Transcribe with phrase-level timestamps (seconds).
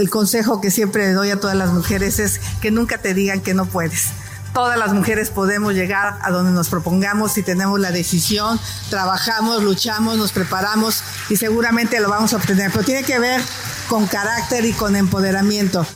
[0.00, 3.52] El consejo que siempre doy a todas las mujeres es que nunca te digan que
[3.52, 4.08] no puedes.
[4.54, 10.16] Todas las mujeres podemos llegar a donde nos propongamos si tenemos la decisión, trabajamos, luchamos,
[10.16, 12.70] nos preparamos y seguramente lo vamos a obtener.
[12.72, 13.42] Pero tiene que ver
[13.88, 15.86] con carácter y con empoderamiento.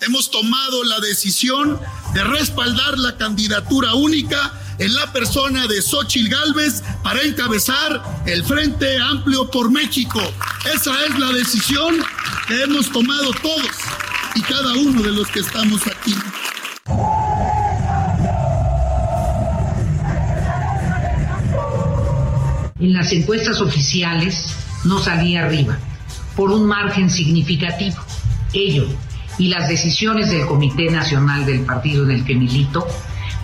[0.00, 1.80] hemos tomado la decisión
[2.12, 8.98] de respaldar la candidatura única en la persona de Xochitl Gálvez para encabezar el Frente
[8.98, 10.20] Amplio por México.
[10.74, 11.96] Esa es la decisión
[12.48, 13.70] que hemos tomado todos
[14.34, 16.14] y cada uno de los que estamos aquí.
[22.80, 25.78] En las encuestas oficiales no salía arriba,
[26.36, 27.96] por un margen significativo.
[28.52, 28.86] Ello
[29.38, 32.86] y las decisiones del Comité Nacional del Partido en el que milito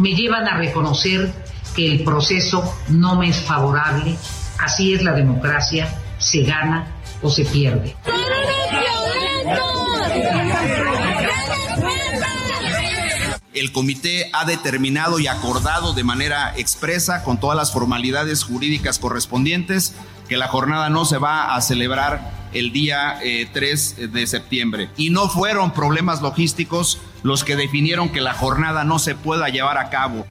[0.00, 1.32] me llevan a reconocer
[1.76, 4.16] que el proceso no me es favorable.
[4.58, 5.88] Así es la democracia,
[6.18, 6.86] se gana
[7.22, 7.96] o se pierde.
[13.52, 19.94] El comité ha determinado y acordado de manera expresa, con todas las formalidades jurídicas correspondientes,
[20.28, 24.90] que la jornada no se va a celebrar el día eh, 3 de septiembre.
[24.96, 29.78] Y no fueron problemas logísticos los que definieron que la jornada no se pueda llevar
[29.78, 30.26] a cabo.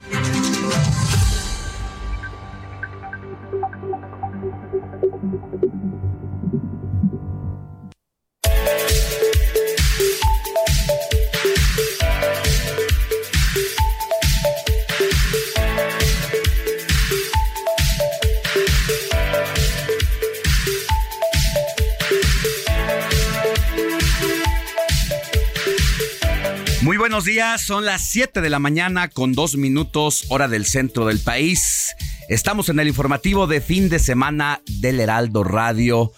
[27.00, 31.20] Buenos días, son las 7 de la mañana con dos minutos hora del centro del
[31.20, 31.96] país.
[32.28, 36.12] Estamos en el informativo de fin de semana del Heraldo Radio,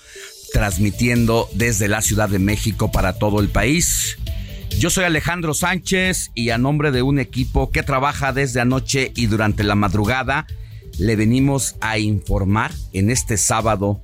[0.54, 4.18] transmitiendo desde la Ciudad de México para todo el país.
[4.80, 9.28] Yo soy Alejandro Sánchez y a nombre de un equipo que trabaja desde anoche y
[9.28, 10.48] durante la madrugada,
[10.98, 14.02] le venimos a informar en este sábado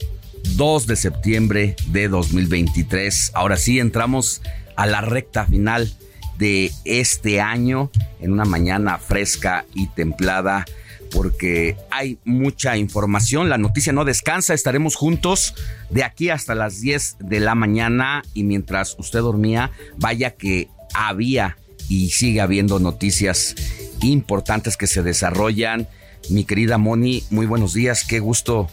[0.57, 3.31] 2 de septiembre de 2023.
[3.33, 4.43] Ahora sí entramos
[4.75, 5.91] a la recta final
[6.37, 10.65] de este año en una mañana fresca y templada
[11.11, 15.55] porque hay mucha información, la noticia no descansa, estaremos juntos
[15.89, 21.57] de aquí hasta las 10 de la mañana y mientras usted dormía, vaya que había
[21.89, 23.55] y sigue habiendo noticias
[24.01, 25.87] importantes que se desarrollan.
[26.29, 28.69] Mi querida Moni, muy buenos días, qué gusto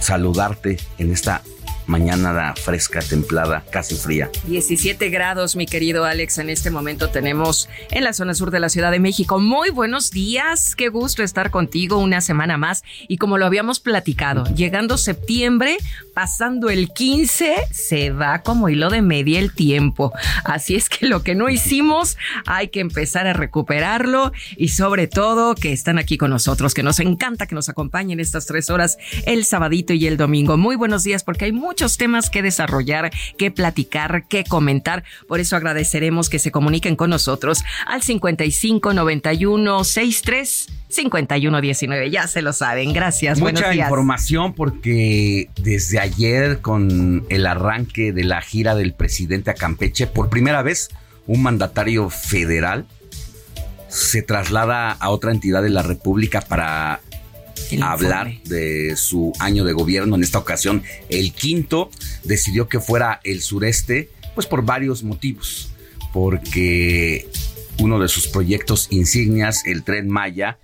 [0.00, 1.42] saludarte en esta
[1.86, 4.30] mañana fresca, templada, casi fría.
[4.46, 8.68] 17 grados, mi querido Alex, en este momento tenemos en la zona sur de la
[8.68, 9.38] Ciudad de México.
[9.38, 12.82] Muy buenos días, qué gusto estar contigo una semana más.
[13.08, 15.76] Y como lo habíamos platicado, llegando septiembre,
[16.14, 20.12] pasando el 15, se va como hilo de media el tiempo.
[20.44, 22.16] Así es que lo que no hicimos,
[22.46, 27.00] hay que empezar a recuperarlo y sobre todo que están aquí con nosotros, que nos
[27.00, 30.56] encanta que nos acompañen estas tres horas, el sabadito y el domingo.
[30.56, 35.04] Muy buenos días porque hay muchos temas que desarrollar, que platicar, que comentar.
[35.26, 42.10] Por eso agradeceremos que se comuniquen con nosotros al 55 91 63 51 19.
[42.10, 42.92] Ya se lo saben.
[42.92, 43.40] Gracias.
[43.40, 43.86] Mucha días.
[43.86, 50.28] información porque desde ayer con el arranque de la gira del presidente a Campeche, por
[50.28, 50.90] primera vez
[51.26, 52.84] un mandatario federal
[53.88, 57.00] se traslada a otra entidad de la República para
[57.80, 60.16] hablar de su año de gobierno.
[60.16, 61.90] En esta ocasión, el quinto
[62.24, 65.70] decidió que fuera el sureste, pues por varios motivos.
[66.12, 67.28] Porque
[67.78, 70.58] uno de sus proyectos insignias, el tren Maya,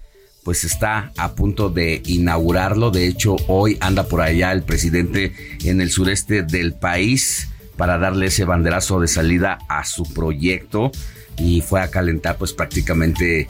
[0.45, 2.91] pues está a punto de inaugurarlo.
[2.91, 5.33] De hecho, hoy anda por allá el presidente
[5.65, 10.91] en el sureste del país para darle ese banderazo de salida a su proyecto
[11.39, 13.47] y fue a calentar pues prácticamente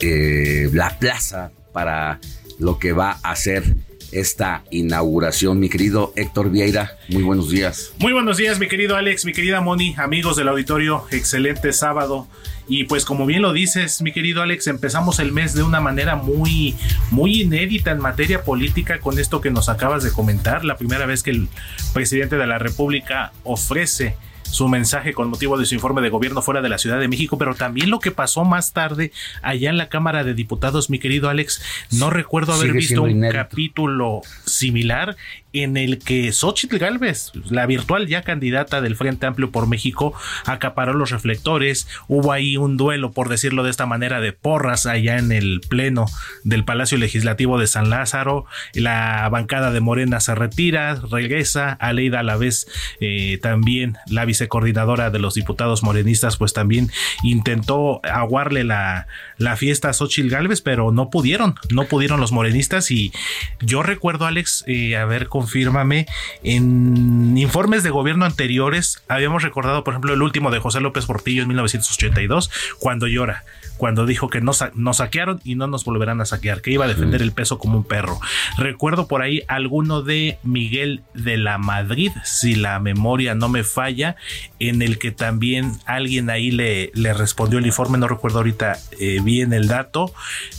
[0.00, 2.20] eh, la plaza para
[2.58, 3.74] lo que va a ser
[4.12, 5.58] esta inauguración.
[5.58, 7.92] Mi querido Héctor Vieira, muy buenos días.
[7.98, 12.28] Muy buenos días, mi querido Alex, mi querida Moni, amigos del auditorio, excelente sábado.
[12.66, 16.16] Y pues como bien lo dices, mi querido Alex, empezamos el mes de una manera
[16.16, 16.76] muy,
[17.10, 20.64] muy inédita en materia política con esto que nos acabas de comentar.
[20.64, 21.48] La primera vez que el
[21.92, 24.16] presidente de la República ofrece
[24.50, 27.38] su mensaje con motivo de su informe de gobierno fuera de la Ciudad de México,
[27.38, 29.12] pero también lo que pasó más tarde
[29.42, 31.62] allá en la Cámara de Diputados, mi querido Alex,
[31.92, 35.16] no recuerdo haber visto un capítulo similar
[35.54, 40.12] en el que Xochitl Galvez, la virtual ya candidata del Frente Amplio por México,
[40.44, 41.86] acaparó los reflectores.
[42.08, 46.06] Hubo ahí un duelo, por decirlo de esta manera, de porras allá en el pleno
[46.42, 48.46] del Palacio Legislativo de San Lázaro.
[48.74, 51.72] La bancada de Morena se retira, regresa.
[51.72, 52.66] Aleida a la vez
[53.00, 56.90] eh, también la vicecoordinadora de los diputados morenistas, pues también
[57.22, 59.06] intentó aguarle la,
[59.38, 62.90] la fiesta a Xochitl Galvez, pero no pudieron, no pudieron los morenistas.
[62.90, 63.12] Y
[63.60, 66.06] yo recuerdo, Alex, eh, haber confírmame,
[66.42, 71.42] en informes de gobierno anteriores habíamos recordado, por ejemplo, el último de José López Portillo
[71.42, 73.44] en 1982, cuando llora
[73.76, 76.88] cuando dijo que nos, nos saquearon y no nos volverán a saquear, que iba a
[76.88, 78.20] defender el peso como un perro.
[78.56, 84.16] Recuerdo por ahí alguno de Miguel de la Madrid, si la memoria no me falla,
[84.58, 89.20] en el que también alguien ahí le, le respondió el informe, no recuerdo ahorita eh,
[89.22, 90.12] bien el dato.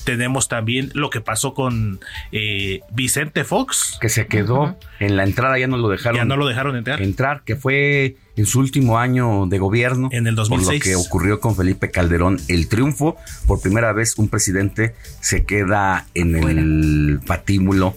[0.04, 2.00] Tenemos también lo que pasó con
[2.32, 3.98] eh, Vicente Fox.
[4.02, 6.18] Que se quedó en la entrada, ya no lo dejaron.
[6.18, 7.02] Ya no lo dejaron entrar.
[7.02, 10.10] Entrar, que fue en su último año de gobierno.
[10.12, 10.68] En el 2006.
[10.68, 13.18] Por lo que ocurrió con Felipe Calderón, el triunfo.
[13.48, 17.96] Por primera vez un presidente se queda en el patíbulo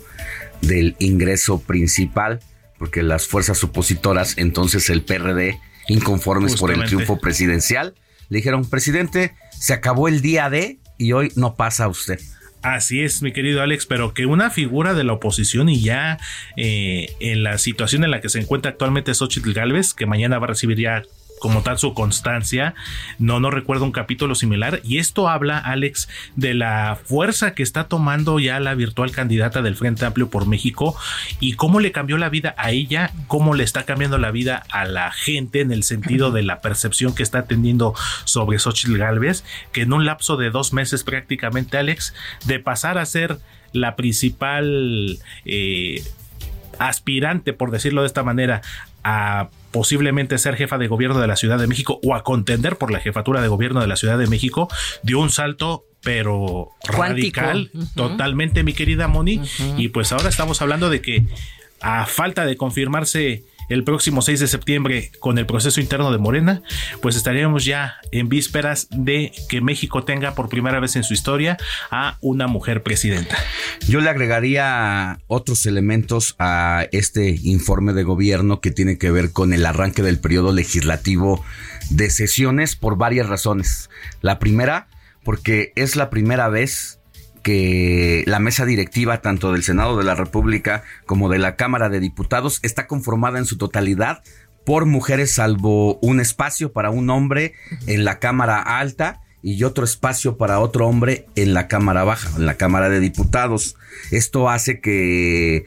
[0.60, 2.40] del ingreso principal,
[2.78, 5.58] porque las fuerzas opositoras, entonces el PRD,
[5.88, 7.94] inconformes por el triunfo presidencial,
[8.28, 12.20] le dijeron, presidente, se acabó el día de y hoy no pasa usted.
[12.62, 16.18] Así es, mi querido Alex, pero que una figura de la oposición y ya
[16.56, 20.46] eh, en la situación en la que se encuentra actualmente Xochitl Galvez, que mañana va
[20.46, 21.04] a recibir ya
[21.38, 22.74] como tal su constancia.
[23.18, 24.80] No, no recuerdo un capítulo similar.
[24.84, 29.76] Y esto habla, Alex, de la fuerza que está tomando ya la virtual candidata del
[29.76, 30.96] Frente Amplio por México
[31.40, 34.84] y cómo le cambió la vida a ella, cómo le está cambiando la vida a
[34.84, 37.94] la gente en el sentido de la percepción que está teniendo
[38.24, 42.14] sobre Xochitl Galvez, que en un lapso de dos meses prácticamente, Alex,
[42.46, 43.38] de pasar a ser
[43.72, 46.02] la principal eh,
[46.78, 48.62] aspirante, por decirlo de esta manera,
[49.04, 52.90] a posiblemente ser jefa de gobierno de la Ciudad de México o a contender por
[52.90, 54.68] la jefatura de gobierno de la Ciudad de México,
[55.02, 59.40] dio un salto pero radical, totalmente mi querida Moni,
[59.76, 61.24] y pues ahora estamos hablando de que
[61.80, 66.62] a falta de confirmarse el próximo 6 de septiembre con el proceso interno de Morena,
[67.02, 71.56] pues estaríamos ya en vísperas de que México tenga por primera vez en su historia
[71.90, 73.36] a una mujer presidenta.
[73.88, 79.52] Yo le agregaría otros elementos a este informe de gobierno que tiene que ver con
[79.52, 81.44] el arranque del periodo legislativo
[81.90, 83.90] de sesiones por varias razones.
[84.20, 84.88] La primera,
[85.24, 86.97] porque es la primera vez
[87.48, 91.98] que la mesa directiva tanto del Senado de la República como de la Cámara de
[91.98, 94.22] Diputados está conformada en su totalidad
[94.66, 97.54] por mujeres salvo un espacio para un hombre
[97.86, 102.44] en la Cámara Alta y otro espacio para otro hombre en la Cámara Baja, en
[102.44, 103.76] la Cámara de Diputados.
[104.10, 105.64] Esto hace que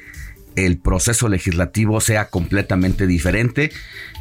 [0.55, 3.71] el proceso legislativo sea completamente diferente.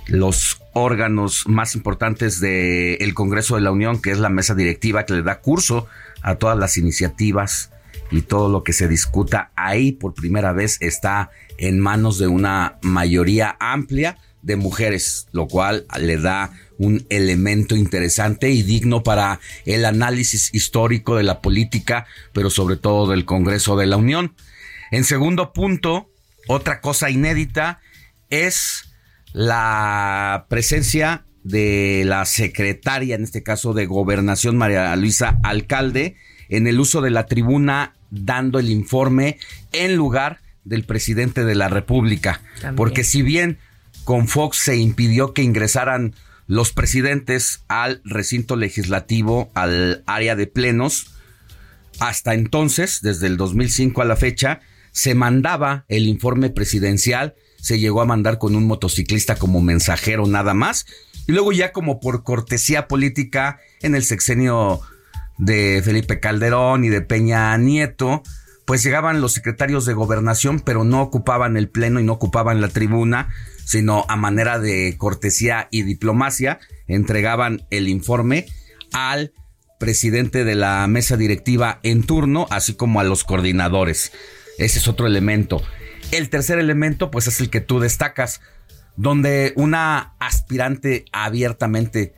[0.07, 5.13] Los órganos más importantes del Congreso de la Unión, que es la mesa directiva que
[5.13, 5.89] le da curso
[6.23, 7.71] a todas las iniciativas
[8.11, 12.79] y todo lo que se discuta ahí por primera vez está en manos de una
[12.83, 19.85] mayoría amplia de mujeres, lo cual le da un elemento interesante y digno para el
[19.85, 24.35] análisis histórico de la política, pero sobre todo del Congreso de la Unión.
[24.91, 26.11] En segundo punto,
[26.49, 27.81] otra cosa inédita
[28.31, 28.91] es
[29.33, 36.17] la presencia de la secretaria, en este caso de Gobernación, María Luisa Alcalde,
[36.49, 39.39] en el uso de la tribuna dando el informe
[39.73, 42.41] en lugar del presidente de la República.
[42.77, 43.59] Porque si bien
[44.05, 46.15] con Fox se impidió que ingresaran
[46.51, 51.13] los presidentes al recinto legislativo, al área de plenos.
[52.01, 58.03] Hasta entonces, desde el 2005 a la fecha, se mandaba el informe presidencial, se llegó
[58.03, 60.87] a mandar con un motociclista como mensajero nada más,
[61.27, 64.81] y luego ya como por cortesía política en el sexenio
[65.39, 68.23] de Felipe Calderón y de Peña Nieto,
[68.67, 72.69] pues llegaban los secretarios de gobernación, pero no ocupaban el pleno y no ocupaban la
[72.69, 73.29] tribuna,
[73.65, 78.47] sino a manera de cortesía y diplomacia, entregaban el informe
[78.93, 79.33] al
[79.81, 84.13] presidente de la mesa directiva en turno, así como a los coordinadores.
[84.59, 85.63] Ese es otro elemento.
[86.13, 88.41] El tercer elemento, pues es el que tú destacas,
[89.01, 92.13] donde una aspirante abiertamente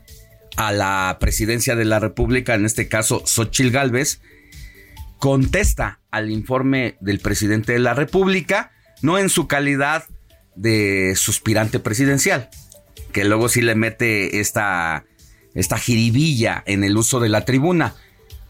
[0.57, 4.19] a la presidencia de la República, en este caso Xochil Gálvez,
[5.17, 10.03] contesta al informe del presidente de la República, no en su calidad
[10.55, 12.49] de suspirante presidencial,
[13.13, 15.05] que luego sí le mete esta,
[15.53, 17.95] esta jiribilla en el uso de la tribuna.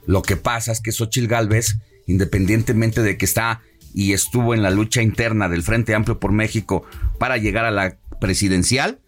[0.08, 3.62] Lo que pasa es que Xochil Gálvez, independientemente de que está
[3.94, 6.84] y estuvo en la lucha interna del Frente Amplio por México
[7.20, 9.02] para llegar a la presidencial,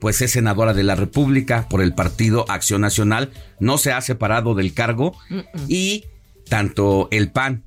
[0.00, 4.54] pues es senadora de la República por el Partido Acción Nacional, no se ha separado
[4.54, 5.16] del cargo
[5.66, 6.04] y
[6.50, 7.64] tanto el PAN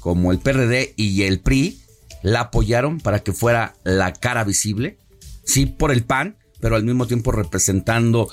[0.00, 1.78] como el PRD y el PRI
[2.22, 4.96] la apoyaron para que fuera la cara visible,
[5.44, 8.30] sí por el PAN, pero al mismo tiempo representando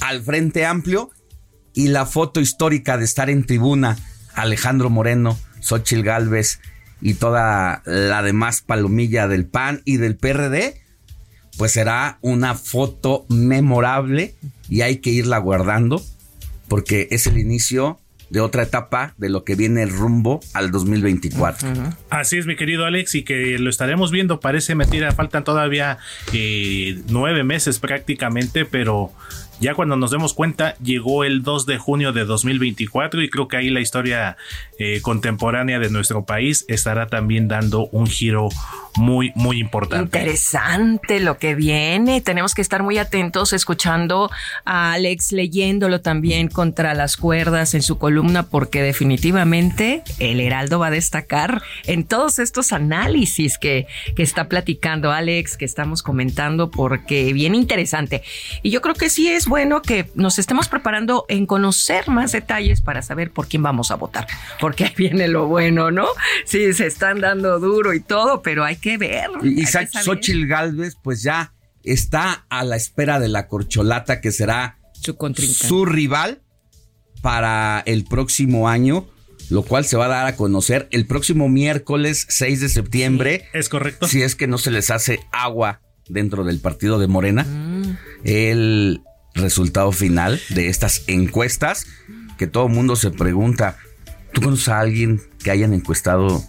[0.00, 1.10] al Frente Amplio
[1.74, 3.98] y la foto histórica de estar en tribuna
[4.32, 6.60] Alejandro Moreno, Xochil Gálvez
[7.02, 10.87] y toda la demás palomilla del PAN y del PRD,
[11.58, 14.34] pues será una foto memorable
[14.70, 16.02] y hay que irla guardando
[16.68, 17.98] porque es el inicio
[18.30, 21.68] de otra etapa de lo que viene el rumbo al 2024.
[22.10, 24.38] Así es, mi querido Alex, y que lo estaremos viendo.
[24.38, 25.98] Parece mentira, faltan todavía
[26.32, 29.10] eh, nueve meses prácticamente, pero
[29.60, 33.56] ya cuando nos demos cuenta, llegó el 2 de junio de 2024 y creo que
[33.56, 34.36] ahí la historia
[34.78, 38.48] eh, contemporánea de nuestro país estará también dando un giro
[38.96, 40.18] muy, muy importante.
[40.18, 42.20] Interesante lo que viene.
[42.20, 44.30] Tenemos que estar muy atentos escuchando
[44.64, 50.88] a Alex leyéndolo también contra las cuerdas en su columna porque definitivamente el Heraldo va
[50.88, 57.32] a destacar en todos estos análisis que, que está platicando Alex, que estamos comentando porque
[57.32, 58.22] bien interesante.
[58.62, 62.80] Y yo creo que sí es bueno que nos estemos preparando en conocer más detalles
[62.80, 64.26] para saber por quién vamos a votar,
[64.60, 66.06] porque ahí viene lo bueno, ¿no?
[66.44, 69.30] Sí, se están dando duro y todo, pero hay que ver.
[69.42, 71.52] Y Xochitl Galvez, pues ya
[71.82, 76.42] está a la espera de la corcholata que será su, su rival
[77.22, 79.06] para el próximo año
[79.50, 83.44] lo cual se va a dar a conocer el próximo miércoles 6 de septiembre.
[83.54, 84.06] es correcto.
[84.06, 87.44] Si es que no se les hace agua dentro del partido de Morena.
[87.44, 87.96] Mm.
[88.24, 89.00] El
[89.38, 91.86] resultado final de estas encuestas
[92.36, 93.76] que todo el mundo se pregunta,
[94.32, 96.42] ¿tú conoces a alguien que hayan encuestado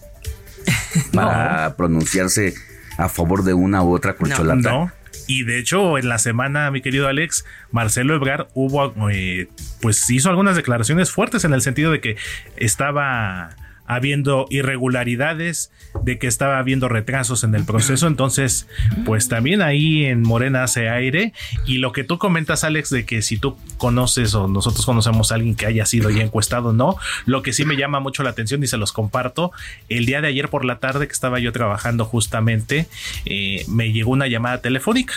[1.13, 2.53] para pronunciarse
[2.97, 4.71] a favor de una u otra corcholata?
[4.71, 4.91] No,
[5.27, 9.47] Y de hecho, en la semana, mi querido Alex, Marcelo Ebrar hubo, eh,
[9.81, 12.17] pues hizo algunas declaraciones fuertes en el sentido de que
[12.55, 13.55] estaba
[13.89, 15.71] habiendo irregularidades,
[16.03, 18.05] de que estaba habiendo retrasos en el proceso.
[18.05, 18.67] Entonces,
[19.03, 21.33] pues también ahí en Morena hace aire.
[21.65, 25.35] Y lo que tú comentas, Alex, de que si tú conoces o nosotros conocemos a
[25.35, 26.97] alguien que haya sido ya encuestado, no.
[27.25, 29.51] Lo que sí me llama mucho la atención y se los comparto,
[29.89, 32.87] el día de ayer por la tarde que estaba yo trabajando justamente,
[33.25, 35.15] eh, me llegó una llamada telefónica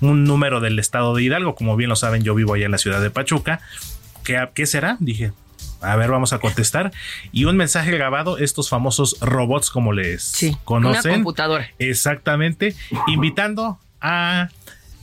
[0.00, 1.54] un número del estado de Hidalgo.
[1.54, 3.60] Como bien lo saben, yo vivo allá en la ciudad de Pachuca.
[4.24, 4.96] ¿Qué, ¿Qué, será?
[4.98, 5.32] Dije,
[5.80, 6.92] a ver, vamos a contestar.
[7.32, 11.12] Y un mensaje grabado, estos famosos robots, como les sí, conocen.
[11.12, 11.70] Una computadora.
[11.78, 12.74] Exactamente.
[13.06, 14.48] Invitando a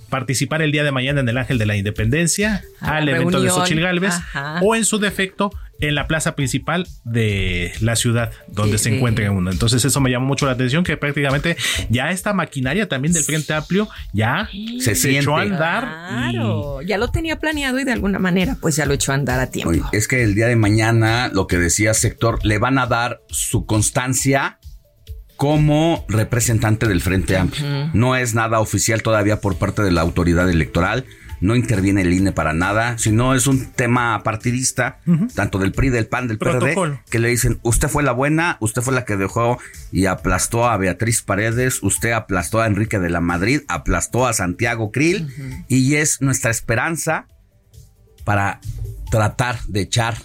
[0.09, 3.81] participar el día de mañana en el Ángel de la Independencia, al evento de Xochil
[3.81, 4.15] Gálvez,
[4.61, 9.51] o en su defecto, en la plaza principal de la ciudad donde se encuentra uno.
[9.51, 11.57] Entonces eso me llamó mucho la atención que prácticamente
[11.89, 15.83] ya esta maquinaria también del Frente Amplio ya se, echó a andar.
[15.83, 19.39] Claro, ya lo tenía planeado y de alguna manera pues ya lo echó a andar
[19.39, 19.71] a tiempo.
[19.91, 23.65] es que el día de mañana, lo que decía Sector, le van a dar su
[23.65, 24.59] constancia
[25.35, 27.91] como representante del Frente Amplio.
[27.93, 31.05] No es nada oficial todavía por parte de la autoridad electoral
[31.39, 34.99] no interviene el INE para nada, sino es un tema partidista,
[35.35, 38.81] tanto del PRI, del PAN, del PRD, que le dicen, usted fue la buena, usted
[38.81, 39.59] fue la que dejó
[39.91, 44.91] y aplastó a Beatriz Paredes, usted aplastó a Enrique de la Madrid, aplastó a Santiago
[44.91, 45.27] Krill,
[45.67, 47.27] y es nuestra esperanza
[48.23, 48.59] para
[49.09, 50.17] tratar de echar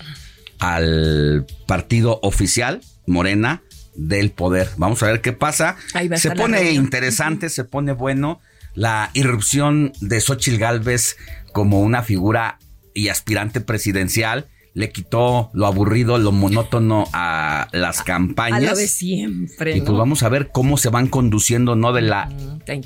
[0.58, 3.62] al partido oficial, Morena,
[3.94, 4.68] del poder.
[4.76, 5.76] Vamos a ver qué pasa.
[6.16, 8.40] Se pone interesante, se pone bueno
[8.74, 11.16] la irrupción de Xochitl Gálvez
[11.52, 12.58] como una figura
[12.94, 18.62] y aspirante presidencial le quitó lo aburrido, lo monótono a las campañas.
[18.62, 19.76] A lo de siempre.
[19.76, 22.30] Y pues vamos a ver cómo se van conduciendo, no de la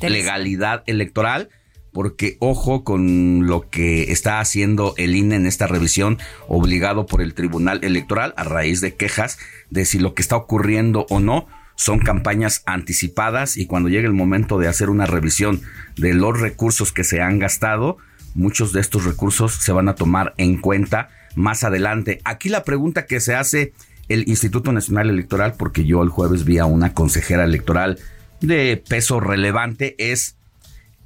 [0.03, 1.49] legalidad electoral,
[1.93, 7.35] porque ojo con lo que está haciendo el INE en esta revisión obligado por el
[7.35, 9.39] Tribunal Electoral a raíz de quejas
[9.71, 11.47] de si lo que está ocurriendo o no
[11.77, 15.63] son campañas anticipadas y cuando llegue el momento de hacer una revisión
[15.97, 17.99] de los recursos que se han gastado,
[18.35, 22.21] muchos de estos recursos se van a tomar en cuenta más adelante.
[22.25, 23.73] Aquí la pregunta que se hace
[24.09, 27.99] el Instituto Nacional Electoral, porque yo el jueves vi a una consejera electoral
[28.41, 30.37] de peso relevante, es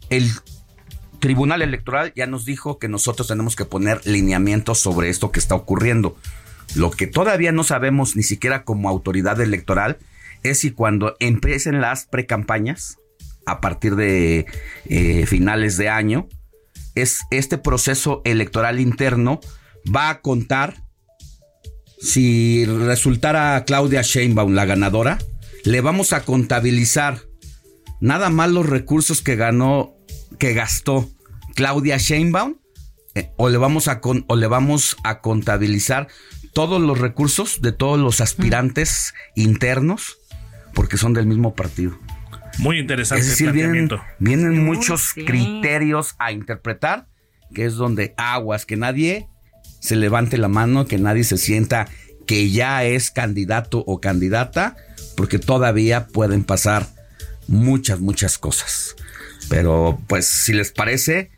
[0.08, 0.30] el
[1.20, 5.54] Tribunal Electoral ya nos dijo que nosotros tenemos que poner lineamientos sobre esto que está
[5.54, 6.16] ocurriendo.
[6.74, 9.98] Lo que todavía no sabemos ni siquiera como autoridad electoral
[10.42, 12.98] es si cuando empiecen las precampañas,
[13.46, 14.46] a partir de
[14.86, 16.28] eh, finales de año,
[16.94, 19.40] es este proceso electoral interno
[19.94, 20.76] va a contar
[22.00, 25.18] si resultara Claudia Sheinbaum la ganadora,
[25.64, 27.20] le vamos a contabilizar
[28.00, 29.94] nada más los recursos que ganó,
[30.38, 31.10] que gastó
[31.54, 32.56] Claudia Sheinbaum,
[33.14, 36.08] eh, o, le vamos a o le vamos a contabilizar
[36.54, 40.19] todos los recursos de todos los aspirantes internos
[40.74, 41.98] porque son del mismo partido.
[42.58, 43.22] Muy interesante.
[43.22, 47.06] Es decir, vienen, muchos criterios a interpretar,
[47.54, 49.28] que es donde aguas, que nadie
[49.80, 51.88] se levante la mano, que nadie se sienta
[52.26, 54.76] que ya es candidato o candidata,
[55.16, 56.86] porque todavía pueden pasar
[57.48, 58.94] muchas, muchas cosas.
[59.48, 61.30] Pero pues si les parece,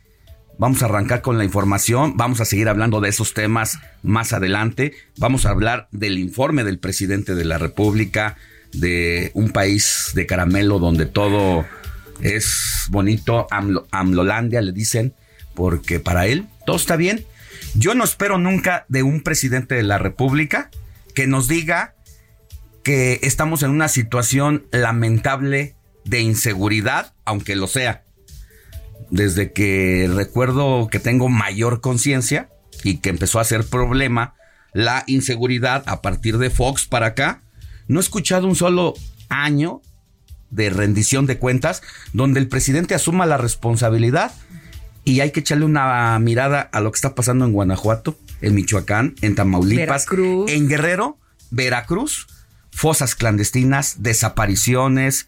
[0.59, 4.93] vamos a arrancar con la información, vamos a seguir hablando de esos temas más adelante,
[5.17, 8.37] vamos a hablar del informe del presidente de la República,
[8.73, 11.65] de un país de caramelo donde todo
[12.21, 13.47] es bonito,
[13.91, 15.13] Amlolandia le dicen,
[15.53, 17.25] porque para él todo está bien.
[17.75, 20.69] Yo no espero nunca de un presidente de la República
[21.15, 21.95] que nos diga
[22.83, 28.03] que estamos en una situación lamentable de inseguridad, aunque lo sea.
[29.09, 32.49] Desde que recuerdo que tengo mayor conciencia
[32.83, 34.35] y que empezó a ser problema
[34.73, 37.42] la inseguridad a partir de Fox para acá,
[37.87, 38.93] no he escuchado un solo
[39.29, 39.81] año
[40.49, 41.81] de rendición de cuentas
[42.13, 44.31] donde el presidente asuma la responsabilidad
[45.03, 49.15] y hay que echarle una mirada a lo que está pasando en Guanajuato, en Michoacán,
[49.21, 50.05] en Tamaulipas,
[50.47, 51.17] en Guerrero,
[51.51, 52.27] Veracruz,
[52.71, 55.27] fosas clandestinas, desapariciones,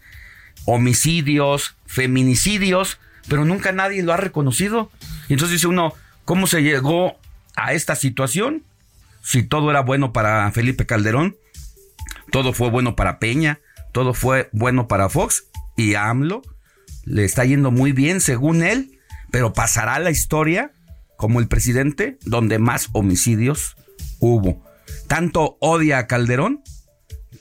[0.64, 4.90] homicidios, feminicidios, pero nunca nadie lo ha reconocido.
[5.28, 5.92] Y entonces dice uno,
[6.24, 7.18] ¿cómo se llegó
[7.54, 8.62] a esta situación?
[9.22, 11.36] Si todo era bueno para Felipe Calderón,
[12.30, 13.60] todo fue bueno para Peña,
[13.92, 15.44] todo fue bueno para Fox
[15.76, 16.42] y AMLO
[17.04, 18.98] le está yendo muy bien según él,
[19.30, 20.72] pero pasará la historia
[21.16, 23.76] como el presidente donde más homicidios
[24.18, 24.64] hubo.
[25.06, 26.62] Tanto odia a Calderón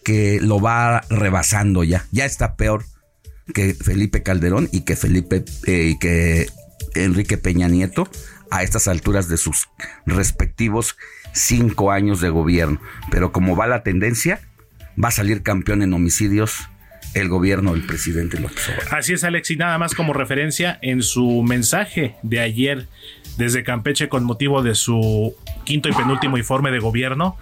[0.04, 2.06] que lo va rebasando ya.
[2.12, 2.86] Ya está peor
[3.54, 6.48] que Felipe Calderón y que Felipe eh, y que
[6.94, 8.08] Enrique Peña Nieto
[8.52, 9.68] a estas alturas de sus
[10.06, 10.96] respectivos
[11.34, 12.80] cinco años de gobierno.
[13.10, 14.40] Pero como va la tendencia,
[15.02, 16.70] va a salir campeón en homicidios
[17.14, 18.96] el gobierno del presidente López Obrador.
[18.96, 22.88] Así es, Alex, y nada más como referencia en su mensaje de ayer
[23.38, 27.38] desde Campeche con motivo de su quinto y penúltimo informe de gobierno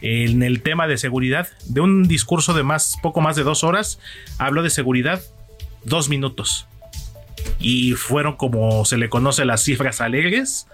[0.00, 3.98] en el tema de seguridad, de un discurso de más, poco más de dos horas,
[4.38, 5.22] habló de seguridad
[5.84, 6.66] dos minutos.
[7.60, 10.66] Y fueron como se le conoce las cifras alegres,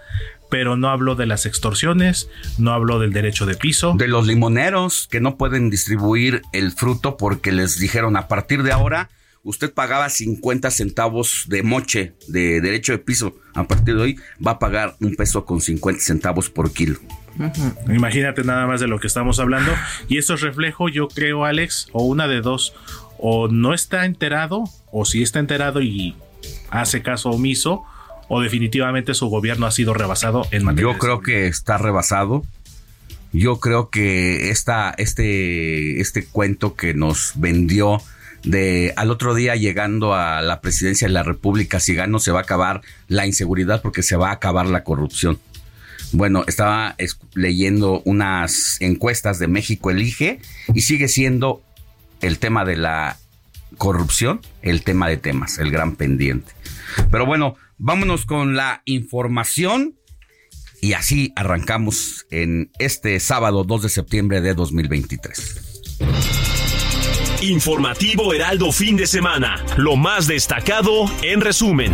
[0.49, 3.93] pero no habló de las extorsiones, no habló del derecho de piso.
[3.97, 8.71] De los limoneros que no pueden distribuir el fruto porque les dijeron a partir de
[8.71, 9.09] ahora
[9.45, 13.37] usted pagaba 50 centavos de moche de derecho de piso.
[13.53, 16.99] A partir de hoy va a pagar un peso con 50 centavos por kilo.
[17.87, 19.71] Imagínate nada más de lo que estamos hablando.
[20.09, 22.73] Y esto es reflejo, yo creo, Alex, o una de dos.
[23.19, 26.15] O no está enterado, o si está enterado y
[26.71, 27.83] hace caso omiso,
[28.27, 32.43] o definitivamente su gobierno ha sido rebasado en materia Yo creo que está rebasado.
[33.31, 38.01] Yo creo que esta, este, este cuento que nos vendió
[38.43, 42.39] de al otro día llegando a la presidencia de la República, si gano se va
[42.39, 45.39] a acabar la inseguridad porque se va a acabar la corrupción.
[46.11, 46.95] Bueno, estaba
[47.33, 50.39] leyendo unas encuestas de México Elige
[50.73, 51.61] y sigue siendo
[52.21, 53.17] el tema de la
[53.77, 56.51] corrupción el tema de temas, el gran pendiente.
[57.11, 59.99] Pero bueno, Vámonos con la información
[60.81, 65.99] y así arrancamos en este sábado 2 de septiembre de 2023.
[67.41, 69.63] Informativo Heraldo fin de semana.
[69.75, 71.93] Lo más destacado en resumen.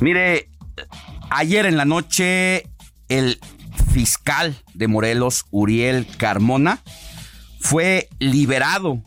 [0.00, 0.48] Mire,
[1.30, 2.64] ayer en la noche
[3.08, 3.38] el
[3.92, 6.82] fiscal de Morelos, Uriel Carmona,
[7.64, 9.02] fue liberado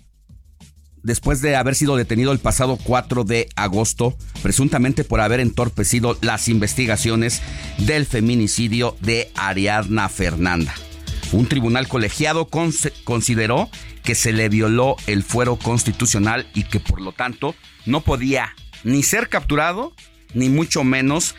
[1.04, 6.48] después de haber sido detenido el pasado 4 de agosto, presuntamente por haber entorpecido las
[6.48, 7.44] investigaciones
[7.78, 10.74] del feminicidio de Ariadna Fernanda.
[11.34, 12.50] Un tribunal colegiado
[13.04, 13.70] consideró
[14.04, 17.54] que se le violó el fuero constitucional y que por lo tanto
[17.86, 19.94] no podía ni ser capturado,
[20.34, 21.36] ni mucho menos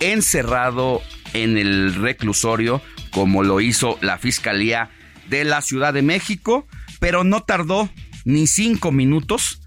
[0.00, 1.02] encerrado
[1.34, 2.80] en el reclusorio
[3.10, 4.90] como lo hizo la Fiscalía
[5.28, 6.66] de la Ciudad de México,
[7.00, 7.90] pero no tardó
[8.24, 9.60] ni cinco minutos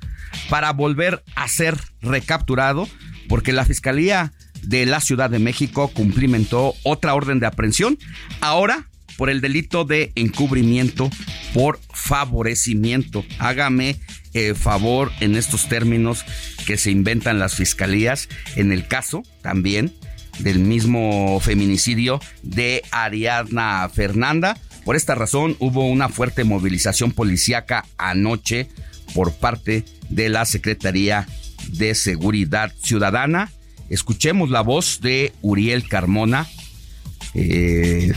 [0.50, 2.88] para volver a ser recapturado
[3.28, 7.98] porque la Fiscalía de la Ciudad de México cumplimentó otra orden de aprehensión,
[8.42, 8.88] ahora
[9.18, 11.10] por el delito de encubrimiento
[11.54, 13.26] por favorecimiento.
[13.40, 14.00] Hágame
[14.34, 16.26] eh, favor en estos términos
[16.66, 19.94] que se inventan las fiscalías en el caso también
[20.40, 24.58] del mismo feminicidio de Ariadna Fernanda.
[24.86, 28.68] Por esta razón hubo una fuerte movilización policíaca anoche
[29.16, 31.28] por parte de la Secretaría
[31.70, 33.52] de Seguridad Ciudadana.
[33.90, 36.48] Escuchemos la voz de Uriel Carmona
[37.34, 38.14] eh,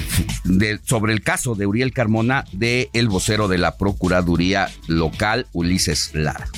[0.85, 6.49] sobre el caso de Uriel Carmona de el vocero de la Procuraduría Local, Ulises Lara.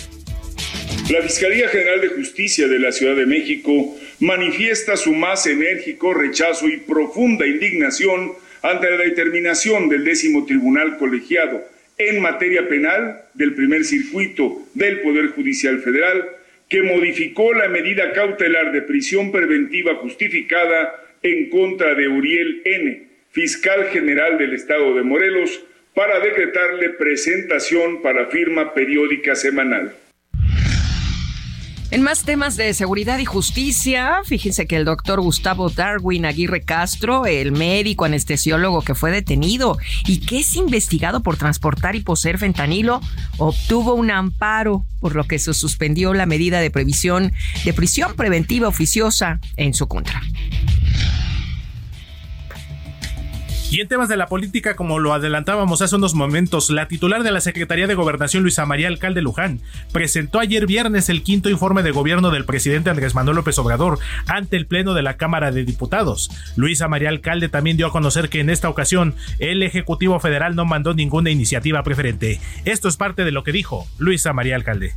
[1.08, 6.68] La Fiscalía General de Justicia de la Ciudad de México manifiesta su más enérgico rechazo
[6.68, 11.64] y profunda indignación ante la determinación del décimo tribunal colegiado
[11.98, 16.28] en materia penal del primer circuito del Poder Judicial Federal,
[16.68, 23.88] que modificó la medida cautelar de prisión preventiva justificada en contra de Uriel N., fiscal
[23.88, 29.94] general del Estado de Morelos, para decretarle presentación para firma periódica semanal.
[31.92, 37.26] En más temas de seguridad y justicia, fíjense que el doctor Gustavo Darwin Aguirre Castro,
[37.26, 39.76] el médico anestesiólogo que fue detenido
[40.06, 43.00] y que es investigado por transportar y poseer fentanilo,
[43.38, 47.32] obtuvo un amparo, por lo que se suspendió la medida de previsión
[47.64, 50.22] de prisión preventiva oficiosa en su contra.
[53.72, 57.30] Y en temas de la política, como lo adelantábamos hace unos momentos, la titular de
[57.30, 59.60] la Secretaría de Gobernación, Luisa María Alcalde Luján,
[59.92, 64.56] presentó ayer viernes el quinto informe de gobierno del presidente Andrés Manuel López Obrador ante
[64.56, 66.32] el Pleno de la Cámara de Diputados.
[66.56, 70.64] Luisa María Alcalde también dio a conocer que en esta ocasión el Ejecutivo Federal no
[70.64, 72.40] mandó ninguna iniciativa preferente.
[72.64, 74.94] Esto es parte de lo que dijo Luisa María Alcalde.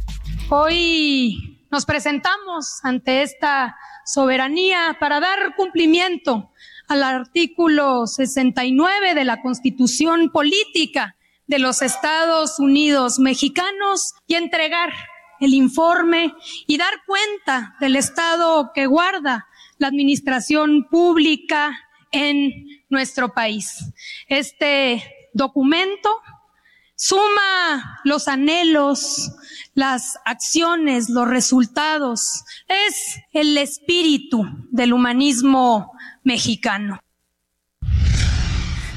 [0.49, 6.49] Hoy nos presentamos ante esta soberanía para dar cumplimiento
[6.87, 11.15] al artículo 69 de la Constitución Política
[11.47, 14.93] de los Estados Unidos Mexicanos y entregar
[15.39, 16.33] el informe
[16.67, 21.77] y dar cuenta del estado que guarda la administración pública
[22.11, 22.51] en
[22.89, 23.83] nuestro país.
[24.27, 26.21] Este documento
[26.95, 29.31] suma los anhelos,
[29.73, 32.45] las acciones, los resultados.
[32.67, 35.92] Es el espíritu del humanismo
[36.23, 36.99] mexicano.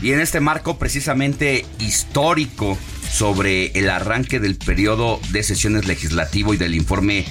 [0.02, 2.78] Y en este marco precisamente histórico
[3.10, 7.24] sobre el arranque del periodo de sesiones legislativo y del informe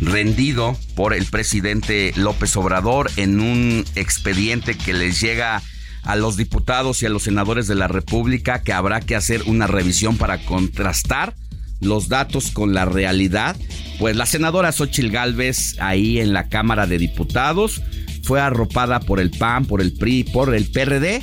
[0.00, 5.62] rendido por el presidente López Obrador en un expediente que les llega
[6.02, 9.66] a los diputados y a los senadores de la República que habrá que hacer una
[9.66, 11.34] revisión para contrastar
[11.80, 13.56] los datos con la realidad.
[13.98, 17.82] Pues la senadora Xochil Gálvez ahí en la Cámara de Diputados
[18.28, 21.22] fue arropada por el PAN, por el PRI, por el PRD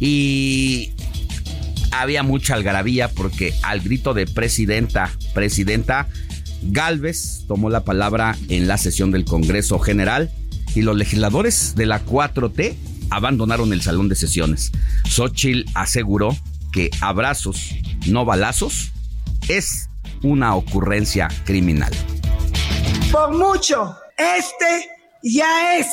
[0.00, 0.92] y
[1.92, 6.08] había mucha algarabía porque al grito de presidenta, presidenta,
[6.62, 10.28] Galvez tomó la palabra en la sesión del Congreso General
[10.74, 12.74] y los legisladores de la 4T
[13.10, 14.72] abandonaron el salón de sesiones.
[15.08, 16.36] Xochitl aseguró
[16.72, 17.76] que abrazos,
[18.08, 18.90] no balazos,
[19.46, 19.88] es
[20.24, 21.92] una ocurrencia criminal.
[23.12, 24.88] Por mucho, este
[25.22, 25.86] ya es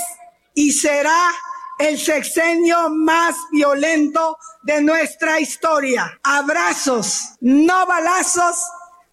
[0.58, 1.32] y será
[1.78, 6.20] el sexenio más violento de nuestra historia.
[6.24, 8.66] Abrazos, no balazos,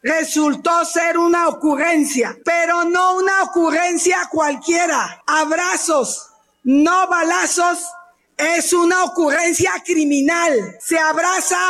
[0.03, 5.23] resultó ser una ocurrencia, pero no una ocurrencia cualquiera.
[5.27, 6.31] Abrazos,
[6.63, 7.91] no balazos,
[8.39, 10.79] es una ocurrencia criminal.
[10.81, 11.61] Se abraza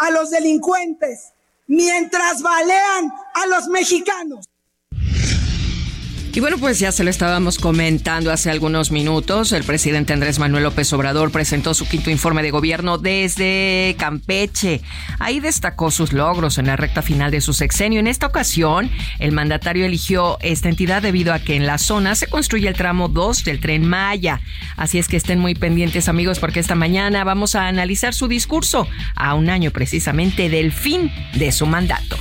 [0.00, 1.32] a los delincuentes
[1.68, 4.44] mientras balean a los mexicanos.
[6.34, 9.52] Y bueno, pues ya se lo estábamos comentando hace algunos minutos.
[9.52, 14.80] El presidente Andrés Manuel López Obrador presentó su quinto informe de gobierno desde Campeche.
[15.20, 18.00] Ahí destacó sus logros en la recta final de su sexenio.
[18.00, 22.26] En esta ocasión, el mandatario eligió esta entidad debido a que en la zona se
[22.26, 24.40] construye el tramo 2 del tren Maya.
[24.76, 28.88] Así es que estén muy pendientes amigos porque esta mañana vamos a analizar su discurso
[29.14, 32.16] a un año precisamente del fin de su mandato.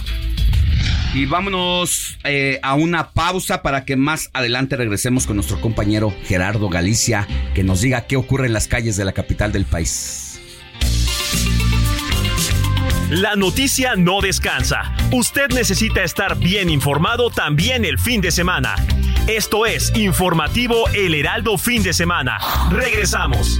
[1.13, 6.69] Y vámonos eh, a una pausa para que más adelante regresemos con nuestro compañero Gerardo
[6.69, 10.41] Galicia, que nos diga qué ocurre en las calles de la capital del país.
[13.11, 14.95] La noticia no descansa.
[15.11, 18.73] Usted necesita estar bien informado también el fin de semana.
[19.27, 22.39] Esto es Informativo El Heraldo Fin de Semana.
[22.71, 23.59] Regresamos.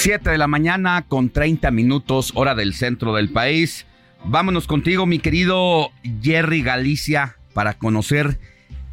[0.00, 3.84] Siete de la mañana con 30 minutos hora del centro del país.
[4.24, 5.90] Vámonos contigo, mi querido
[6.22, 8.38] Jerry Galicia, para conocer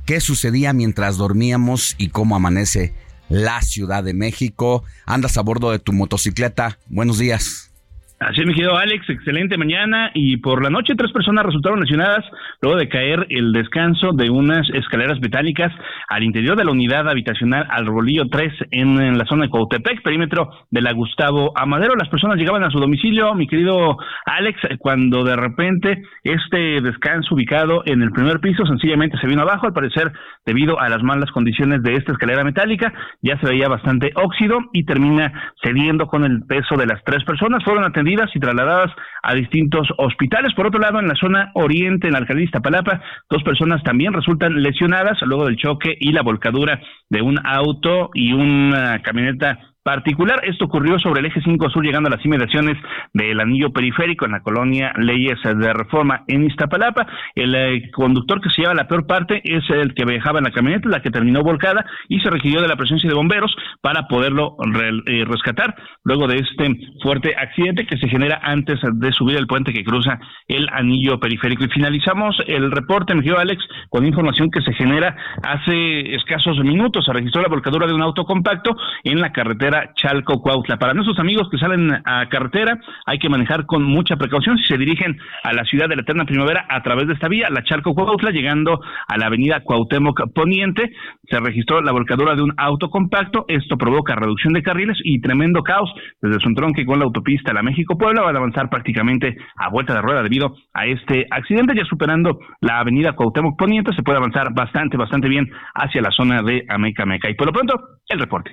[0.08, 2.96] qué sucedía mientras dormíamos y cómo amanece
[3.30, 4.84] la Ciudad de México.
[5.06, 6.80] Andas a bordo de tu motocicleta.
[6.88, 7.72] Buenos días.
[8.18, 10.10] Así mi querido Alex, excelente mañana.
[10.14, 12.24] Y por la noche, tres personas resultaron lesionadas
[12.62, 15.74] luego de caer el descanso de unas escaleras metálicas
[16.08, 20.50] al interior de la unidad habitacional al Rolillo 3 en, la zona de Coatepec, perímetro
[20.72, 21.96] de la Gustavo Amadero.
[21.96, 27.84] Las personas llegaban a su domicilio, mi querido Alex, cuando de repente este descanso ubicado
[27.86, 30.14] en el primer piso sencillamente se vino abajo, al parecer
[30.46, 32.94] debido a las malas condiciones de esta escalera metálica.
[33.22, 37.62] Ya se veía bastante óxido y termina cediendo con el peso de las tres personas.
[37.66, 38.92] Fueron atendidas y trasladadas
[39.24, 40.54] a distintos hospitales.
[40.54, 44.62] Por otro lado, en la zona oriente, en la alcaldía Iztapalapa, dos personas también resultan
[44.62, 50.42] lesionadas luego del choque y la volcadura de un auto y una camioneta particular.
[50.44, 52.76] Esto ocurrió sobre el eje 5 sur, llegando a las inmediaciones
[53.14, 57.06] del anillo periférico en la colonia Leyes de Reforma en Iztapalapa.
[57.36, 60.52] El eh, conductor que se lleva la peor parte es el que viajaba en la
[60.52, 64.58] camioneta, la que terminó volcada y se requirió de la presencia de bomberos para poderlo
[65.06, 69.72] eh, rescatar luego de este fuerte accidente que se genera antes de subir el puente
[69.72, 70.18] que cruza
[70.48, 71.64] el anillo periférico.
[71.64, 77.06] Y finalizamos el reporte, me Alex, con información que se genera hace escasos minutos.
[77.06, 80.78] Se registró la volcadura de un auto compacto en la carretera Chalco Cuautla.
[80.78, 84.78] Para nuestros amigos que salen a carretera, hay que manejar con mucha precaución si se
[84.78, 87.94] dirigen a la ciudad de la Eterna Primavera a través de esta vía, la Chalco
[87.94, 90.92] Cuautla, llegando a la avenida Cuauhtémoc Poniente,
[91.30, 93.46] se registró la volcadura de un auto compacto.
[93.48, 97.64] Esto provoca reducción de carriles y tremendo caos desde su entronque con la autopista La
[97.64, 98.22] México-Puebla.
[98.22, 101.76] Van a avanzar prácticamente a vuelta de rueda debido a este accidente.
[101.76, 106.42] Ya superando la avenida Cuauhtémoc Poniente, se puede avanzar bastante, bastante bien hacia la zona
[106.42, 107.30] de Ameca Meca.
[107.30, 107.76] Y por lo pronto,
[108.08, 108.52] el reporte.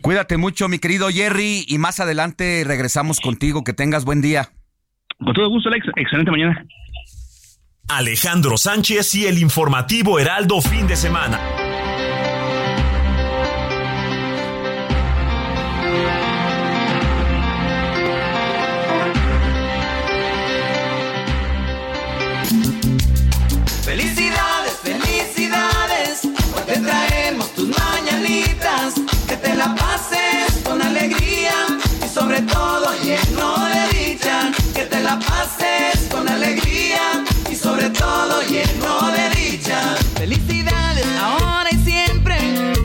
[0.00, 3.64] Cuídate mucho, mi querido Jerry, y más adelante regresamos contigo.
[3.64, 4.50] Que tengas buen día.
[5.18, 5.86] Con todo gusto, Alex.
[5.96, 6.64] Excelente mañana.
[7.88, 11.40] Alejandro Sánchez y el informativo Heraldo fin de semana.
[23.84, 28.94] Felicidades, felicidades, hoy te traemos tus mañanitas
[29.40, 29.74] te la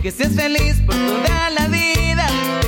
[0.03, 2.27] que seas feliz por toda la vida.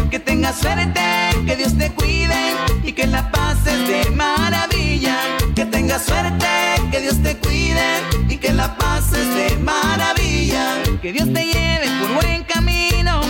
[0.09, 1.01] Que tengas suerte,
[1.45, 5.17] que Dios te cuide y que la pases de maravilla.
[5.53, 6.47] Que tengas suerte,
[6.91, 10.81] que Dios te cuide y que la pases de maravilla.
[11.01, 13.21] Que Dios te lleve por buen camino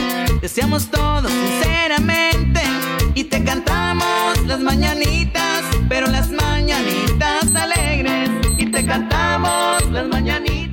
[0.45, 2.61] deseamos todos sinceramente
[3.15, 10.64] y te cantamos las mañanitas, pero las mañanitas alegres y te cantamos las mañanitas,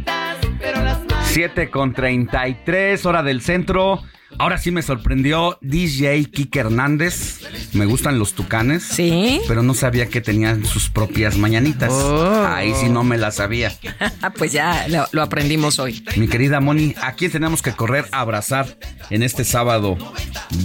[1.32, 4.02] 7 con 33 hora del centro.
[4.42, 7.42] Ahora sí me sorprendió DJ Kike Hernández
[7.74, 8.82] Me gustan los tucanes.
[8.82, 9.40] Sí.
[9.46, 11.92] Pero no sabía que tenían sus propias mañanitas.
[11.92, 12.44] Oh.
[12.48, 13.72] Ahí sí no me la sabía.
[14.36, 16.04] pues ya lo, lo aprendimos hoy.
[16.16, 18.66] Mi querida Moni, ¿a quién tenemos que correr a abrazar
[19.10, 19.96] en este sábado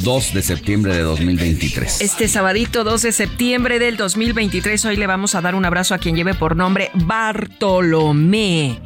[0.03, 2.01] 2 de septiembre de 2023?
[2.01, 5.99] Este sabadito 2 de septiembre del 2023, hoy le vamos a dar un abrazo a
[5.99, 8.79] quien lleve por nombre Bartolomé.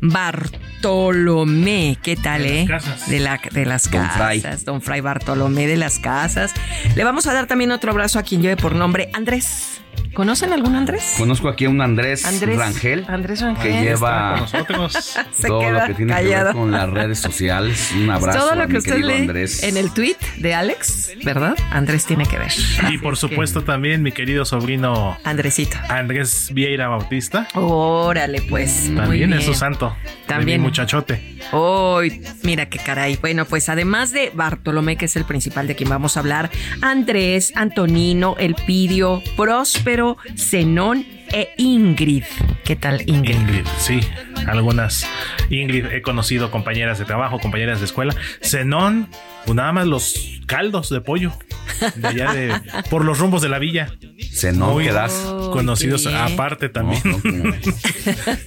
[0.00, 2.66] Bartolomé, ¿qué tal, De eh?
[2.68, 3.10] las casas.
[3.10, 4.00] De, la- de las Don
[4.40, 4.52] Fray.
[4.52, 4.64] casas.
[4.64, 6.52] Don Fray Bartolomé de las casas.
[6.94, 9.80] Le vamos a dar también otro abrazo a quien lleve por nombre Andrés.
[10.14, 11.14] ¿Conocen algún Andrés?
[11.16, 13.04] Conozco aquí a un Andrés, Andrés Rangel.
[13.08, 13.62] Andrés Rangel.
[13.72, 14.92] Que lleva con nosotros.
[15.32, 16.44] Se todo lo que tiene que callado.
[16.46, 17.92] ver con las redes sociales.
[17.96, 19.62] Un abrazo Todo a lo que mi usted lee Andrés.
[19.62, 21.56] en el tweet de Alex, ¿verdad?
[21.70, 22.52] Andrés tiene que ver.
[22.90, 25.76] Y por supuesto también mi querido sobrino Andresito.
[25.88, 27.46] Andrés Vieira Bautista.
[27.54, 28.90] Órale, pues.
[28.94, 29.94] También es su santo.
[30.26, 30.46] También.
[30.48, 31.38] De mi muchachote.
[31.52, 33.16] Uy, mira qué caray.
[33.16, 36.50] Bueno, pues además de Bartolomé, que es el principal de quien vamos a hablar,
[36.82, 39.22] Andrés, Antonino, Elpidio,
[39.88, 42.24] Próspero, Zenón e Ingrid.
[42.62, 43.36] ¿Qué tal, Ingrid?
[43.36, 44.00] Ingrid, sí.
[44.46, 45.08] Algunas
[45.48, 48.14] Ingrid he conocido compañeras de trabajo, compañeras de escuela.
[48.44, 49.08] Zenón,
[49.48, 50.14] pues nada más los
[50.46, 51.32] caldos de pollo.
[51.96, 52.60] De allá de.
[52.90, 53.92] por los rumbos de la villa.
[54.34, 55.12] Zenón, Muy ¿qué das?
[55.52, 57.00] Conocidos qué aparte también.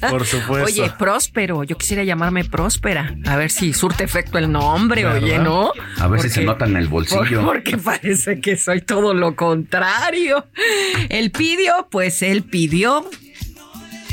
[0.09, 0.65] por supuesto.
[0.81, 3.15] Oye, Próspero, yo quisiera llamarme Próspera.
[3.25, 5.23] A ver si surte efecto el nombre, ¿Verdad?
[5.23, 5.71] oye, ¿no?
[5.97, 7.41] A ver si se nota en el bolsillo.
[7.43, 10.45] Por- porque parece que soy todo lo contrario.
[11.09, 13.09] Él pidió, pues él pidió.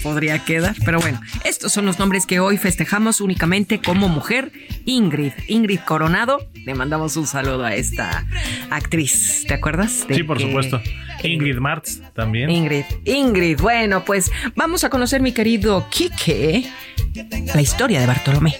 [0.03, 4.53] Podría quedar, pero bueno, estos son los nombres que hoy festejamos únicamente como mujer.
[4.85, 8.25] Ingrid, Ingrid Coronado, le mandamos un saludo a esta
[8.71, 10.07] actriz, ¿te acuerdas?
[10.07, 10.81] De Sí, por que- supuesto.
[11.25, 12.49] Ingrid Martz también.
[12.49, 16.65] Ingrid, Ingrid, bueno, pues vamos a conocer mi querido Quique,
[17.55, 18.55] la historia de Bartolomé.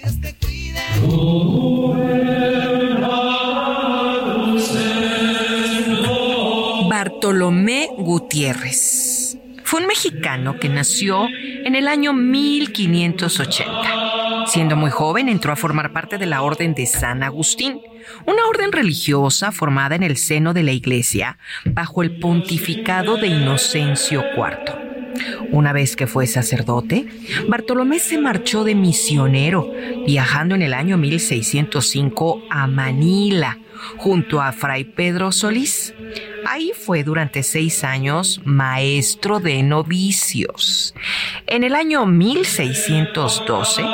[6.89, 9.28] Bartolomé Gutiérrez.
[9.69, 14.47] Fue un mexicano que nació en el año 1580.
[14.47, 17.83] Siendo muy joven entró a formar parte de la Orden de San Agustín,
[18.25, 24.25] una orden religiosa formada en el seno de la Iglesia bajo el pontificado de Inocencio
[24.35, 25.51] IV.
[25.51, 27.07] Una vez que fue sacerdote,
[27.47, 29.71] Bartolomé se marchó de misionero,
[30.07, 33.59] viajando en el año 1605 a Manila,
[33.97, 35.95] junto a Fray Pedro Solís.
[36.47, 40.95] Ahí fue durante seis años maestro de novicios.
[41.47, 43.85] En el año 1612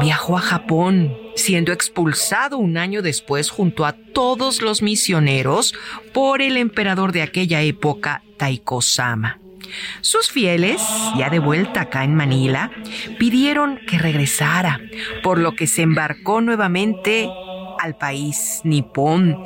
[0.00, 5.74] viajó a Japón, siendo expulsado un año después junto a todos los misioneros
[6.12, 9.40] por el emperador de aquella época, Taiko-sama.
[10.00, 10.82] Sus fieles,
[11.16, 12.70] ya de vuelta acá en Manila,
[13.18, 14.80] pidieron que regresara,
[15.22, 17.28] por lo que se embarcó nuevamente
[17.86, 19.42] al país nipón.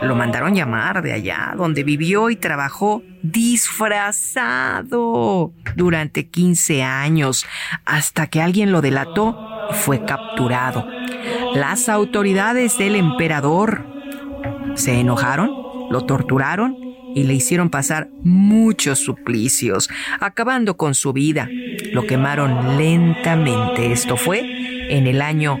[0.00, 4.72] Lo mandaron llamar de allá, donde vivió y trabajó disfrazado
[5.74, 7.44] durante 15 años,
[7.84, 9.36] hasta que alguien lo delató
[9.70, 10.86] y fue capturado.
[11.54, 13.84] Las autoridades del emperador
[14.74, 15.50] se enojaron,
[15.90, 16.76] lo torturaron
[17.14, 19.90] y le hicieron pasar muchos suplicios,
[20.20, 21.48] acabando con su vida.
[21.92, 23.90] Lo quemaron lentamente.
[23.90, 24.40] Esto fue
[24.90, 25.60] en el año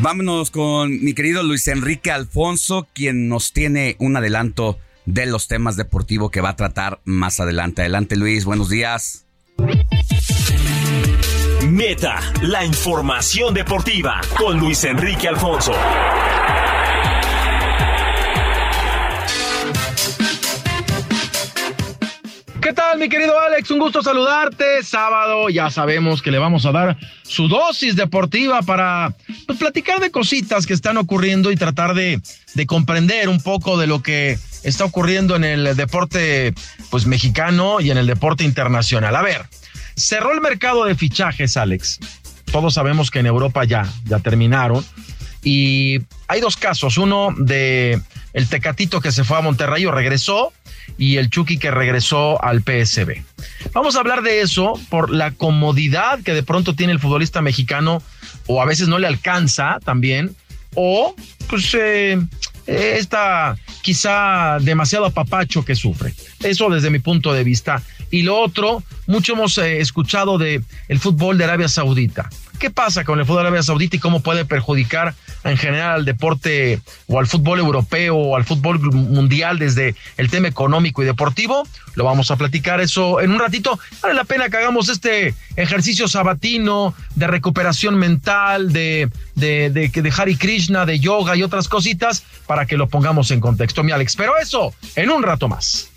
[0.00, 5.76] Vámonos con mi querido Luis Enrique Alfonso, quien nos tiene un adelanto de los temas
[5.76, 7.82] deportivos que va a tratar más adelante.
[7.82, 9.26] Adelante Luis, buenos días.
[11.66, 15.72] Meta, la información deportiva con Luis Enrique Alfonso.
[22.98, 23.70] ¿Qué tal, mi querido Alex?
[23.70, 24.82] Un gusto saludarte.
[24.82, 29.14] Sábado, ya sabemos que le vamos a dar su dosis deportiva para
[29.46, 32.20] pues, platicar de cositas que están ocurriendo y tratar de,
[32.54, 36.54] de comprender un poco de lo que está ocurriendo en el deporte
[36.90, 39.14] pues, mexicano y en el deporte internacional.
[39.14, 39.44] A ver,
[39.94, 42.00] cerró el mercado de fichajes, Alex.
[42.50, 44.84] Todos sabemos que en Europa ya, ya terminaron.
[45.44, 46.98] Y hay dos casos.
[46.98, 48.00] Uno de
[48.32, 50.52] el Tecatito que se fue a Monterrey o regresó
[50.96, 53.22] y el Chucky que regresó al PSB.
[53.72, 58.02] Vamos a hablar de eso por la comodidad que de pronto tiene el futbolista mexicano
[58.46, 60.34] o a veces no le alcanza también
[60.74, 61.14] o
[61.48, 62.18] pues eh,
[62.66, 66.14] esta quizá demasiado apapacho que sufre.
[66.42, 67.82] Eso desde mi punto de vista.
[68.10, 72.30] Y lo otro, mucho hemos eh, escuchado de el fútbol de Arabia Saudita.
[72.58, 76.04] ¿Qué pasa con el fútbol de Arabia Saudita y cómo puede perjudicar en general al
[76.04, 81.66] deporte o al fútbol europeo o al fútbol mundial desde el tema económico y deportivo?
[81.94, 83.78] Lo vamos a platicar eso en un ratito.
[84.02, 90.12] Vale la pena que hagamos este ejercicio sabatino de recuperación mental, de, de, de, de
[90.16, 94.16] Hari Krishna, de yoga y otras cositas para que lo pongamos en contexto, mi Alex.
[94.16, 95.90] Pero eso en un rato más.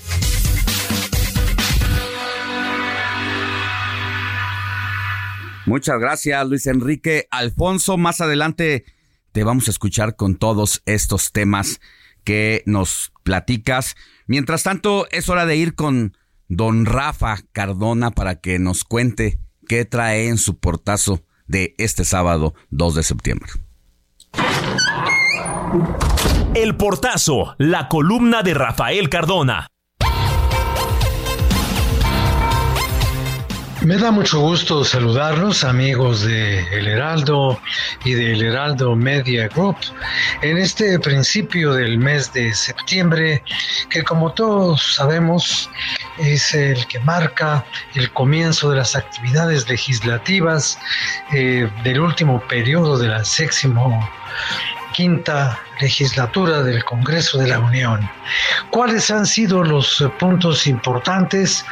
[5.66, 7.28] Muchas gracias, Luis Enrique.
[7.32, 8.86] Alfonso, más adelante
[9.32, 11.80] te vamos a escuchar con todos estos temas
[12.24, 13.95] que nos platicas.
[14.28, 19.86] Mientras tanto, es hora de ir con don Rafa Cardona para que nos cuente qué
[19.86, 23.51] trae en su portazo de este sábado 2 de septiembre.
[26.55, 29.70] El portazo, la columna de Rafael Cardona.
[33.84, 37.59] Me da mucho gusto saludarlos, amigos de El Heraldo
[38.05, 39.75] y de El Heraldo Media Group,
[40.43, 43.43] en este principio del mes de septiembre,
[43.89, 45.67] que como todos sabemos
[46.19, 47.65] es el que marca
[47.95, 50.77] el comienzo de las actividades legislativas
[51.34, 53.25] eh, del último periodo de la
[54.92, 58.10] quinta legislatura del Congreso de la Unión.
[58.70, 61.66] ¿Cuáles han sido los puntos importantes?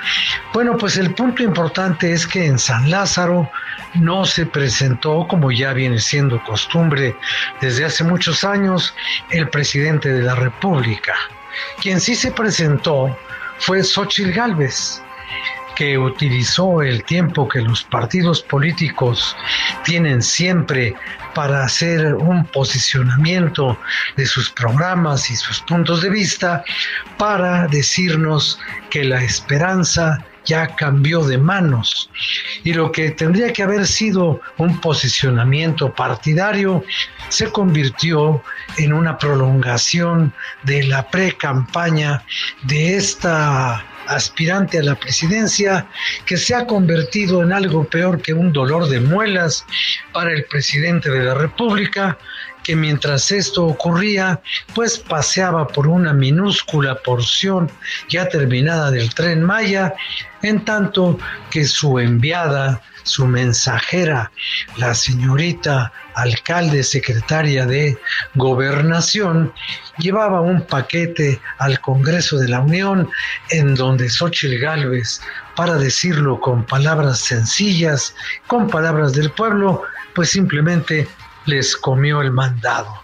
[0.54, 3.50] Bueno, pues el punto importante es que en San Lázaro
[3.96, 7.16] no se presentó, como ya viene siendo costumbre
[7.62, 8.94] desde hace muchos años,
[9.32, 11.14] el presidente de la República.
[11.82, 13.18] Quien sí se presentó
[13.60, 15.02] fue Xochitl Gálvez
[15.80, 19.34] que utilizó el tiempo que los partidos políticos
[19.86, 20.94] tienen siempre
[21.34, 23.80] para hacer un posicionamiento
[24.18, 26.66] de sus programas y sus puntos de vista
[27.18, 28.60] para decirnos
[28.90, 32.10] que la esperanza ya cambió de manos.
[32.66, 36.84] Y lo que tendría que haber sido un posicionamiento partidario
[37.30, 38.44] se convirtió
[38.78, 42.22] en una prolongación de la pre-campaña
[42.64, 45.88] de esta aspirante a la presidencia
[46.26, 49.66] que se ha convertido en algo peor que un dolor de muelas
[50.14, 52.18] para el presidente de la República
[52.64, 54.42] que mientras esto ocurría,
[54.76, 57.72] pues paseaba por una minúscula porción
[58.10, 59.96] ya terminada del tren Maya,
[60.42, 61.18] en tanto
[61.50, 64.32] que su enviada, su mensajera,
[64.78, 67.98] la señorita alcalde secretaria de
[68.36, 69.52] gobernación,
[69.98, 73.10] llevaba un paquete al Congreso de la Unión
[73.50, 75.22] en donde Xochitl Gálvez,
[75.56, 78.14] para decirlo con palabras sencillas,
[78.46, 79.82] con palabras del pueblo,
[80.14, 81.08] pues simplemente
[81.46, 83.02] les comió el mandado.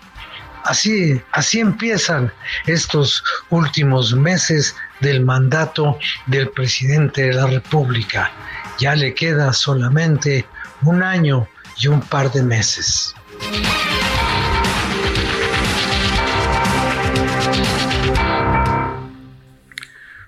[0.65, 2.31] Así, así empiezan
[2.67, 5.97] estos últimos meses del mandato
[6.27, 8.31] del presidente de la República.
[8.77, 10.45] Ya le queda solamente
[10.83, 11.47] un año
[11.77, 13.15] y un par de meses.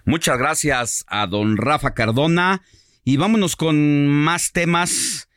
[0.06, 2.62] Muchas gracias a don Rafa Cardona
[3.04, 5.28] y vámonos con más temas.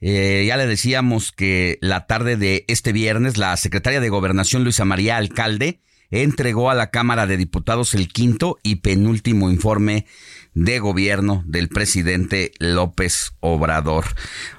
[0.00, 4.84] Eh, ya le decíamos que la tarde de este viernes la secretaria de Gobernación Luisa
[4.84, 5.80] María Alcalde
[6.10, 10.06] entregó a la Cámara de Diputados el quinto y penúltimo informe
[10.54, 14.04] de gobierno del presidente López Obrador.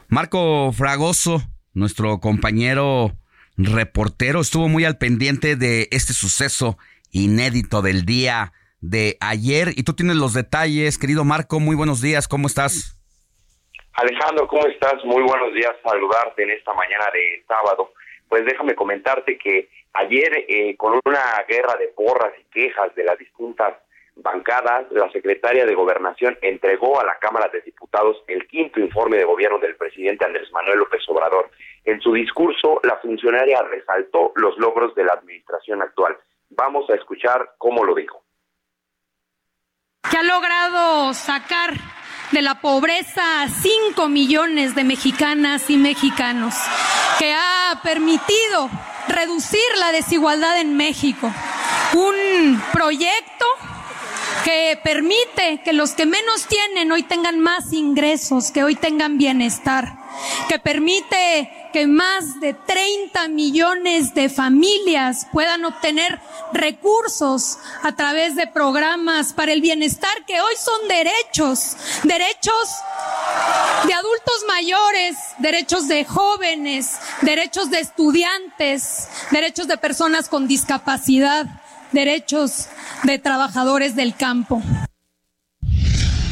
[0.10, 1.41] Marco Fragoso,
[1.74, 3.14] nuestro compañero
[3.58, 6.78] reportero, estuvo muy al pendiente de este suceso
[7.12, 12.28] inédito del día de ayer y tú tienes los detalles, querido Marco, muy buenos días,
[12.28, 12.98] ¿cómo estás?
[13.93, 15.04] Alejandro, ¿cómo estás?
[15.06, 17.93] Muy buenos días, saludarte en esta mañana de sábado.
[18.30, 23.18] Pues déjame comentarte que ayer, eh, con una guerra de porras y quejas de las
[23.18, 23.76] distintas
[24.16, 29.26] bancadas, la secretaria de Gobernación entregó a la Cámara de Diputados el quinto informe de
[29.26, 31.52] gobierno del presidente Andrés Manuel López Obrador.
[31.84, 36.18] En su discurso, la funcionaria resaltó los logros de la administración actual.
[36.50, 38.24] Vamos a escuchar cómo lo dijo.
[40.10, 41.74] Que ha logrado sacar
[42.32, 46.53] de la pobreza a 5 millones de mexicanas y mexicanos,
[47.19, 48.69] que ha permitido
[49.07, 51.32] reducir la desigualdad en México.
[51.93, 53.45] Un proyecto
[54.48, 59.98] que permite que los que menos tienen hoy tengan más ingresos, que hoy tengan bienestar,
[60.48, 66.22] que permite que más de 30 millones de familias puedan obtener
[66.54, 72.70] recursos a través de programas para el bienestar que hoy son derechos, derechos
[73.86, 81.48] de adultos mayores, derechos de jóvenes, derechos de estudiantes, derechos de personas con discapacidad,
[81.91, 82.69] derechos
[83.03, 84.61] de trabajadores del campo.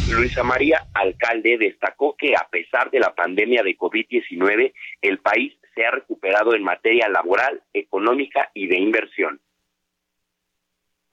[0.09, 5.85] Luisa María Alcalde destacó que a pesar de la pandemia de COVID-19, el país se
[5.85, 9.41] ha recuperado en materia laboral, económica y de inversión.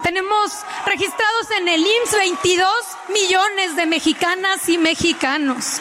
[0.03, 2.68] Tenemos registrados en el IMSS 22
[3.09, 5.80] millones de mexicanas y mexicanos,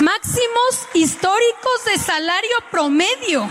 [0.00, 3.48] máximos históricos de salario promedio,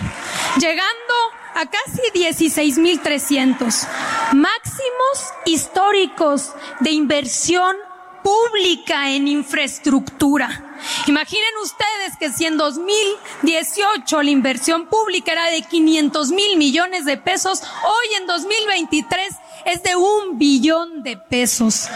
[0.59, 3.87] llegando a casi 16.300,
[4.33, 7.75] máximos históricos de inversión
[8.23, 10.77] pública en infraestructura.
[11.07, 17.17] Imaginen ustedes que si en 2018 la inversión pública era de 500 mil millones de
[17.17, 19.35] pesos, hoy en 2023
[19.65, 21.87] es de un billón de pesos.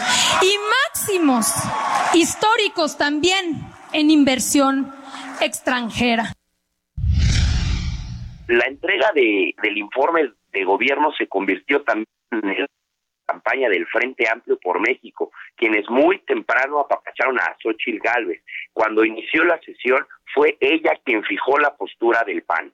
[0.42, 0.54] Y
[0.86, 1.46] máximos
[2.14, 4.94] históricos también en inversión
[5.40, 6.32] extranjera.
[8.48, 12.66] La entrega de, del informe de gobierno se convirtió también en la
[13.26, 18.42] campaña del Frente Amplio por México, quienes muy temprano apapacharon a Xochitl Gálvez.
[18.72, 22.72] Cuando inició la sesión, fue ella quien fijó la postura del PAN.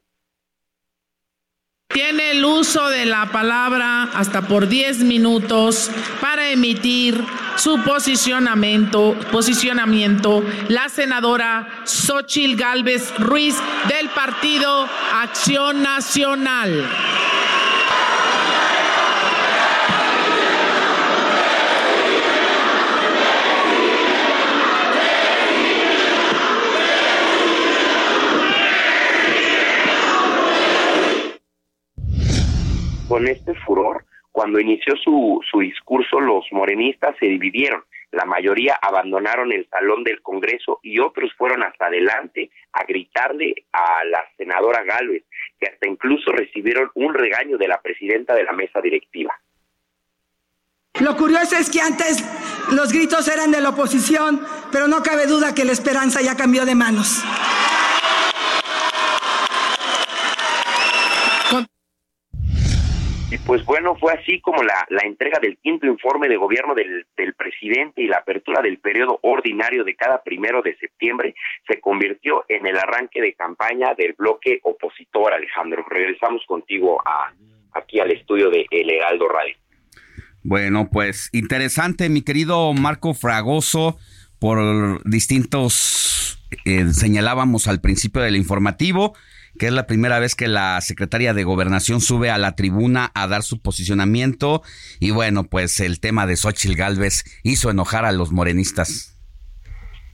[1.93, 5.91] Tiene el uso de la palabra hasta por 10 minutos
[6.21, 7.23] para emitir
[7.57, 13.57] su posicionamiento, posicionamiento la senadora Xochil Gálvez Ruiz
[13.89, 16.89] del Partido Acción Nacional.
[33.13, 34.07] Con este furor.
[34.31, 37.85] Cuando inició su, su discurso, los morenistas se dividieron.
[38.11, 44.03] La mayoría abandonaron el salón del Congreso y otros fueron hasta adelante a gritarle a
[44.07, 45.25] la senadora Galvez,
[45.61, 49.39] que hasta incluso recibieron un regaño de la presidenta de la mesa directiva.
[50.99, 52.25] Lo curioso es que antes
[52.73, 54.41] los gritos eran de la oposición,
[54.73, 57.23] pero no cabe duda que la esperanza ya cambió de manos.
[63.33, 67.07] Y pues bueno, fue así como la, la entrega del quinto informe de gobierno del,
[67.17, 71.35] del, presidente y la apertura del periodo ordinario de cada primero de septiembre
[71.67, 75.83] se convirtió en el arranque de campaña del bloque opositor, Alejandro.
[75.89, 77.33] Regresamos contigo a,
[77.73, 79.57] aquí al estudio de El Heraldo Radio.
[80.43, 83.97] Bueno, pues interesante, mi querido Marco Fragoso,
[84.41, 89.15] por distintos, eh, señalábamos al principio del informativo,
[89.63, 93.29] que es la primera vez que la secretaria de Gobernación sube a la tribuna a
[93.29, 94.63] dar su posicionamiento.
[94.99, 99.17] Y bueno, pues el tema de Xochitl Galvez hizo enojar a los morenistas.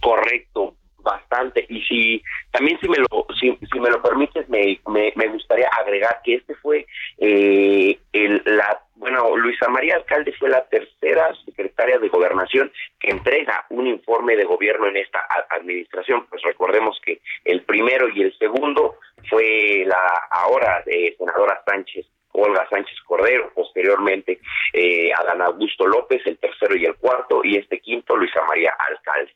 [0.03, 1.65] Correcto, bastante.
[1.71, 5.71] Y si también si me lo si, si me lo permites, me, me, me, gustaría
[5.81, 6.87] agregar que este fue
[7.17, 13.65] eh, el, la bueno, Luisa María Alcalde fue la tercera secretaria de Gobernación que entrega
[13.71, 15.21] un informe de gobierno en esta
[15.51, 16.27] administración.
[16.29, 18.97] Pues recordemos que el primero y el segundo
[19.31, 24.41] fue la ahora de senadora Sánchez, Olga Sánchez Cordero, posteriormente
[24.73, 29.33] eh, Adán Augusto López, el tercero y el cuarto, y este quinto, Luisa María Alcalde.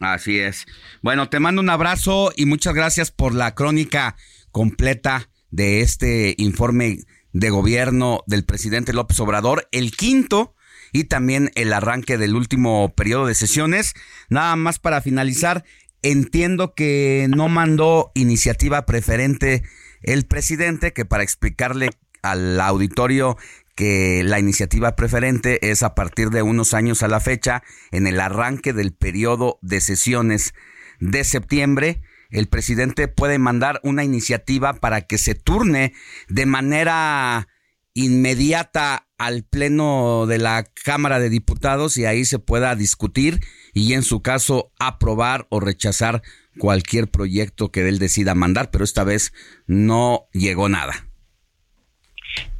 [0.00, 0.66] Así es.
[1.02, 4.16] Bueno, te mando un abrazo y muchas gracias por la crónica
[4.52, 6.96] completa de este informe
[7.36, 10.54] de gobierno del presidente López Obrador, el quinto
[10.90, 13.92] y también el arranque del último periodo de sesiones.
[14.30, 15.62] Nada más para finalizar,
[16.00, 19.64] entiendo que no mandó iniciativa preferente
[20.00, 21.90] el presidente, que para explicarle
[22.22, 23.36] al auditorio
[23.74, 28.18] que la iniciativa preferente es a partir de unos años a la fecha, en el
[28.18, 30.54] arranque del periodo de sesiones
[31.00, 32.00] de septiembre,
[32.36, 35.94] el presidente puede mandar una iniciativa para que se turne
[36.28, 37.48] de manera
[37.94, 43.40] inmediata al pleno de la Cámara de Diputados y ahí se pueda discutir
[43.72, 46.22] y en su caso aprobar o rechazar
[46.58, 49.32] cualquier proyecto que él decida mandar, pero esta vez
[49.66, 51.05] no llegó nada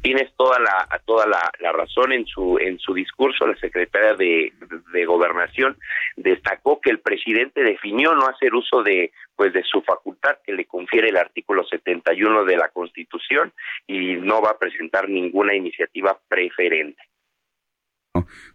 [0.01, 4.53] tienes toda la toda la, la, razón en su en su discurso la secretaria de,
[4.93, 5.77] de, gobernación
[6.15, 10.65] destacó que el presidente definió no hacer uso de pues de su facultad que le
[10.65, 13.51] confiere el artículo 71 de la Constitución
[13.85, 17.01] y no va a presentar ninguna iniciativa preferente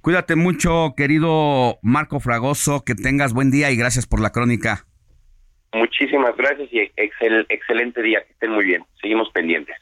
[0.01, 4.87] Cuídate mucho, querido Marco Fragoso, que tengas buen día y gracias por la crónica.
[5.73, 8.85] Muchísimas gracias y excelente día, que estén muy bien.
[9.01, 9.77] Seguimos pendientes.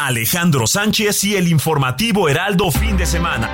[0.00, 3.50] Alejandro Sánchez y el informativo Heraldo fin de semana.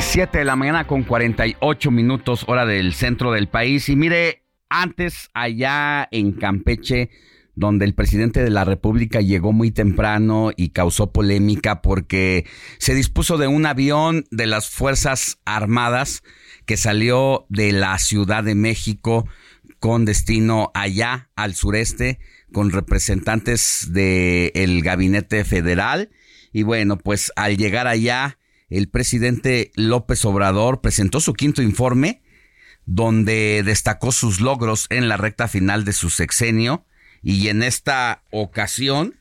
[0.00, 3.88] Siete de la mañana con 48 minutos hora del centro del país.
[3.88, 7.10] Y mire, antes allá en Campeche,
[7.54, 12.46] donde el presidente de la República llegó muy temprano y causó polémica porque
[12.78, 16.24] se dispuso de un avión de las Fuerzas Armadas
[16.66, 19.28] que salió de la Ciudad de México
[19.78, 22.18] con destino allá al sureste
[22.52, 26.10] con representantes del gabinete federal.
[26.52, 28.38] Y bueno, pues al llegar allá
[28.68, 32.22] el presidente López Obrador presentó su quinto informe
[32.84, 36.84] donde destacó sus logros en la recta final de su sexenio.
[37.22, 39.14] Y en esta ocasión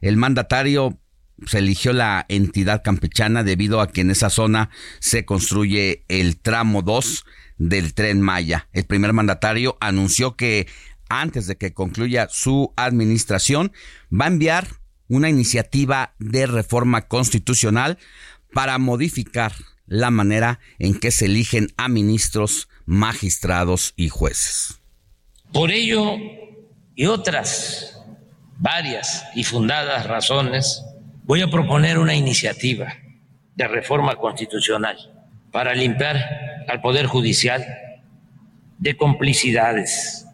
[0.00, 0.98] el mandatario
[1.46, 4.70] se eligió la entidad campechana debido a que en esa zona
[5.00, 7.24] se construye el tramo 2
[7.58, 8.68] del tren Maya.
[8.72, 10.66] El primer mandatario anunció que
[11.08, 13.72] antes de que concluya su administración
[14.12, 14.66] va a enviar
[15.08, 17.98] una iniciativa de reforma constitucional
[18.52, 19.52] para modificar
[19.86, 24.80] la manera en que se eligen a ministros, magistrados y jueces.
[25.52, 26.16] Por ello
[26.94, 27.98] y otras
[28.56, 30.82] varias y fundadas razones,
[31.24, 32.94] voy a proponer una iniciativa
[33.54, 34.96] de reforma constitucional
[35.50, 36.16] para limpiar
[36.68, 37.64] al Poder Judicial
[38.78, 40.26] de complicidades,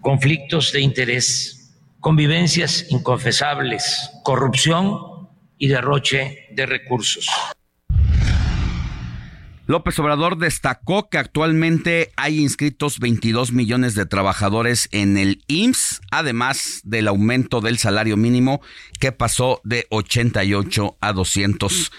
[0.00, 5.28] conflictos de interés, convivencias inconfesables, corrupción
[5.58, 7.26] y derroche de recursos.
[9.66, 16.80] López Obrador destacó que actualmente hay inscritos 22 millones de trabajadores en el IMSS, además
[16.84, 18.60] del aumento del salario mínimo
[19.00, 21.90] que pasó de 88 a 200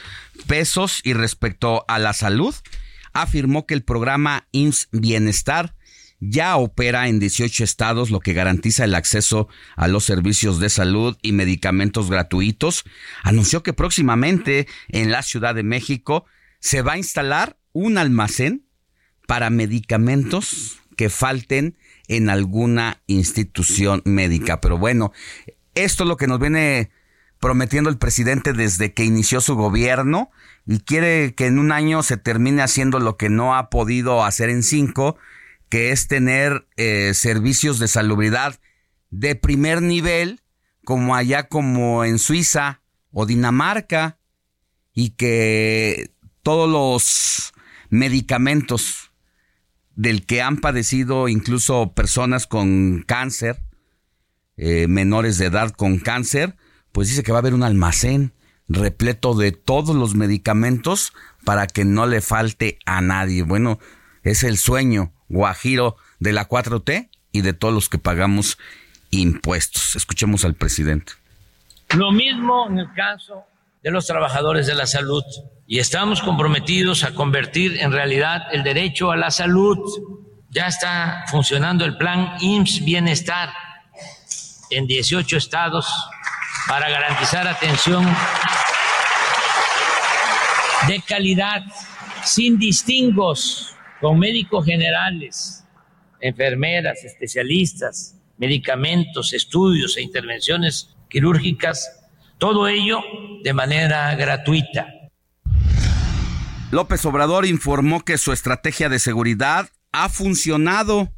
[0.47, 1.01] pesos.
[1.03, 2.55] Y respecto a la salud,
[3.11, 5.75] afirmó que el programa IMSS Bienestar
[6.19, 11.17] ya opera en 18 estados, lo que garantiza el acceso a los servicios de salud
[11.21, 12.85] y medicamentos gratuitos.
[13.23, 16.25] Anunció que próximamente en la Ciudad de México
[16.59, 18.65] se va a instalar un almacén
[19.27, 24.61] para medicamentos que falten en alguna institución médica.
[24.61, 25.11] Pero bueno,
[25.75, 26.89] esto es lo que nos viene
[27.39, 30.31] prometiendo el presidente desde que inició su gobierno
[30.65, 34.49] y quiere que en un año se termine haciendo lo que no ha podido hacer
[34.49, 35.17] en cinco,
[35.69, 38.59] que es tener eh, servicios de salubridad
[39.11, 40.41] de primer nivel,
[40.83, 44.17] como allá como en Suiza o Dinamarca,
[44.95, 46.09] y que
[46.41, 47.53] todos los
[47.89, 49.11] medicamentos
[49.95, 53.61] del que han padecido incluso personas con cáncer,
[54.55, 56.55] eh, menores de edad con cáncer,
[56.91, 58.33] pues dice que va a haber un almacén
[58.67, 61.13] repleto de todos los medicamentos
[61.43, 63.43] para que no le falte a nadie.
[63.43, 63.79] Bueno,
[64.23, 68.57] es el sueño guajiro de la 4T y de todos los que pagamos
[69.09, 69.95] impuestos.
[69.95, 71.13] Escuchemos al presidente.
[71.95, 73.45] Lo mismo en el caso
[73.83, 75.23] de los trabajadores de la salud
[75.67, 79.77] y estamos comprometidos a convertir en realidad el derecho a la salud.
[80.49, 83.49] Ya está funcionando el plan IMSS Bienestar
[84.69, 85.87] en 18 estados
[86.67, 88.05] para garantizar atención
[90.87, 91.63] de calidad,
[92.23, 95.65] sin distingos, con médicos generales,
[96.19, 101.96] enfermeras, especialistas, medicamentos, estudios e intervenciones quirúrgicas,
[102.37, 103.01] todo ello
[103.43, 104.87] de manera gratuita
[106.69, 111.13] López Obrador informó que su estrategia de seguridad ha funcionado,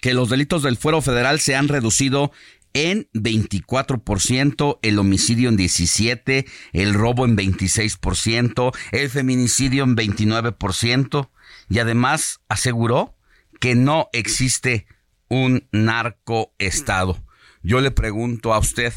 [0.00, 2.32] que los delitos del fuero federal se han reducido
[2.72, 11.28] en 24%, el homicidio en 17%, el robo en 26%, el feminicidio en 29%
[11.68, 13.14] y además aseguró
[13.60, 14.86] que no existe
[15.28, 17.18] un narcoestado.
[17.62, 18.94] Yo le pregunto a usted,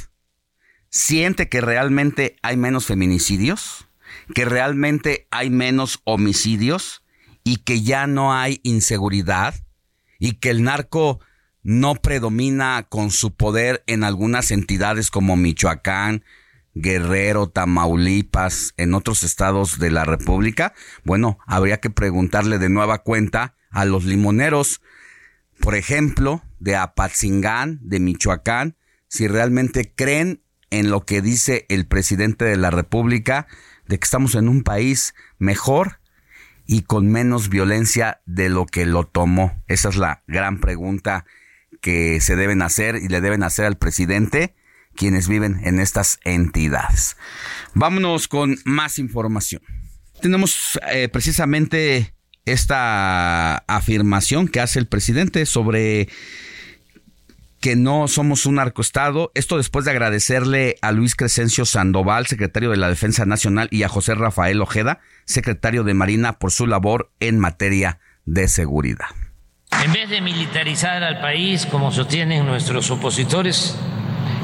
[0.92, 3.88] ¿siente que realmente hay menos feminicidios?
[4.34, 7.04] que realmente hay menos homicidios
[7.44, 9.56] y que ya no hay inseguridad
[10.20, 11.20] y que el narco
[11.64, 16.24] no predomina con su poder en algunas entidades como Michoacán,
[16.74, 20.74] Guerrero, Tamaulipas, en otros estados de la República?
[21.04, 24.82] Bueno, habría que preguntarle de nueva cuenta a los limoneros,
[25.60, 28.76] por ejemplo, de Apatzingán, de Michoacán,
[29.08, 30.42] si realmente creen
[30.72, 33.48] en lo que dice el presidente de la República
[33.88, 36.00] de que estamos en un país mejor
[36.66, 39.62] y con menos violencia de lo que lo tomó?
[39.68, 41.26] Esa es la gran pregunta
[41.82, 44.56] que se deben hacer y le deben hacer al presidente
[44.96, 47.18] quienes viven en estas entidades.
[47.74, 49.62] Vámonos con más información.
[50.22, 52.14] Tenemos eh, precisamente
[52.46, 56.10] esta afirmación que hace el presidente sobre
[57.62, 59.32] que no somos un narcoestado.
[59.36, 63.90] Esto después de agradecerle a Luis Crescencio Sandoval, secretario de la Defensa Nacional, y a
[63.90, 69.06] José Rafael Ojeda, secretario de Marina, por su labor en materia de seguridad.
[69.84, 73.78] En vez de militarizar al país, como sostienen nuestros opositores,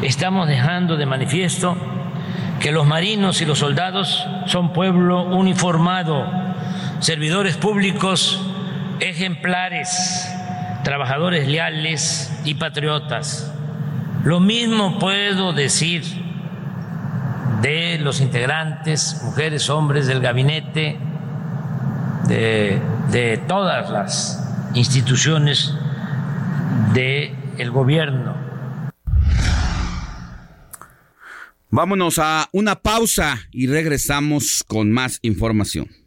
[0.03, 1.76] estamos dejando de manifiesto
[2.59, 6.26] que los marinos y los soldados son pueblo uniformado,
[6.99, 8.41] servidores públicos
[8.99, 10.36] ejemplares
[10.88, 13.51] trabajadores leales y patriotas.
[14.23, 16.01] Lo mismo puedo decir
[17.61, 20.97] de los integrantes, mujeres, hombres del gabinete,
[22.29, 25.73] de, todas las instituciones
[26.93, 28.38] del gobierno.
[31.69, 36.07] Vámonos a una pausa y regresamos con más información.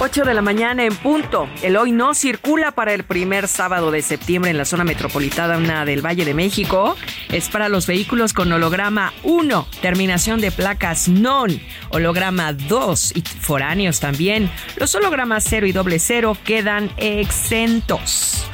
[0.00, 1.48] 8 de la mañana en punto.
[1.62, 6.04] El hoy no circula para el primer sábado de septiembre en la zona metropolitana del
[6.04, 6.96] Valle de México.
[7.28, 14.00] Es para los vehículos con holograma 1, terminación de placas NON, holograma 2 y foráneos
[14.00, 14.50] también.
[14.76, 18.46] Los hologramas 0 y doble 0 quedan exentos.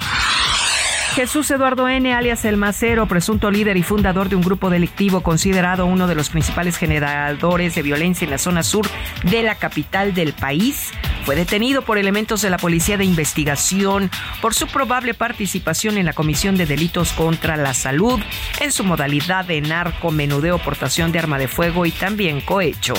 [1.14, 5.84] Jesús Eduardo N., alias El Macero, presunto líder y fundador de un grupo delictivo considerado
[5.86, 8.86] uno de los principales generadores de violencia en la zona sur
[9.24, 10.92] de la capital del país,
[11.24, 16.12] fue detenido por elementos de la Policía de Investigación por su probable participación en la
[16.12, 18.20] Comisión de Delitos contra la Salud
[18.60, 22.94] en su modalidad de narco, menudeo, portación de arma de fuego y también cohecho.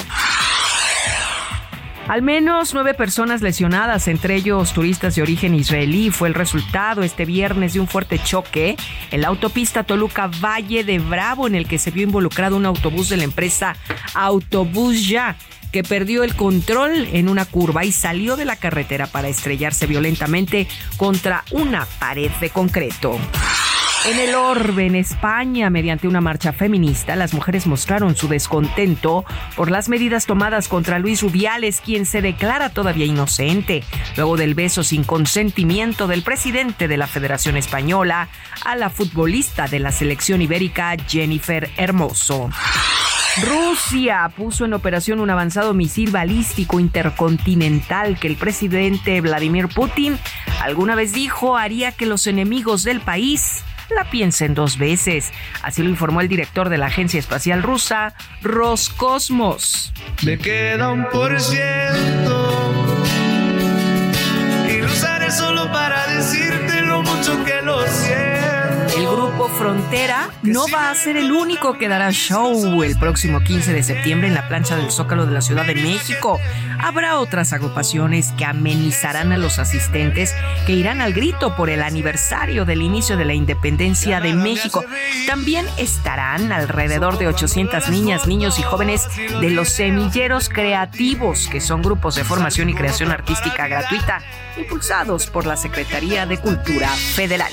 [2.12, 7.24] Al menos nueve personas lesionadas, entre ellos turistas de origen israelí, fue el resultado este
[7.24, 8.76] viernes de un fuerte choque
[9.12, 13.08] en la autopista Toluca Valle de Bravo, en el que se vio involucrado un autobús
[13.08, 13.78] de la empresa
[14.14, 15.38] Autobús Ya
[15.72, 20.68] que perdió el control en una curva y salió de la carretera para estrellarse violentamente
[20.98, 23.18] contra una pared de concreto.
[24.04, 29.26] En el Orbe, en España, mediante una marcha feminista, las mujeres mostraron su descontento
[29.56, 33.84] por las medidas tomadas contra Luis Rubiales, quien se declara todavía inocente,
[34.18, 38.28] luego del beso sin consentimiento del presidente de la Federación Española
[38.66, 42.50] a la futbolista de la selección ibérica Jennifer Hermoso.
[43.44, 50.18] Rusia puso en operación un avanzado misil balístico intercontinental que el presidente Vladimir Putin
[50.60, 53.64] alguna vez dijo haría que los enemigos del país
[53.96, 55.32] la piensen dos veces.
[55.62, 59.94] Así lo informó el director de la agencia espacial rusa, Roscosmos.
[60.24, 62.74] Me queda un por ciento
[64.70, 66.51] y lo usaré solo para decirte
[69.62, 74.28] Frontera no va a ser el único que dará show el próximo 15 de septiembre
[74.28, 76.40] en la plancha del Zócalo de la Ciudad de México.
[76.80, 80.34] Habrá otras agrupaciones que amenizarán a los asistentes
[80.66, 84.84] que irán al grito por el aniversario del inicio de la independencia de México.
[85.28, 89.08] También estarán alrededor de 800 niñas, niños y jóvenes
[89.42, 94.24] de los semilleros creativos, que son grupos de formación y creación artística gratuita
[94.58, 97.52] impulsados por la Secretaría de Cultura Federal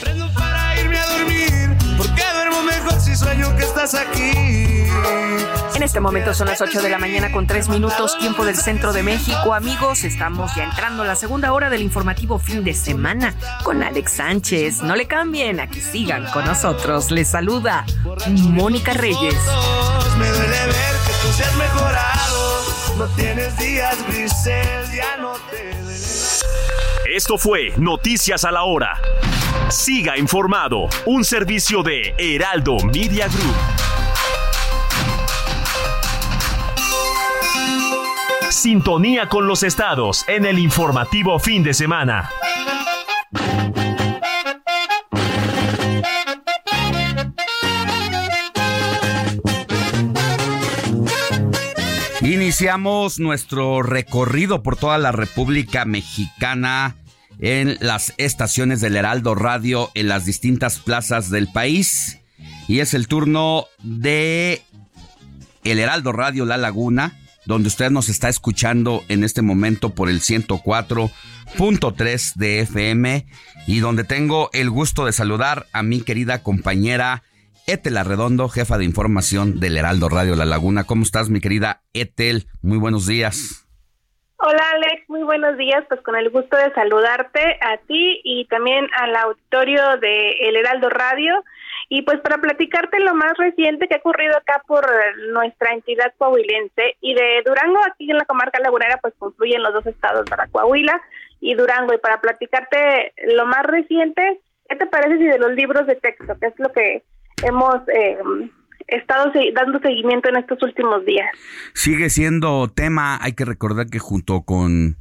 [2.49, 4.32] duermo mejor si sueño que estás aquí.
[5.74, 8.92] En este momento son las 8 de la mañana con 3 minutos, tiempo del centro
[8.92, 9.55] de México.
[9.55, 14.12] Amigos, estamos ya entrando a la segunda hora del informativo fin de semana con Alex
[14.12, 14.82] Sánchez.
[14.82, 17.11] No le cambien, aquí sigan con nosotros.
[17.11, 17.84] Les saluda
[18.26, 19.36] Mónica Reyes.
[20.18, 22.62] Me duele ver que tú seas mejorado.
[22.99, 28.99] No tienes días grises, ya no te Esto fue Noticias a la Hora.
[29.69, 33.55] Siga informado, un servicio de Heraldo Media Group.
[38.51, 42.31] Sintonía con los estados en el informativo fin de semana.
[52.23, 56.97] Iniciamos nuestro recorrido por toda la República Mexicana
[57.41, 62.20] en las estaciones del Heraldo Radio en las distintas plazas del país.
[62.66, 64.62] Y es el turno de
[65.64, 70.20] el Heraldo Radio La Laguna, donde usted nos está escuchando en este momento por el
[70.20, 73.26] 104.3 de FM
[73.66, 77.24] y donde tengo el gusto de saludar a mi querida compañera
[77.66, 80.84] Etel Arredondo, jefa de información del Heraldo Radio La Laguna.
[80.84, 82.47] ¿Cómo estás, mi querida Etel?
[82.62, 83.68] Muy buenos días.
[84.41, 88.86] Hola Alex, muy buenos días, pues con el gusto de saludarte a ti y también
[88.97, 91.43] al auditorio de El Heraldo Radio.
[91.89, 94.86] Y pues para platicarte lo más reciente que ha ocurrido acá por
[95.32, 99.86] nuestra entidad coahuilense y de Durango, aquí en la comarca lagunera pues confluyen los dos
[99.86, 101.03] estados, para Coahuila
[101.41, 101.95] y Durango.
[101.95, 106.39] Y para platicarte lo más reciente, ¿qué te parece si de los libros de texto,
[106.39, 107.03] que es lo que
[107.43, 108.18] hemos eh,
[108.89, 111.28] estado dando seguimiento en estos últimos días.
[111.74, 114.97] Sigue siendo tema, hay que recordar que junto con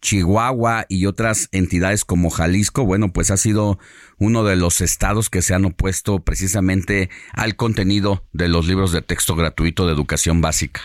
[0.00, 3.78] Chihuahua y otras entidades como Jalisco, bueno, pues ha sido
[4.18, 9.02] uno de los estados que se han opuesto precisamente al contenido de los libros de
[9.02, 10.82] texto gratuito de educación básica.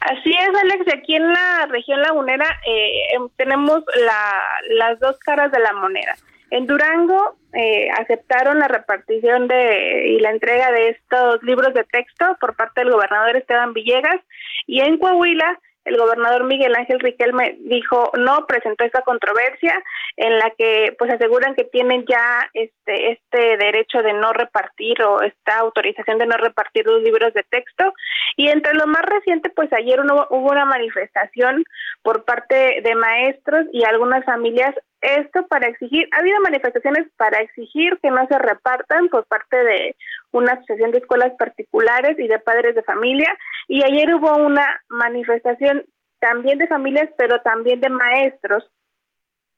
[0.00, 0.94] Así es, Alex.
[0.94, 6.16] Aquí en la región lagunera eh, em, tenemos la, las dos caras de la moneda.
[6.50, 12.36] En Durango eh, aceptaron la repartición de y la entrega de estos libros de texto
[12.40, 14.20] por parte del gobernador Esteban Villegas.
[14.66, 19.82] Y en Coahuila el gobernador Miguel Ángel Riquelme dijo no presentó esta controversia
[20.16, 25.22] en la que pues aseguran que tienen ya este este derecho de no repartir o
[25.22, 27.94] esta autorización de no repartir los libros de texto.
[28.36, 31.64] Y entre lo más reciente pues ayer hubo, hubo una manifestación
[32.02, 37.98] por parte de maestros y algunas familias esto para exigir, ha habido manifestaciones para exigir
[38.02, 39.96] que no se repartan por parte de
[40.32, 43.36] una asociación de escuelas particulares y de padres de familia.
[43.68, 45.84] Y ayer hubo una manifestación
[46.18, 48.70] también de familias pero también de maestros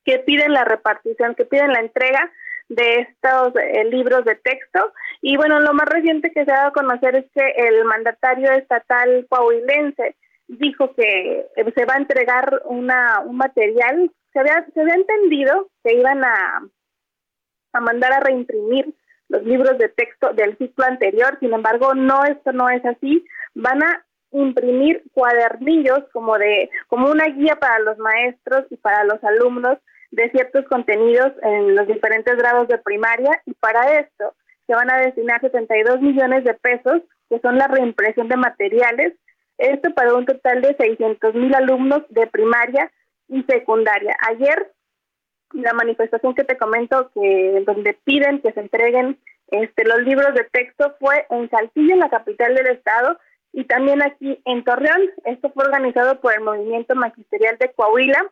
[0.05, 2.31] que piden la repartición, que piden la entrega
[2.69, 4.93] de estos eh, libros de texto.
[5.21, 8.51] Y bueno, lo más reciente que se ha dado a conocer es que el mandatario
[8.53, 10.17] estatal coahuilense
[10.49, 15.69] dijo que eh, se va a entregar una, un material se había, se había entendido
[15.85, 16.63] que iban a,
[17.73, 18.95] a mandar a reimprimir
[19.29, 23.25] los libros de texto del ciclo anterior, sin embargo, no, esto no es así.
[23.55, 29.23] Van a imprimir cuadernillos como de como una guía para los maestros y para los
[29.25, 29.79] alumnos
[30.11, 33.31] de ciertos contenidos en los diferentes grados de primaria.
[33.47, 34.35] Y para esto
[34.67, 39.15] se van a destinar 72 millones de pesos que son la reimpresión de materiales.
[39.59, 42.91] Esto para un total de 600 mil alumnos de primaria
[43.33, 44.15] y secundaria.
[44.29, 44.73] Ayer
[45.53, 49.19] la manifestación que te comento que donde piden que se entreguen
[49.49, 53.19] este los libros de texto fue en Saltillo, en la capital del estado,
[53.53, 55.11] y también aquí en Torreón.
[55.25, 58.25] Esto fue organizado por el Movimiento Magisterial de Coahuila.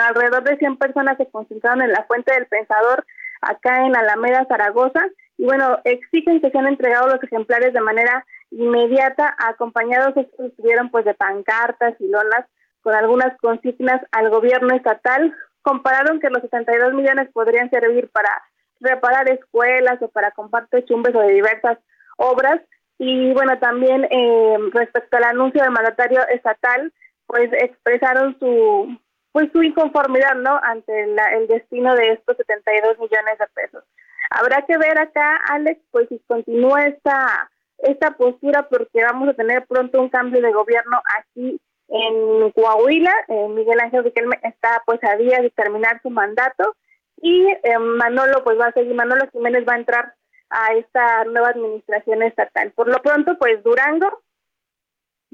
[0.00, 3.04] Alrededor de 100 personas se concentraron en la Fuente del Pensador,
[3.42, 9.36] acá en Alameda, Zaragoza, y bueno, exigen que sean entregados los ejemplares de manera inmediata,
[9.38, 12.46] acompañados estuvieron pues de pancartas y lonas
[12.86, 15.34] con algunas consignas al gobierno estatal.
[15.62, 18.30] Compararon que los 72 millones podrían servir para
[18.78, 21.78] reparar escuelas o para compartir chumbes o de diversas
[22.16, 22.60] obras.
[22.98, 26.92] Y bueno, también eh, respecto al anuncio del mandatario estatal,
[27.26, 28.96] pues expresaron su
[29.32, 30.60] pues su inconformidad, ¿no?
[30.62, 33.82] Ante el destino de estos 72 millones de pesos.
[34.30, 39.66] Habrá que ver acá, Alex, pues si continúa esta esta postura porque vamos a tener
[39.66, 43.12] pronto un cambio de gobierno aquí en Coahuila.
[43.28, 46.76] Eh, Miguel Ángel Riquelme está pues a días de terminar su mandato
[47.20, 50.14] y eh, Manolo pues va a seguir, Manolo Jiménez va a entrar
[50.50, 52.72] a esta nueva administración estatal.
[52.72, 54.22] Por lo pronto pues Durango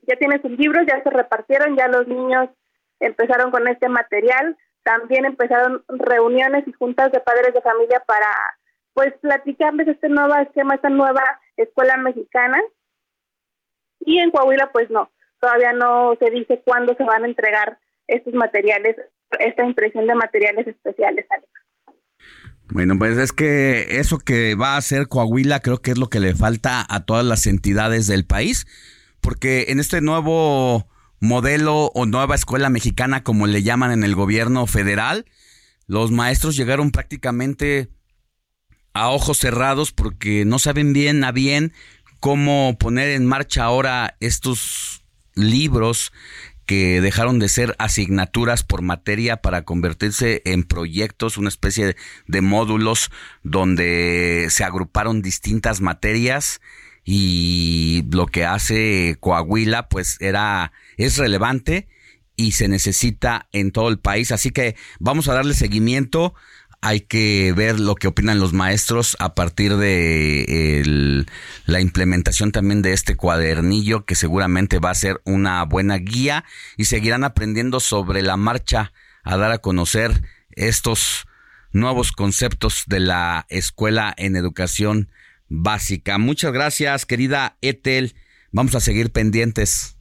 [0.06, 2.48] ya tiene sus libros, ya se repartieron, ya los niños
[3.00, 8.28] empezaron con este material, también empezaron reuniones y juntas de padres de familia para
[8.94, 11.22] pues platicarles este nuevo esquema, esta nueva
[11.56, 12.60] escuela mexicana.
[14.00, 15.10] Y en Coahuila pues no,
[15.42, 18.94] todavía no se dice cuándo se van a entregar estos materiales,
[19.40, 21.26] esta impresión de materiales especiales,
[22.70, 26.20] Bueno, pues es que eso que va a hacer Coahuila creo que es lo que
[26.20, 28.66] le falta a todas las entidades del país,
[29.20, 30.86] porque en este nuevo
[31.18, 35.24] modelo o nueva escuela mexicana, como le llaman en el gobierno federal,
[35.88, 37.88] los maestros llegaron prácticamente
[38.94, 41.72] a ojos cerrados porque no saben bien a bien
[42.20, 45.01] cómo poner en marcha ahora estos
[45.34, 46.12] libros
[46.66, 53.10] que dejaron de ser asignaturas por materia para convertirse en proyectos, una especie de, módulos
[53.42, 56.60] donde se agruparon distintas materias
[57.04, 61.88] y lo que hace Coahuila pues era es relevante
[62.36, 66.34] y se necesita en todo el país, así que vamos a darle seguimiento
[66.82, 71.24] hay que ver lo que opinan los maestros a partir de
[71.64, 76.44] la implementación también de este cuadernillo que seguramente va a ser una buena guía
[76.76, 81.28] y seguirán aprendiendo sobre la marcha a dar a conocer estos
[81.70, 85.08] nuevos conceptos de la escuela en educación
[85.48, 86.18] básica.
[86.18, 88.16] Muchas gracias, querida Etel.
[88.50, 89.96] Vamos a seguir pendientes.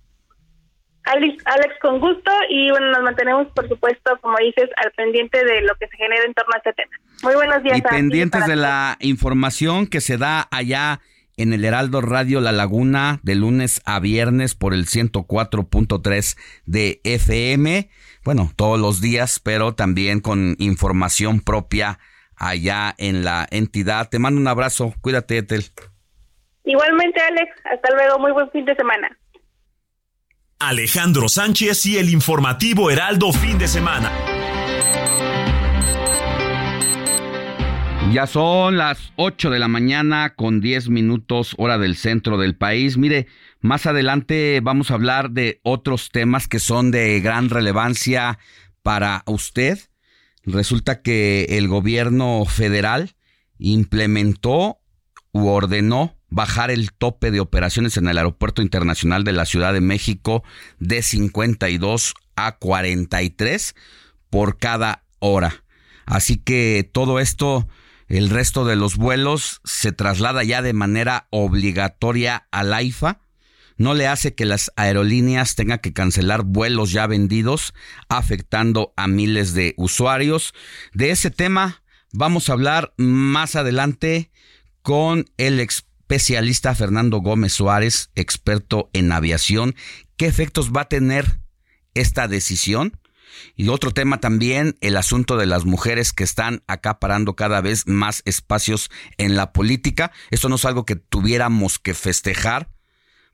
[1.05, 5.61] Alex, Alex, con gusto y bueno, nos mantenemos, por supuesto, como dices, al pendiente de
[5.61, 6.91] lo que se genera en torno a este tema.
[7.23, 7.77] Muy buenos días.
[7.77, 11.01] Y pendientes de la información que se da allá
[11.37, 17.89] en el Heraldo Radio La Laguna de lunes a viernes por el 104.3 de FM.
[18.23, 21.99] Bueno, todos los días, pero también con información propia
[22.35, 24.09] allá en la entidad.
[24.09, 24.93] Te mando un abrazo.
[25.01, 25.63] Cuídate, Etel.
[26.63, 27.51] Igualmente, Alex.
[27.65, 28.19] Hasta luego.
[28.19, 29.17] Muy buen fin de semana.
[30.61, 34.11] Alejandro Sánchez y el informativo Heraldo fin de semana.
[38.13, 42.97] Ya son las 8 de la mañana con 10 minutos hora del centro del país.
[42.97, 43.25] Mire,
[43.59, 48.37] más adelante vamos a hablar de otros temas que son de gran relevancia
[48.83, 49.79] para usted.
[50.43, 53.15] Resulta que el gobierno federal
[53.57, 54.79] implementó
[55.31, 59.81] u ordenó bajar el tope de operaciones en el Aeropuerto Internacional de la Ciudad de
[59.81, 60.43] México
[60.79, 63.75] de 52 a 43
[64.31, 65.63] por cada hora.
[66.05, 67.67] Así que todo esto,
[68.07, 73.19] el resto de los vuelos se traslada ya de manera obligatoria al AIFA.
[73.77, 77.73] No le hace que las aerolíneas tengan que cancelar vuelos ya vendidos,
[78.09, 80.53] afectando a miles de usuarios.
[80.93, 84.31] De ese tema vamos a hablar más adelante
[84.81, 89.75] con el experto especialista Fernando Gómez Suárez, experto en aviación.
[90.17, 91.39] ¿Qué efectos va a tener
[91.93, 92.99] esta decisión?
[93.55, 98.23] Y otro tema también, el asunto de las mujeres que están acaparando cada vez más
[98.25, 100.11] espacios en la política.
[100.31, 102.70] Esto no es algo que tuviéramos que festejar,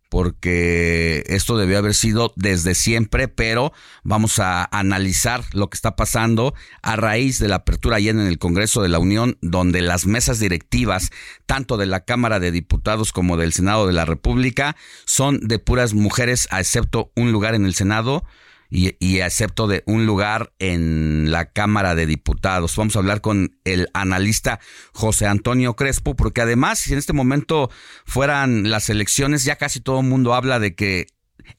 [0.10, 6.54] porque esto debió haber sido desde siempre, pero vamos a analizar lo que está pasando
[6.82, 10.40] a raíz de la apertura ayer en el Congreso de la Unión, donde las mesas
[10.40, 11.10] directivas,
[11.46, 15.94] tanto de la Cámara de Diputados como del Senado de la República, son de puras
[15.94, 18.24] mujeres, a excepto un lugar en el Senado
[18.70, 22.76] y, y, acepto de un lugar en la Cámara de Diputados.
[22.76, 24.60] Vamos a hablar con el analista
[24.94, 27.70] José Antonio Crespo, porque además, si en este momento
[28.06, 31.08] fueran las elecciones, ya casi todo el mundo habla de que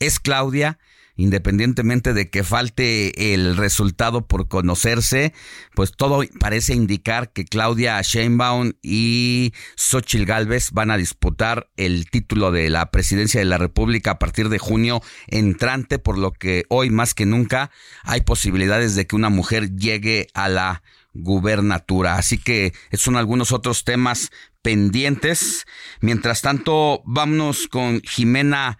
[0.00, 0.78] es Claudia
[1.19, 5.35] independientemente de que falte el resultado por conocerse,
[5.75, 12.53] pues todo parece indicar que Claudia Sheinbaum y Xochitl Gálvez van a disputar el título
[12.53, 16.89] de la presidencia de la República a partir de junio entrante, por lo que hoy
[16.89, 17.73] más que nunca
[18.05, 22.14] hay posibilidades de que una mujer llegue a la gubernatura.
[22.14, 24.31] Así que son algunos otros temas
[24.62, 25.66] pendientes.
[26.01, 28.79] Mientras tanto, vámonos con Jimena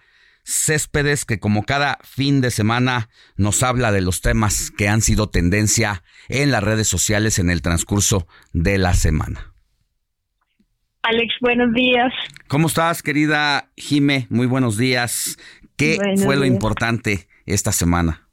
[0.49, 5.29] Céspedes, que como cada fin de semana nos habla de los temas que han sido
[5.29, 9.53] tendencia en las redes sociales en el transcurso de la semana.
[11.03, 12.13] Alex, buenos días.
[12.49, 14.27] ¿Cómo estás, querida Jime?
[14.31, 15.37] Muy buenos días.
[15.77, 18.27] ¿Qué fue lo importante esta semana?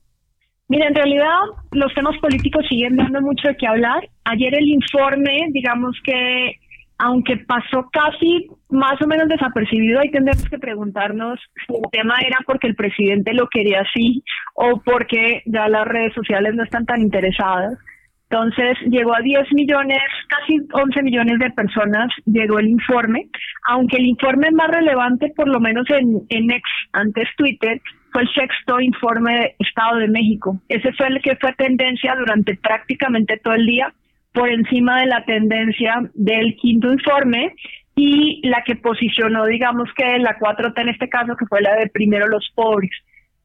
[0.70, 1.38] Mira, en realidad
[1.72, 4.10] los temas políticos siguen dando mucho de qué hablar.
[4.24, 6.60] Ayer el informe, digamos que
[6.98, 12.38] aunque pasó casi más o menos desapercibido, ahí tendremos que preguntarnos si el tema era
[12.46, 14.24] porque el presidente lo quería así
[14.54, 17.78] o porque ya las redes sociales no están tan interesadas.
[18.30, 23.30] Entonces llegó a 10 millones, casi 11 millones de personas, llegó el informe,
[23.68, 26.64] aunque el informe más relevante, por lo menos en, en ex,
[26.94, 27.80] antes Twitter,
[28.12, 30.60] fue el sexto informe de Estado de México.
[30.70, 33.94] Ese fue el que fue tendencia durante prácticamente todo el día
[34.34, 37.54] por encima de la tendencia del quinto informe
[37.96, 41.88] y la que posicionó, digamos que la 4T en este caso, que fue la de
[41.88, 42.92] primero los pobres.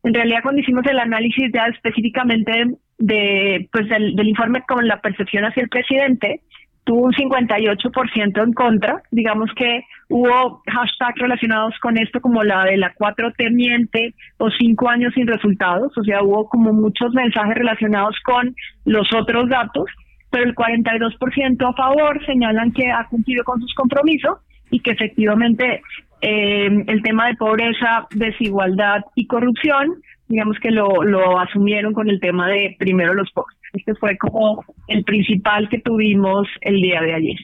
[0.02, 2.66] En realidad, cuando hicimos el análisis ya específicamente
[2.98, 6.40] de, pues del, informe con la percepción hacia el presidente,
[6.84, 9.02] tuvo un 58% en contra.
[9.10, 14.88] Digamos que hubo hashtags relacionados con esto, como la de la 4T miente o cinco
[14.88, 15.96] años sin resultados.
[15.96, 19.84] O sea, hubo como muchos mensajes relacionados con los otros datos
[20.30, 24.38] pero el 42% a favor señalan que ha cumplido con sus compromisos
[24.70, 25.82] y que efectivamente
[26.22, 29.88] eh, el tema de pobreza, desigualdad y corrupción,
[30.28, 33.58] digamos que lo, lo asumieron con el tema de primero los pobres.
[33.72, 37.36] Este fue como el principal que tuvimos el día de ayer.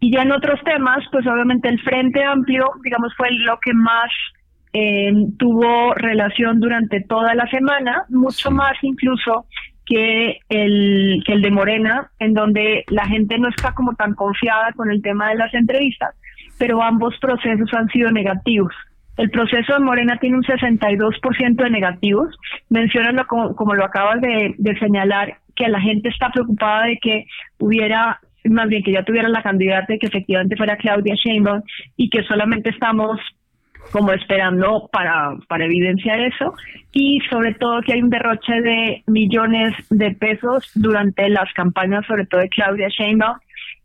[0.00, 4.10] Y ya en otros temas, pues obviamente el Frente Amplio, digamos, fue lo que más
[4.72, 9.46] eh, tuvo relación durante toda la semana, mucho más incluso
[9.88, 14.72] que el, que el de Morena, en donde la gente no está como tan confiada
[14.72, 16.14] con el tema de las entrevistas,
[16.58, 18.72] pero ambos procesos han sido negativos.
[19.16, 22.36] El proceso de Morena tiene un 62% de negativos.
[22.68, 27.26] Menciónalo como, como lo acabas de, de señalar, que la gente está preocupada de que
[27.58, 31.62] hubiera más bien que ya tuviera la candidata que efectivamente fuera Claudia Sheinbaum
[31.96, 33.18] y que solamente estamos
[33.92, 36.54] como esperando para, para evidenciar eso
[36.92, 42.26] y sobre todo que hay un derroche de millones de pesos durante las campañas sobre
[42.26, 43.38] todo de Claudia Sheinbaum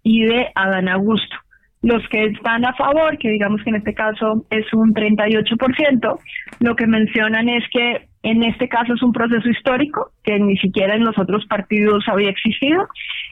[0.03, 1.35] y de Adán Augusto.
[1.81, 6.19] Los que están a favor, que digamos que en este caso es un 38%,
[6.61, 10.95] lo que mencionan es que en este caso es un proceso histórico que ni siquiera
[10.95, 12.87] en los otros partidos había existido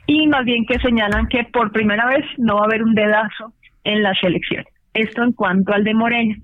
[0.05, 3.53] y más bien que señalan que por primera vez no va a haber un dedazo
[3.85, 4.67] en las elecciones.
[4.93, 6.35] Esto en cuanto al de Morena.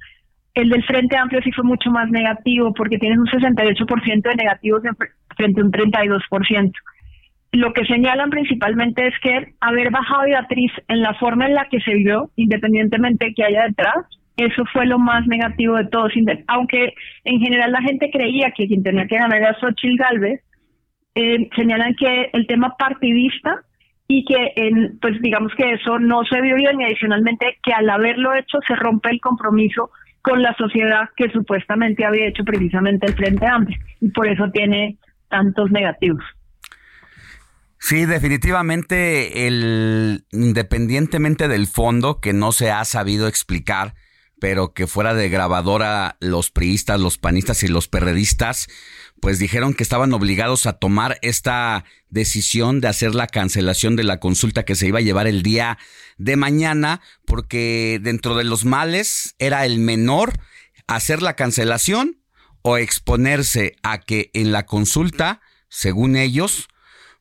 [0.53, 4.81] El del Frente Amplio sí fue mucho más negativo porque tiene un 68% de negativos
[5.35, 6.71] frente a un 32%.
[7.51, 11.79] Lo que señalan principalmente es que haber bajado Beatriz en la forma en la que
[11.81, 14.05] se vio, independientemente de que haya detrás,
[14.37, 16.11] eso fue lo más negativo de todos.
[16.47, 16.93] Aunque
[17.23, 20.41] en general la gente creía que quien tenía que ganar era Xochitl Galvez,
[21.15, 23.63] eh, señalan que el tema partidista
[24.07, 27.89] y que en, pues digamos que eso no se vio bien y adicionalmente que al
[27.89, 29.91] haberlo hecho se rompe el compromiso
[30.21, 34.97] con la sociedad que supuestamente había hecho precisamente el Frente Amplio y por eso tiene
[35.29, 36.23] tantos negativos.
[37.79, 43.93] Sí, definitivamente el independientemente del fondo que no se ha sabido explicar,
[44.39, 48.67] pero que fuera de grabadora los priistas, los panistas y los perredistas,
[49.21, 54.19] pues dijeron que estaban obligados a tomar esta decisión de hacer la cancelación de la
[54.19, 55.77] consulta que se iba a llevar el día
[56.17, 60.39] de mañana, porque dentro de los males era el menor
[60.87, 62.21] hacer la cancelación
[62.61, 66.67] o exponerse a que en la consulta, según ellos,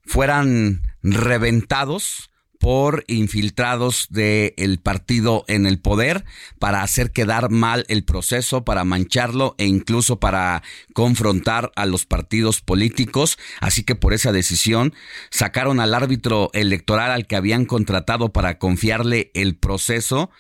[0.05, 6.25] fueran reventados por infiltrados del partido en el poder
[6.59, 12.61] para hacer quedar mal el proceso, para mancharlo e incluso para confrontar a los partidos
[12.61, 13.39] políticos.
[13.61, 14.95] Así que por esa decisión
[15.31, 20.31] sacaron al árbitro electoral al que habían contratado para confiarle el proceso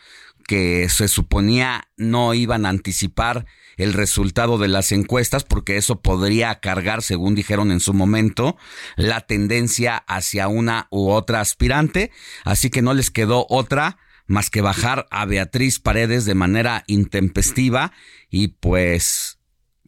[0.47, 6.61] que se suponía no iban a anticipar el resultado de las encuestas porque eso podría
[6.61, 8.57] cargar, según dijeron en su momento,
[8.97, 12.11] la tendencia hacia una u otra aspirante.
[12.45, 17.93] Así que no les quedó otra más que bajar a Beatriz Paredes de manera intempestiva
[18.31, 19.39] y pues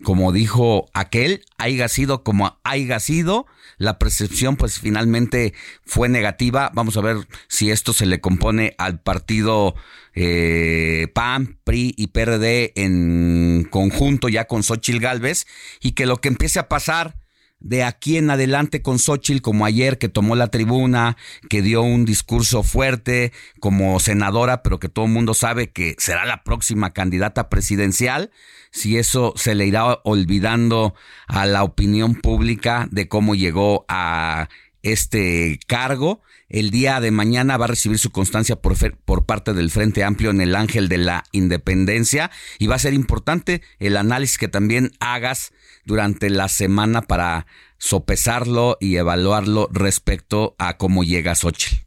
[0.02, 3.46] como dijo aquel, haya sido como haya sido,
[3.78, 5.54] la percepción pues finalmente
[5.84, 6.70] fue negativa.
[6.74, 7.16] Vamos a ver
[7.48, 9.74] si esto se le compone al partido
[10.14, 15.46] eh, PAN, PRI y PRD en conjunto ya con Xochil Gálvez
[15.80, 17.17] y que lo que empiece a pasar
[17.60, 21.16] de aquí en adelante con Xochitl, como ayer que tomó la tribuna,
[21.48, 26.24] que dio un discurso fuerte como senadora, pero que todo el mundo sabe que será
[26.24, 28.30] la próxima candidata presidencial,
[28.70, 30.94] si eso se le irá olvidando
[31.26, 34.48] a la opinión pública de cómo llegó a
[34.82, 36.22] este cargo.
[36.48, 40.30] El día de mañana va a recibir su constancia por, por, parte del Frente Amplio
[40.30, 44.92] en el Ángel de la Independencia y va a ser importante el análisis que también
[44.98, 45.52] hagas
[45.88, 47.46] durante la semana para
[47.78, 51.82] sopesarlo y evaluarlo respecto a cómo llega Xochitl.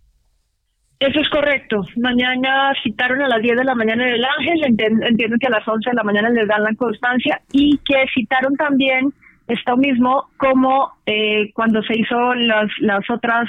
[0.99, 1.81] Eso es correcto.
[1.97, 4.63] Mañana citaron a las 10 de la mañana en el Ángel,
[5.07, 8.55] entiendo que a las 11 de la mañana les dan la constancia y que citaron
[8.55, 9.13] también
[9.47, 13.47] esto mismo como eh, cuando se hizo las, las otras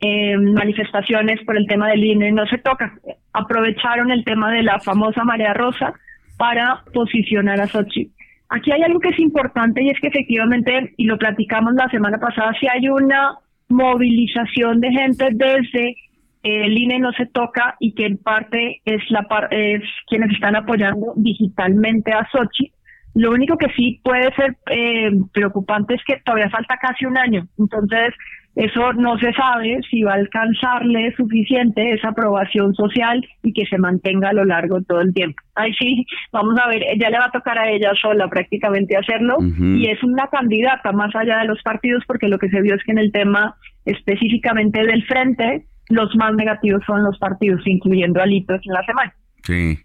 [0.00, 2.92] eh, manifestaciones por el tema del INE no se toca.
[3.32, 5.94] Aprovecharon el tema de la famosa marea rosa
[6.36, 8.19] para posicionar a Xochitl.
[8.50, 12.18] Aquí hay algo que es importante y es que efectivamente, y lo platicamos la semana
[12.18, 15.96] pasada, si hay una movilización de gente desde
[16.42, 21.12] el INE no se toca y que en parte es la es quienes están apoyando
[21.16, 22.72] digitalmente a Sochi.
[23.14, 27.46] Lo único que sí puede ser eh, preocupante es que todavía falta casi un año.
[27.58, 28.14] Entonces,
[28.60, 33.78] eso no se sabe si va a alcanzarle suficiente esa aprobación social y que se
[33.78, 35.42] mantenga a lo largo todo el tiempo.
[35.54, 39.38] Ahí sí, vamos a ver, ya le va a tocar a ella sola prácticamente hacerlo
[39.40, 42.84] y es una candidata más allá de los partidos porque lo que se vio es
[42.84, 43.56] que en el tema
[43.86, 49.14] específicamente del frente, los más negativos son los partidos, incluyendo alitos en la semana.
[49.42, 49.78] Sí.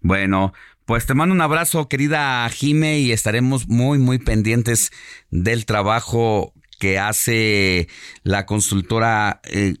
[0.00, 0.52] Bueno,
[0.84, 4.90] pues te mando un abrazo, querida Jime, y estaremos muy, muy pendientes
[5.30, 7.86] del trabajo que hace
[8.24, 9.74] la consultora eh,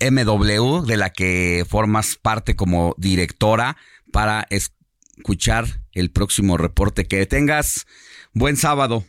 [0.00, 3.76] MW, de la que formas parte como directora,
[4.10, 7.04] para escuchar el próximo reporte.
[7.04, 7.86] Que tengas
[8.32, 9.04] buen sábado.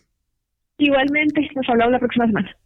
[0.77, 2.57] Igualmente, nos hablamos la próxima semana.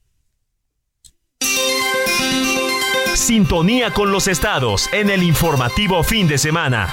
[3.16, 6.90] Sintonía con los estados en el informativo fin de semana.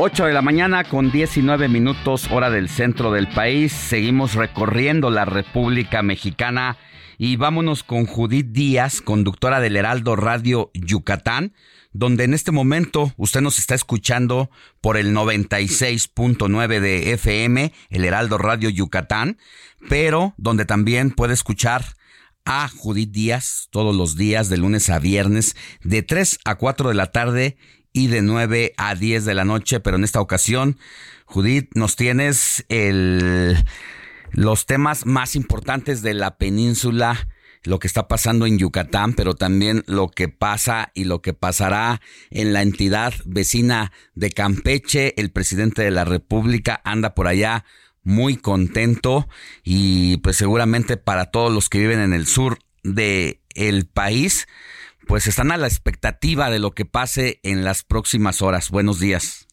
[0.00, 3.72] 8 de la mañana con 19 minutos hora del centro del país.
[3.72, 6.78] Seguimos recorriendo la República Mexicana
[7.18, 11.52] y vámonos con Judith Díaz, conductora del Heraldo Radio Yucatán,
[11.90, 14.50] donde en este momento usted nos está escuchando
[14.80, 19.36] por el 96.9 de FM, el Heraldo Radio Yucatán,
[19.88, 21.84] pero donde también puede escuchar
[22.44, 26.94] a Judith Díaz todos los días de lunes a viernes de 3 a 4 de
[26.94, 27.58] la tarde
[27.92, 30.78] y de 9 a 10 de la noche, pero en esta ocasión,
[31.24, 33.56] Judith, nos tienes el,
[34.32, 37.28] los temas más importantes de la península,
[37.64, 42.00] lo que está pasando en Yucatán, pero también lo que pasa y lo que pasará
[42.30, 45.14] en la entidad vecina de Campeche.
[45.20, 47.64] El presidente de la República anda por allá
[48.04, 49.28] muy contento
[49.64, 54.46] y pues seguramente para todos los que viven en el sur de el país,
[55.08, 58.70] pues están a la expectativa de lo que pase en las próximas horas.
[58.70, 59.48] Buenos días.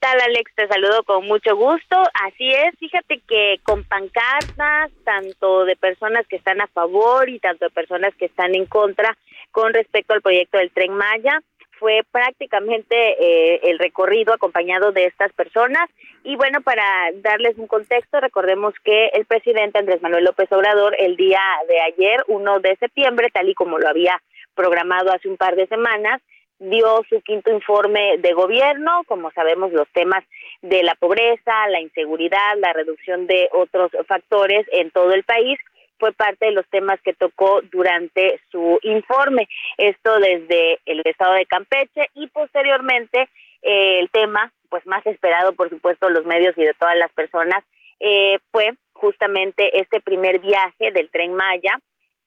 [0.00, 0.52] ¿Qué tal, Alex?
[0.56, 1.96] Te saludo con mucho gusto.
[2.26, 7.66] Así es, fíjate que con pancartas, tanto de personas que están a favor y tanto
[7.66, 9.16] de personas que están en contra
[9.52, 11.40] con respecto al proyecto del tren Maya,
[11.78, 15.88] fue prácticamente eh, el recorrido acompañado de estas personas.
[16.24, 16.84] Y bueno, para
[17.22, 22.24] darles un contexto, recordemos que el presidente Andrés Manuel López Obrador el día de ayer,
[22.26, 24.20] 1 de septiembre, tal y como lo había
[24.60, 26.20] programado hace un par de semanas,
[26.58, 30.22] dio su quinto informe de gobierno, como sabemos los temas
[30.60, 35.58] de la pobreza, la inseguridad, la reducción de otros factores en todo el país
[35.98, 39.48] fue parte de los temas que tocó durante su informe.
[39.78, 43.30] Esto desde el estado de Campeche y posteriormente
[43.62, 47.64] eh, el tema, pues más esperado por supuesto los medios y de todas las personas,
[47.98, 51.80] eh, fue justamente este primer viaje del tren Maya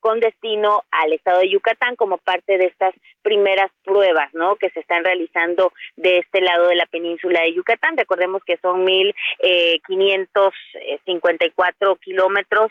[0.03, 4.57] con destino al estado de Yucatán como parte de estas primeras pruebas, ¿no?
[4.57, 7.95] Que se están realizando de este lado de la península de Yucatán.
[7.95, 9.79] Recordemos que son mil eh,
[11.55, 12.69] cuatro kilómetros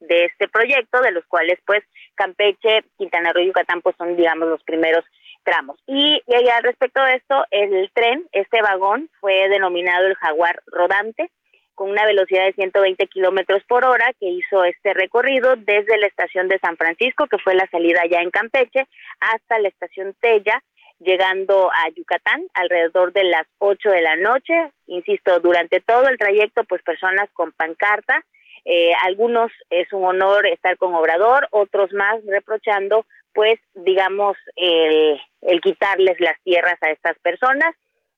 [0.00, 1.84] de este proyecto, de los cuales pues
[2.16, 5.04] Campeche, Quintana Roo y Yucatán pues son digamos los primeros
[5.44, 5.78] tramos.
[5.86, 11.30] Y, y al respecto de esto, el tren, este vagón fue denominado el Jaguar Rodante,
[11.74, 16.48] con una velocidad de 120 kilómetros por hora, que hizo este recorrido desde la estación
[16.48, 18.86] de San Francisco, que fue la salida ya en Campeche,
[19.20, 20.62] hasta la estación Tella,
[21.00, 24.54] llegando a Yucatán alrededor de las 8 de la noche.
[24.86, 28.24] Insisto, durante todo el trayecto, pues personas con pancarta.
[28.64, 35.60] Eh, algunos es un honor estar con Obrador, otros más reprochando, pues, digamos, el, el
[35.60, 37.74] quitarles las tierras a estas personas.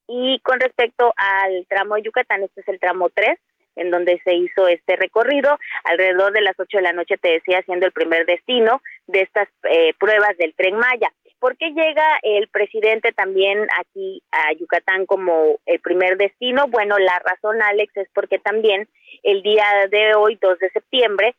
[0.08, 3.36] Y con respecto al tramo de Yucatán, este es el tramo 3,
[3.76, 5.58] en donde se hizo este recorrido.
[5.84, 9.48] Alrededor de las 8 de la noche, te decía, siendo el primer destino de estas
[9.70, 11.12] eh, pruebas del tren Maya.
[11.38, 16.66] ¿Por qué llega el presidente también aquí a Yucatán como el primer destino?
[16.68, 18.88] Bueno, la razón, Alex, es porque también
[19.22, 21.34] el día de hoy, 2 de septiembre,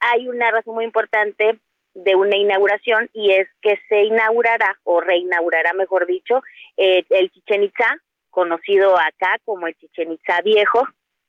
[0.00, 1.58] hay una razón muy importante
[1.94, 6.42] de una inauguración y es que se inaugurará o reinaugurará, mejor dicho,
[6.76, 7.96] eh, el Chichen Itza,
[8.30, 10.82] conocido acá como el Chichen Itza Viejo,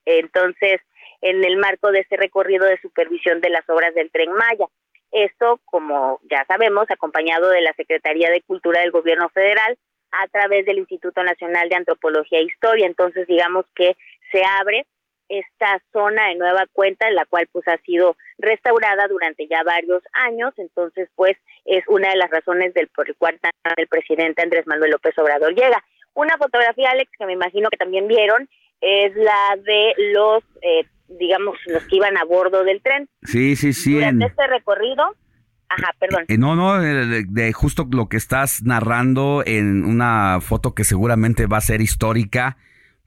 [0.06, 0.82] entonces,
[1.22, 4.68] en el marco de este recorrido de supervisión de las obras del tren Maya.
[5.12, 9.78] Esto, como ya sabemos, acompañado de la Secretaría de Cultura del Gobierno Federal
[10.12, 12.86] a través del Instituto Nacional de Antropología e Historia.
[12.86, 13.96] Entonces, digamos que
[14.32, 14.86] se abre
[15.30, 20.04] esta zona de nueva cuenta, en la cual pues ha sido restaurada durante ya varios
[20.14, 23.40] años, entonces pues es una de las razones del por el cual
[23.78, 25.84] el presidente Andrés Manuel López Obrador llega.
[26.14, 28.48] Una fotografía, Alex, que me imagino que también vieron,
[28.86, 33.10] es la de los, eh, digamos, los que iban a bordo del tren.
[33.24, 33.96] Sí, sí, sí.
[33.96, 35.04] Durante este recorrido,
[35.70, 36.26] ajá, perdón.
[36.28, 41.58] Eh, no, no, de, justo lo que estás narrando en una foto que seguramente va
[41.58, 42.58] a ser histórica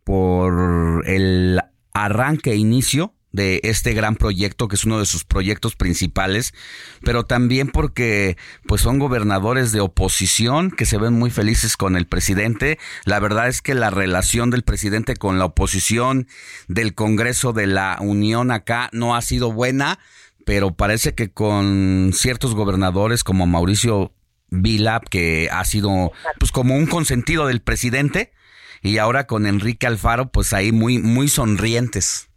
[0.02, 1.60] por el
[1.92, 6.54] arranque e inicio de este gran proyecto que es uno de sus proyectos principales,
[7.02, 8.36] pero también porque
[8.66, 12.78] pues son gobernadores de oposición que se ven muy felices con el presidente.
[13.04, 16.26] La verdad es que la relación del presidente con la oposición
[16.68, 19.98] del Congreso de la Unión acá no ha sido buena,
[20.44, 24.14] pero parece que con ciertos gobernadores como Mauricio
[24.50, 28.32] Vila, que ha sido pues como un consentido del presidente,
[28.80, 32.28] y ahora con Enrique Alfaro, pues ahí muy, muy sonrientes.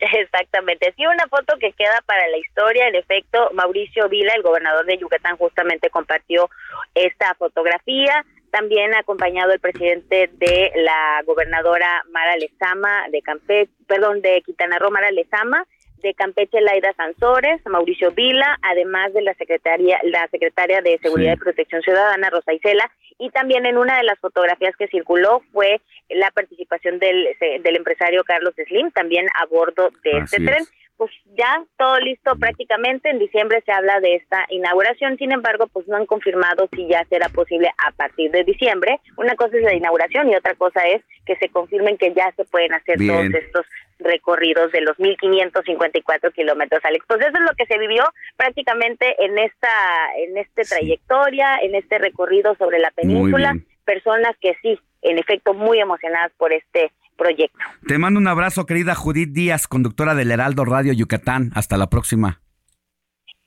[0.12, 0.92] Exactamente.
[0.96, 2.88] Sí, una foto que queda para la historia.
[2.88, 6.48] En efecto, Mauricio Vila, el gobernador de Yucatán, justamente compartió
[6.94, 8.24] esta fotografía.
[8.50, 14.90] También acompañado el presidente de la gobernadora Mara Lezama de Campeche, perdón, de Quintana Roo,
[14.90, 15.64] Mara Lezama,
[15.98, 21.40] de Campeche Laida Sansores, Mauricio Vila, además de la secretaria, la secretaria de Seguridad y
[21.40, 22.90] Protección Ciudadana, Rosa Isela,
[23.20, 28.24] y también en una de las fotografías que circuló fue la participación del, del empresario
[28.24, 30.64] Carlos Slim, también a bordo de este tren.
[31.00, 35.88] Pues ya todo listo prácticamente, en diciembre se habla de esta inauguración, sin embargo, pues
[35.88, 39.00] no han confirmado si ya será posible a partir de diciembre.
[39.16, 42.44] Una cosa es la inauguración y otra cosa es que se confirmen que ya se
[42.44, 43.64] pueden hacer todos estos
[43.98, 47.02] recorridos de los 1.554 kilómetros, Alex.
[47.08, 48.04] Pues eso es lo que se vivió
[48.36, 49.70] prácticamente en esta,
[50.18, 53.56] en este trayectoria, en este recorrido sobre la península.
[53.86, 57.58] Personas que sí, en efecto, muy emocionadas por este proyecto.
[57.86, 61.52] Te mando un abrazo, querida Judith Díaz, conductora del Heraldo Radio Yucatán.
[61.54, 62.40] Hasta la próxima.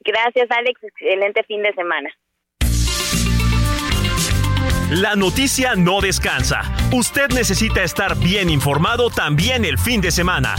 [0.05, 0.79] Gracias, Alex.
[0.83, 2.09] Excelente fin de semana.
[4.91, 6.61] La noticia no descansa.
[6.93, 10.55] Usted necesita estar bien informado también el fin de semana.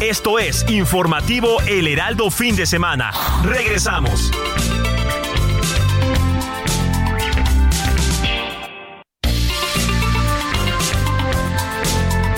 [0.00, 3.12] Esto es Informativo El Heraldo Fin de Semana.
[3.44, 4.32] Regresamos.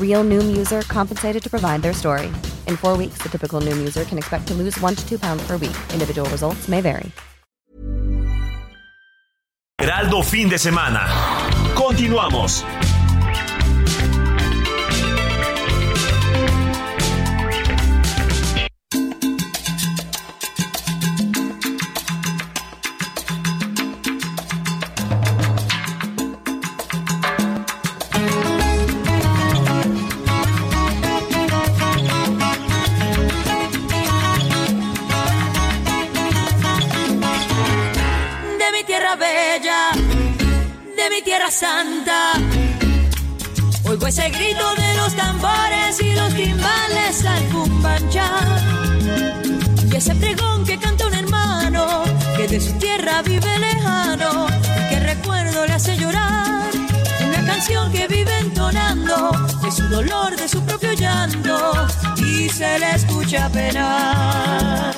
[0.00, 2.28] Real Noom user compensated to provide their story.
[2.66, 5.46] In four weeks, the typical Noom user can expect to lose one to two pounds
[5.46, 5.76] per week.
[5.92, 7.12] Individual results may vary.
[9.78, 11.06] Heraldo fin de semana.
[11.74, 12.64] Continuamos.
[49.96, 52.04] Ese pregón que canta un hermano
[52.36, 56.70] que de su tierra vive lejano y que recuerdo le hace llorar.
[57.26, 59.30] Una canción que vive entonando
[59.64, 61.72] de su dolor, de su propio llanto
[62.18, 64.94] y se le escucha penar.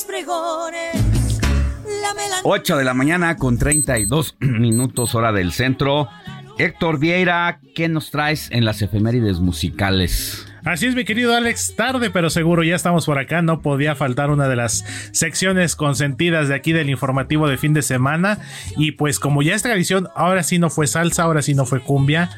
[0.00, 1.40] Los pregones.
[2.02, 6.08] La melancolía 8 de la mañana con 32 minutos hora del centro.
[6.58, 10.46] Héctor Vieira, ¿qué nos traes en las efemérides musicales?
[10.64, 14.30] Así es, mi querido Alex, tarde pero seguro, ya estamos por acá, no podía faltar
[14.30, 18.38] una de las secciones consentidas de aquí del informativo de fin de semana.
[18.76, 21.80] Y pues como ya esta edición ahora sí no fue salsa, ahora sí no fue
[21.80, 22.30] cumbia,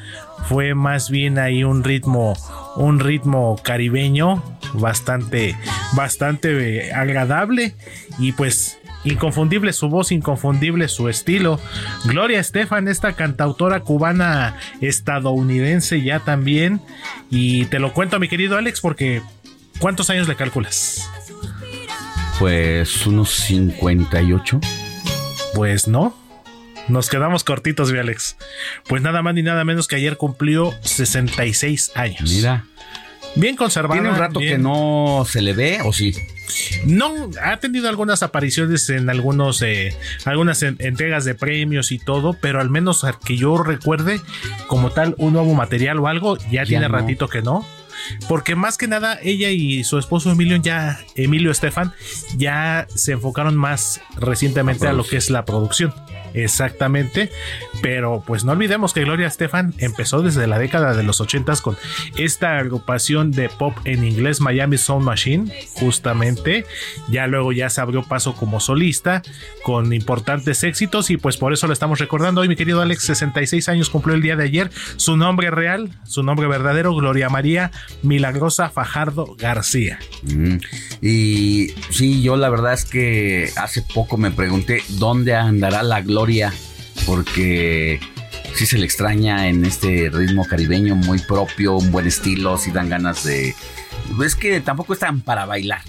[0.47, 2.33] fue más bien ahí un ritmo,
[2.75, 4.43] un ritmo caribeño
[4.73, 5.57] bastante,
[5.95, 7.75] bastante eh, agradable.
[8.19, 11.59] Y pues Inconfundible su voz, inconfundible su estilo.
[12.05, 16.79] Gloria Estefan, esta cantautora cubana estadounidense ya también.
[17.29, 19.21] Y te lo cuento, mi querido Alex, porque
[19.79, 21.09] ¿cuántos años le calculas?
[22.39, 24.59] Pues unos 58.
[25.53, 26.22] Pues no.
[26.89, 28.37] Nos quedamos cortitos, mi Alex.
[28.87, 32.29] Pues nada más ni nada menos que ayer cumplió 66 años.
[32.31, 32.65] Mira.
[33.35, 33.95] Bien conservada.
[33.99, 36.13] ¿Tiene un rato bien- que no se le ve o sí?
[36.85, 37.11] No,
[37.41, 39.95] ha tenido algunas apariciones en algunos, eh,
[40.25, 44.21] algunas en- entregas de premios y todo, pero al menos que yo recuerde,
[44.67, 46.93] como tal, un nuevo material o algo, ya, tiene no.
[46.95, 47.65] ratito que no.
[48.27, 51.93] Porque más que nada, ella y su esposo Emilio ya, Emilio Estefan,
[52.35, 55.93] ya se enfocaron más recientemente a lo que es la producción.
[56.33, 57.31] Exactamente.
[57.81, 61.77] Pero pues no olvidemos que Gloria Estefan empezó desde la década de los 80 con
[62.17, 66.65] esta agrupación de pop en inglés Miami Sound Machine, justamente.
[67.09, 69.21] Ya luego ya se abrió paso como solista
[69.63, 73.69] con importantes éxitos y pues por eso lo estamos recordando hoy mi querido Alex, 66
[73.69, 74.71] años cumplió el día de ayer.
[74.95, 79.99] Su nombre real, su nombre verdadero, Gloria María Milagrosa Fajardo García.
[80.23, 80.57] Mm,
[81.01, 86.22] Y sí, yo la verdad es que hace poco me pregunté dónde andará la gloria,
[87.05, 87.99] porque
[88.55, 92.89] sí se le extraña en este ritmo caribeño muy propio, un buen estilo, sí dan
[92.89, 93.55] ganas de...
[94.23, 95.81] Es que tampoco están para bailar.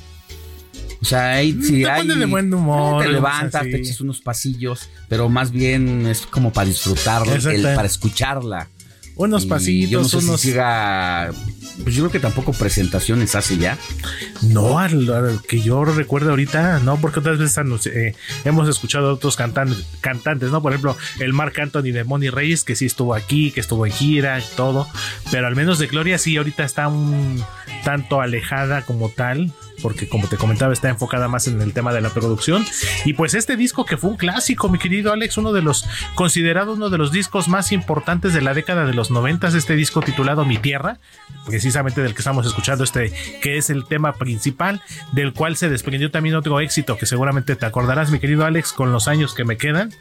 [1.01, 2.07] O sea, ahí sí Te hay...
[2.09, 6.69] de buen humor, Te levantas, te echas unos pasillos, pero más bien es como para
[6.69, 8.69] disfrutarla, el- para escucharla.
[9.17, 11.31] Unos Y pasitos, yo no sé si unos- siga-
[11.83, 13.77] Pues yo creo que tampoco presentaciones hace ya.
[14.43, 18.15] No, al, al que yo recuerdo ahorita, no, porque otras veces eh,
[18.45, 20.63] hemos escuchado a otros cantantes, cantantes, ¿no?
[20.63, 23.93] Por ejemplo, el Marc Anthony de Moni Reyes, que sí estuvo aquí, que estuvo en
[23.93, 24.87] gira y todo,
[25.31, 27.43] pero al menos de Gloria sí, ahorita está un
[27.85, 29.53] tanto alejada como tal,
[29.85, 32.65] porque como te comentaba, está enfocada más en el tema de la producción.
[33.05, 35.85] Y pues este disco que fue un clásico, mi querido Alex, uno de los,
[36.15, 40.01] considerado uno de los discos más importantes de la década de los noventas, este disco
[40.01, 41.01] titulado Mi Tierra,
[41.45, 43.13] precisamente del que estamos escuchando este,
[43.43, 44.81] que es el tema principal,
[45.13, 48.91] del cual se desprendió también otro éxito que seguramente te acordarás, mi querido Alex, con
[48.91, 49.93] los años que me quedan.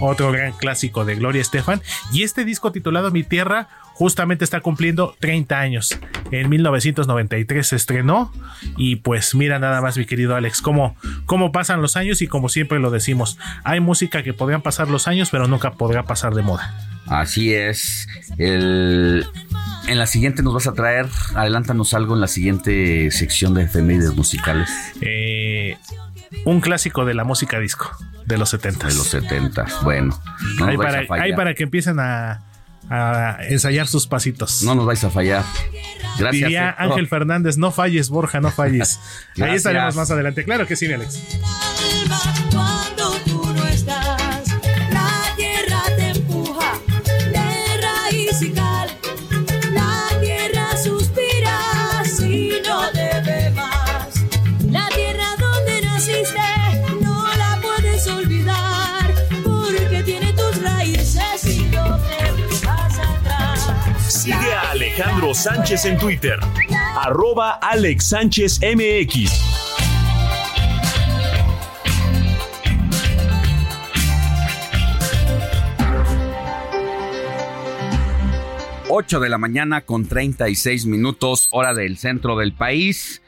[0.00, 1.80] Otro gran clásico de Gloria Estefan.
[2.12, 5.98] Y este disco titulado Mi Tierra justamente está cumpliendo 30 años.
[6.30, 8.32] En 1993 se estrenó.
[8.76, 10.96] Y pues mira nada más, mi querido Alex, cómo,
[11.26, 15.08] cómo pasan los años y como siempre lo decimos, hay música que podrían pasar los
[15.08, 16.74] años, pero nunca podrá pasar de moda.
[17.06, 18.08] Así es.
[18.38, 19.26] El,
[19.86, 24.14] en la siguiente nos vas a traer, adelántanos algo en la siguiente sección de efemérides
[24.14, 24.68] musicales.
[25.00, 25.76] Eh,
[26.44, 27.96] un clásico de la música disco
[28.26, 28.88] de los 70.
[28.88, 29.66] De los 70.
[29.82, 30.18] Bueno,
[30.58, 32.42] no vais para, que empiecen a,
[32.90, 34.62] a ensayar sus pasitos.
[34.62, 35.44] No nos vais a fallar.
[36.18, 36.48] Gracias.
[36.48, 36.74] Diría.
[36.78, 39.00] Ángel Fernández, no falles, Borja, no falles.
[39.40, 40.44] Ahí estaremos más adelante.
[40.44, 41.20] Claro que sí, Alex.
[64.94, 66.38] Alejandro Sánchez en Twitter,
[66.96, 69.28] arroba Alex Sánchez MX.
[78.88, 83.23] 8 de la mañana con 36 minutos, hora del centro del país.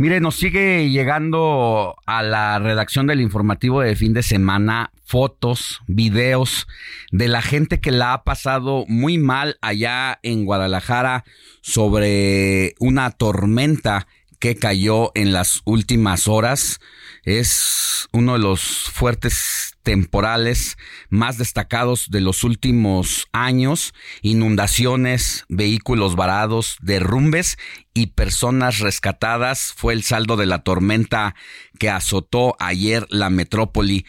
[0.00, 6.66] Mire, nos sigue llegando a la redacción del informativo de fin de semana fotos, videos
[7.12, 11.24] de la gente que la ha pasado muy mal allá en Guadalajara
[11.60, 14.06] sobre una tormenta
[14.38, 16.80] que cayó en las últimas horas.
[17.24, 20.76] Es uno de los fuertes temporales
[21.08, 23.94] más destacados de los últimos años.
[24.22, 27.58] Inundaciones, vehículos varados, derrumbes
[27.94, 31.34] y personas rescatadas fue el saldo de la tormenta
[31.78, 34.06] que azotó ayer la metrópoli.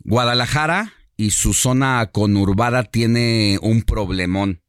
[0.00, 4.62] Guadalajara y su zona conurbada tiene un problemón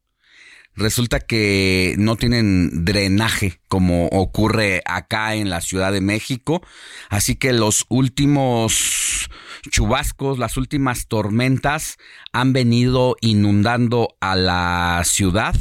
[0.76, 6.62] resulta que no tienen drenaje como ocurre acá en la Ciudad de México.
[7.10, 9.28] Así que los últimos
[9.70, 11.96] chubascos, las últimas tormentas
[12.32, 15.54] han venido inundando a la ciudad.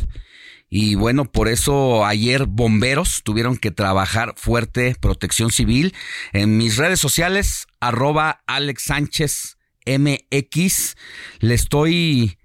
[0.70, 5.94] Y bueno, por eso ayer bomberos tuvieron que trabajar fuerte protección civil.
[6.32, 10.96] En mis redes sociales, arroba Alex Sánchez MX,
[11.40, 12.38] le estoy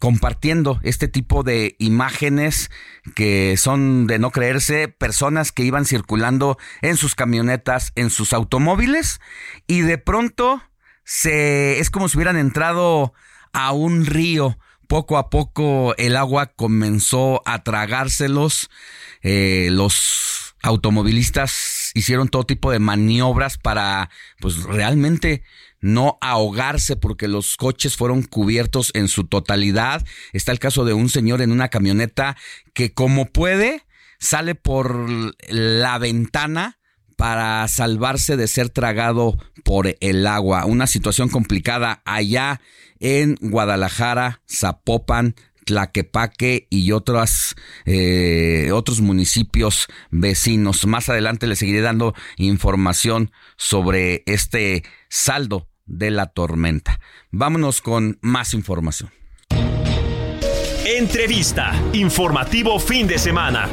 [0.00, 2.70] compartiendo este tipo de imágenes
[3.14, 9.20] que son de no creerse, personas que iban circulando en sus camionetas, en sus automóviles
[9.66, 10.62] y de pronto
[11.04, 13.12] se es como si hubieran entrado
[13.52, 14.58] a un río.
[14.88, 18.70] Poco a poco el agua comenzó a tragárselos.
[19.22, 24.10] Eh, los automovilistas hicieron todo tipo de maniobras para,
[24.40, 25.42] pues realmente
[25.80, 30.04] no ahogarse porque los coches fueron cubiertos en su totalidad.
[30.32, 32.36] Está el caso de un señor en una camioneta
[32.74, 33.82] que como puede
[34.18, 35.08] sale por
[35.48, 36.78] la ventana
[37.16, 40.64] para salvarse de ser tragado por el agua.
[40.66, 42.60] Una situación complicada allá
[42.98, 45.34] en Guadalajara, Zapopan,
[45.64, 46.90] Tlaquepaque y
[47.86, 50.86] eh, otros municipios vecinos.
[50.86, 57.00] Más adelante les seguiré dando información sobre este saldo de la tormenta.
[57.30, 59.10] Vámonos con más información.
[60.86, 61.72] Entrevista.
[61.92, 63.68] Informativo fin de semana.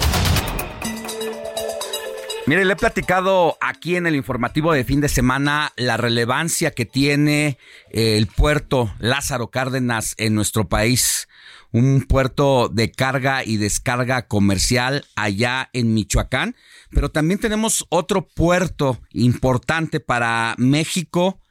[2.47, 6.85] Mire, le he platicado aquí en el informativo de fin de semana la relevancia que
[6.85, 7.57] tiene
[7.91, 11.27] eh, el puerto Lázaro Cárdenas en nuestro país.
[11.71, 16.55] Un puerto de carga y descarga comercial allá en Michoacán.
[16.89, 21.41] Pero también tenemos otro puerto importante para México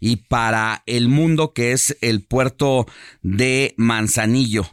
[0.00, 2.86] y para el mundo que es el puerto
[3.22, 4.68] de Manzanillo.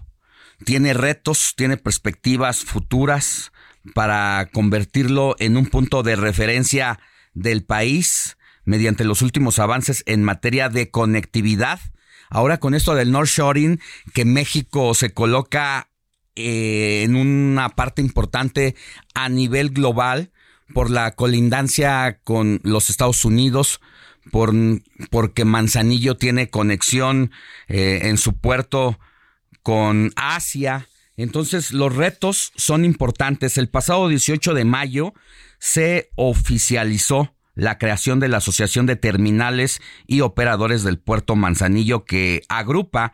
[0.65, 3.51] Tiene retos, tiene perspectivas futuras
[3.93, 6.99] para convertirlo en un punto de referencia
[7.33, 11.79] del país mediante los últimos avances en materia de conectividad.
[12.29, 13.79] Ahora con esto del North Shoring,
[14.13, 15.89] que México se coloca
[16.35, 18.75] eh, en una parte importante
[19.13, 20.31] a nivel global
[20.73, 23.79] por la colindancia con los Estados Unidos,
[24.31, 24.53] por,
[25.09, 27.31] porque Manzanillo tiene conexión
[27.67, 28.99] eh, en su puerto
[29.61, 33.57] con Asia, entonces, los retos son importantes.
[33.57, 35.13] El pasado 18 de mayo
[35.59, 42.41] se oficializó la creación de la Asociación de Terminales y Operadores del Puerto Manzanillo que
[42.49, 43.13] agrupa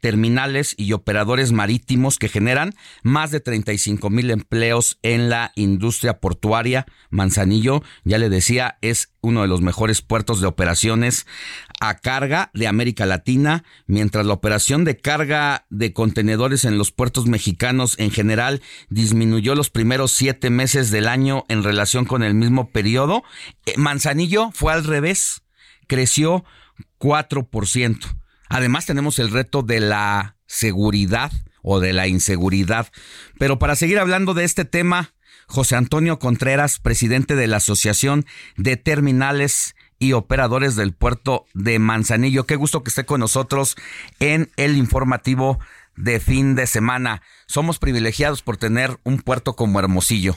[0.00, 6.86] terminales y operadores marítimos que generan más de 35 mil empleos en la industria portuaria.
[7.10, 11.26] Manzanillo, ya le decía, es uno de los mejores puertos de operaciones
[11.80, 17.26] a carga de América Latina, mientras la operación de carga de contenedores en los puertos
[17.26, 22.70] mexicanos en general disminuyó los primeros siete meses del año en relación con el mismo
[22.70, 23.24] periodo.
[23.66, 25.42] Eh, Manzanillo fue al revés,
[25.86, 26.44] creció
[26.98, 28.16] 4%.
[28.48, 31.32] Además tenemos el reto de la seguridad
[31.62, 32.88] o de la inseguridad.
[33.38, 35.14] Pero para seguir hablando de este tema,
[35.48, 42.44] José Antonio Contreras, presidente de la Asociación de Terminales y Operadores del Puerto de Manzanillo.
[42.44, 43.76] Qué gusto que esté con nosotros
[44.20, 45.58] en el informativo
[45.96, 47.22] de fin de semana.
[47.46, 50.36] Somos privilegiados por tener un puerto como Hermosillo.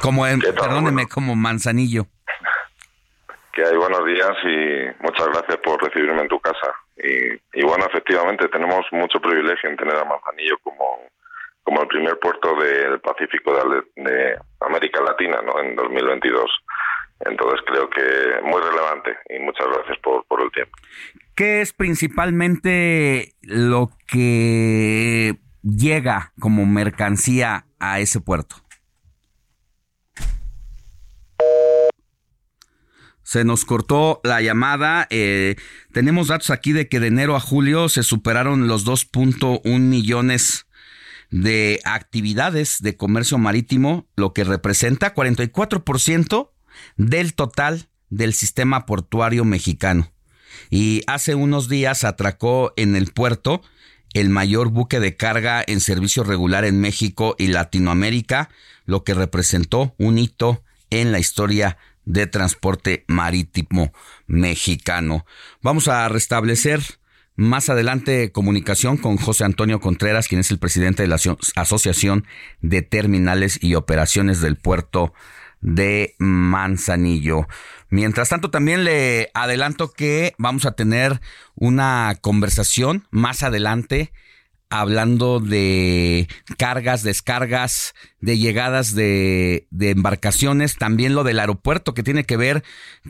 [0.00, 2.08] Como, perdóneme, como Manzanillo
[3.52, 6.72] que hay buenos días y muchas gracias por recibirme en tu casa.
[6.96, 11.00] Y, bueno, efectivamente tenemos mucho privilegio en tener a Manzanillo como,
[11.62, 13.52] como el primer puerto del Pacífico
[13.96, 15.60] de, América Latina ¿no?
[15.60, 16.50] en 2022.
[17.20, 20.72] Entonces creo que muy relevante y muchas gracias por, por el tiempo.
[21.34, 28.56] ¿Qué es principalmente lo que llega como mercancía a ese puerto?
[33.30, 35.06] Se nos cortó la llamada.
[35.08, 35.54] Eh,
[35.92, 40.66] tenemos datos aquí de que de enero a julio se superaron los 2.1 millones
[41.30, 46.50] de actividades de comercio marítimo, lo que representa 44%
[46.96, 50.10] del total del sistema portuario mexicano.
[50.68, 53.62] Y hace unos días atracó en el puerto
[54.12, 58.50] el mayor buque de carga en servicio regular en México y Latinoamérica,
[58.86, 61.78] lo que representó un hito en la historia
[62.12, 63.92] de transporte marítimo
[64.26, 65.24] mexicano.
[65.62, 66.80] Vamos a restablecer
[67.36, 71.18] más adelante comunicación con José Antonio Contreras, quien es el presidente de la
[71.56, 72.26] Asociación
[72.60, 75.14] de Terminales y Operaciones del Puerto
[75.60, 77.46] de Manzanillo.
[77.88, 81.20] Mientras tanto, también le adelanto que vamos a tener
[81.54, 84.12] una conversación más adelante
[84.70, 92.36] hablando de cargas, descargas, de llegadas de, embarcaciones, también lo del aeropuerto que tiene que
[92.36, 92.62] ver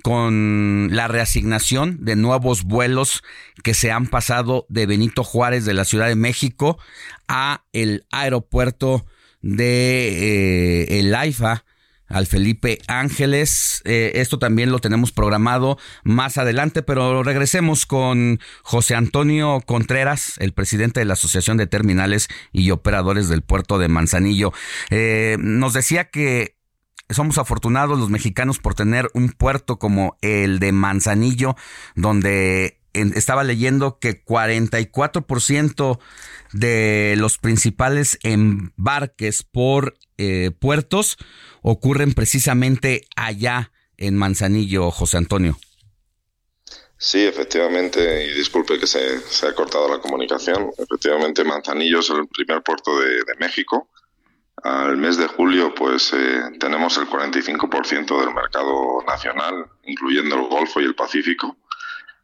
[0.02, 3.22] con la reasignación de nuevos vuelos
[3.62, 6.78] que se han pasado de Benito Juárez de la Ciudad de México
[7.28, 9.04] a el aeropuerto
[9.42, 11.64] de eh, el AIFA
[12.10, 13.80] al Felipe Ángeles.
[13.84, 20.52] Eh, esto también lo tenemos programado más adelante, pero regresemos con José Antonio Contreras, el
[20.52, 24.52] presidente de la Asociación de Terminales y Operadores del Puerto de Manzanillo.
[24.90, 26.56] Eh, nos decía que
[27.08, 31.56] somos afortunados los mexicanos por tener un puerto como el de Manzanillo,
[31.94, 35.98] donde estaba leyendo que 44%
[36.52, 41.16] de los principales embarques por eh, puertos
[41.62, 45.58] ocurren precisamente allá en Manzanillo, José Antonio.
[47.02, 52.28] Sí, efectivamente, y disculpe que se, se ha cortado la comunicación, efectivamente Manzanillo es el
[52.28, 53.88] primer puerto de, México.
[54.62, 60.82] Al mes de julio, pues eh, tenemos el 45% del mercado nacional, incluyendo el Golfo
[60.82, 61.56] y el Pacífico.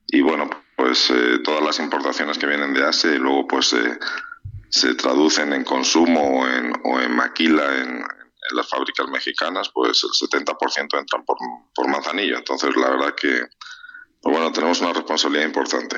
[0.09, 3.99] Y bueno, pues eh, todas las importaciones que vienen de Asia y luego pues eh,
[4.69, 8.05] se traducen en consumo o en, o en maquila en,
[8.53, 11.37] las fábricas mexicanas, pues el 70% entran por,
[11.75, 12.37] por Manzanillo.
[12.37, 13.47] Entonces, la verdad que
[14.27, 15.97] pues bueno, tenemos una responsabilidad importante.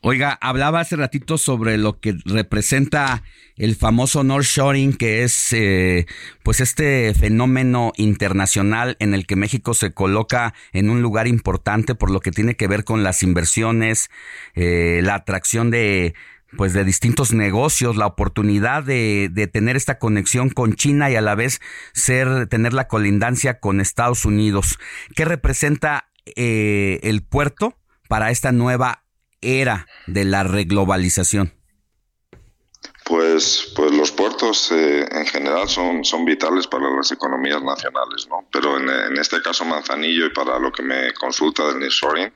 [0.00, 3.24] Oiga, hablaba hace ratito sobre lo que representa
[3.56, 6.06] el famoso North Shoring, que es eh,
[6.44, 12.12] pues este fenómeno internacional en el que México se coloca en un lugar importante por
[12.12, 14.08] lo que tiene que ver con las inversiones,
[14.54, 16.14] eh, la atracción de
[16.56, 21.20] pues de distintos negocios, la oportunidad de, de, tener esta conexión con China y a
[21.20, 21.60] la vez
[21.92, 24.78] ser, tener la colindancia con Estados Unidos.
[25.14, 27.76] ¿Qué representa eh, el puerto
[28.08, 29.04] para esta nueva
[29.40, 31.52] era de la reglobalización?
[33.04, 38.46] Pues, pues los puertos eh, en general son, son vitales para las economías nacionales, ¿no?
[38.52, 42.30] Pero en, en este caso Manzanillo y para lo que me consulta del nearshoring,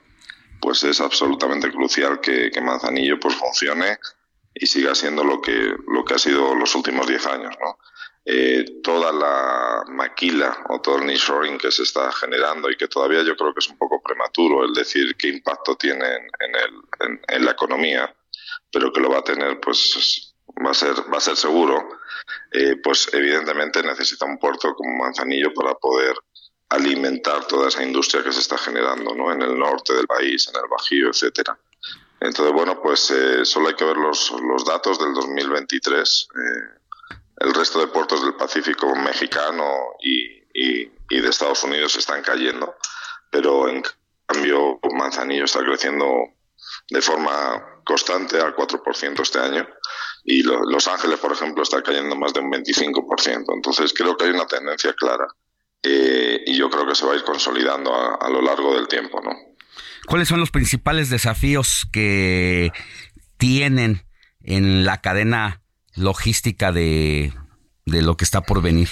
[0.63, 3.99] pues es absolutamente crucial que, que, Manzanillo pues funcione
[4.53, 7.77] y siga siendo lo que, lo que ha sido los últimos 10 años, ¿no?
[8.25, 13.21] eh, toda la maquila o todo el nearshoring que se está generando y que todavía
[13.23, 17.45] yo creo que es un poco prematuro el decir qué impacto tiene en, el, en
[17.45, 18.15] la economía,
[18.71, 20.33] pero que lo va a tener, pues
[20.65, 21.89] va a ser, va a ser seguro,
[22.51, 26.15] eh, pues evidentemente necesita un puerto como Manzanillo para poder
[26.73, 29.31] alimentar toda esa industria que se está generando ¿no?
[29.31, 31.57] en el norte del país, en el Bajío, etcétera.
[32.19, 36.27] Entonces, bueno, pues eh, solo hay que ver los, los datos del 2023.
[36.35, 36.79] Eh,
[37.41, 42.75] el resto de puertos del Pacífico mexicano y, y, y, de Estados Unidos están cayendo,
[43.29, 43.83] pero en
[44.25, 46.05] cambio Manzanillo está creciendo
[46.89, 49.67] de forma constante al 4% este año
[50.23, 53.53] y lo, Los Ángeles, por ejemplo, está cayendo más de un 25%.
[53.53, 55.27] Entonces creo que hay una tendencia clara
[55.83, 58.87] eh, y yo creo que se va a ir consolidando a, a lo largo del
[58.87, 59.31] tiempo, ¿no?
[60.07, 62.71] ¿Cuáles son los principales desafíos que
[63.37, 64.05] tienen
[64.41, 65.61] en la cadena
[65.95, 67.33] logística de,
[67.85, 68.89] de lo que está por venir?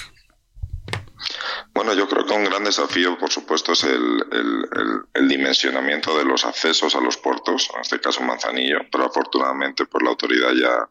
[1.74, 6.16] Bueno, yo creo que un gran desafío, por supuesto, es el, el, el, el, dimensionamiento
[6.18, 10.50] de los accesos a los puertos, en este caso Manzanillo, pero afortunadamente pues la autoridad
[10.52, 10.88] ya,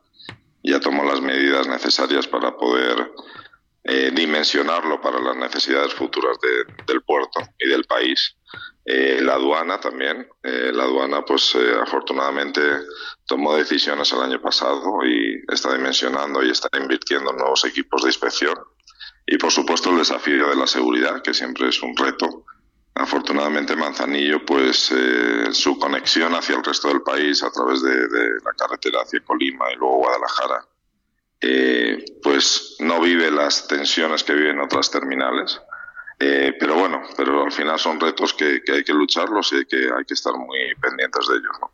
[0.64, 3.12] ya tomó las medidas necesarias para poder
[3.84, 8.36] eh, dimensionarlo para las necesidades futuras de, del puerto y del país.
[8.86, 12.62] Eh, la aduana también, eh, la aduana pues eh, afortunadamente
[13.28, 18.10] tomó decisiones el año pasado y está dimensionando y está invirtiendo en nuevos equipos de
[18.10, 18.56] inspección.
[19.26, 22.46] Y por supuesto el desafío de la seguridad, que siempre es un reto.
[22.96, 28.30] Afortunadamente Manzanillo, pues eh, su conexión hacia el resto del país a través de, de
[28.44, 30.68] la carretera hacia Colima y luego Guadalajara,
[31.42, 35.60] eh, pues no vive las tensiones que viven otras terminales.
[36.20, 39.66] Eh, pero bueno, pero al final son retos que, que, hay que lucharlos y hay
[39.66, 41.58] que, hay que estar muy pendientes de ellos.
[41.60, 41.72] ¿no?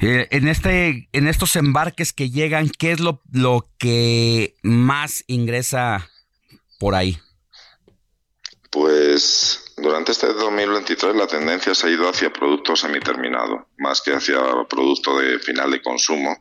[0.00, 6.08] Eh, en este, en estos embarques que llegan, ¿qué es lo, lo que más ingresa
[6.78, 7.18] por ahí?
[8.70, 14.38] Pues durante este 2023 la tendencia se ha ido hacia producto semiterminado, más que hacia
[14.68, 16.36] producto de final de consumo.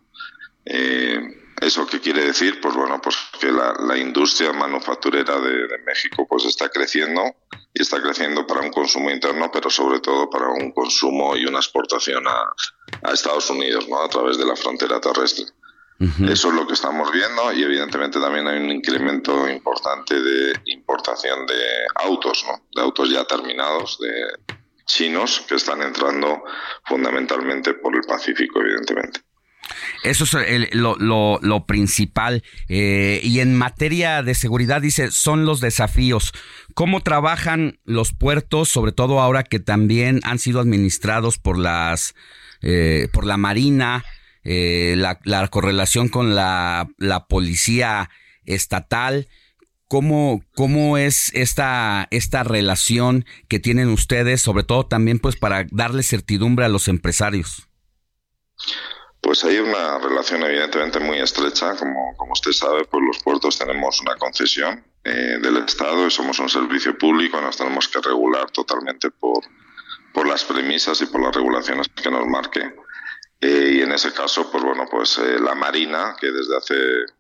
[0.66, 1.20] Eh,
[1.62, 2.60] ¿Eso qué quiere decir?
[2.60, 7.24] Pues bueno, pues que la, la industria manufacturera de, de, México pues está creciendo
[7.74, 11.60] y está creciendo para un consumo interno, pero sobre todo para un consumo y una
[11.60, 12.44] exportación a,
[13.04, 14.02] a Estados Unidos, ¿no?
[14.02, 15.46] A través de la frontera terrestre.
[15.98, 16.30] Uh -huh.
[16.30, 21.48] Eso es lo que estamos viendo y evidentemente también hay un incremento importante de importación
[21.48, 21.62] de
[21.96, 22.66] autos, ¿no?
[22.76, 24.56] De autos ya terminados, de
[24.86, 26.44] chinos que están entrando
[26.84, 29.22] fundamentalmente por el Pacífico, evidentemente.
[30.04, 30.98] Eso es lo,
[31.42, 32.44] lo, principal.
[32.68, 36.32] Eh, y en materia de seguridad, dice, son los desafíos.
[36.74, 42.14] ¿Cómo trabajan los puertos, sobre todo ahora que también han sido administrados por las
[42.62, 44.04] eh, por la Marina,
[44.44, 48.10] eh, la, la, correlación con la, la policía
[48.46, 49.28] estatal?
[49.88, 56.02] ¿Cómo, cómo es esta, esta relación que tienen ustedes, sobre todo también pues para darle
[56.02, 57.70] certidumbre a los empresarios?
[59.26, 64.00] Pues hay una relación evidentemente muy estrecha, como, como usted sabe, pues los puertos tenemos
[64.02, 69.10] una concesión eh, del Estado y somos un servicio público, nos tenemos que regular totalmente
[69.10, 69.44] por,
[70.14, 72.72] por las premisas y por las regulaciones que nos marque.
[73.42, 76.76] Eh, y en ese caso, pues bueno, pues eh, la Marina, que desde hace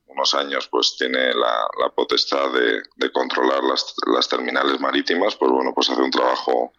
[0.05, 5.49] unos años pues tiene la, la potestad de, de controlar las, las, terminales marítimas, pues
[5.51, 6.71] bueno, pues hace un trabajo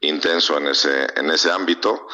[0.00, 2.06] intenso en ese, en ese ámbito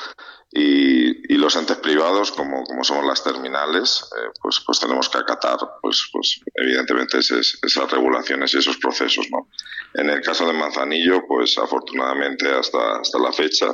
[0.52, 5.18] y, y los entes privados, como, como somos las terminales, eh, pues, pues tenemos que
[5.18, 9.48] acatar, pues, pues evidentemente esas, esas regulaciones y esos procesos, ¿no?
[9.94, 13.72] En el caso de Manzanillo, pues afortunadamente hasta, hasta la fecha,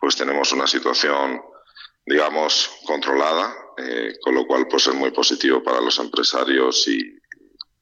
[0.00, 1.42] pues tenemos una situación,
[2.06, 7.18] digamos, controlada, eh, con lo cual pues es muy positivo para los empresarios y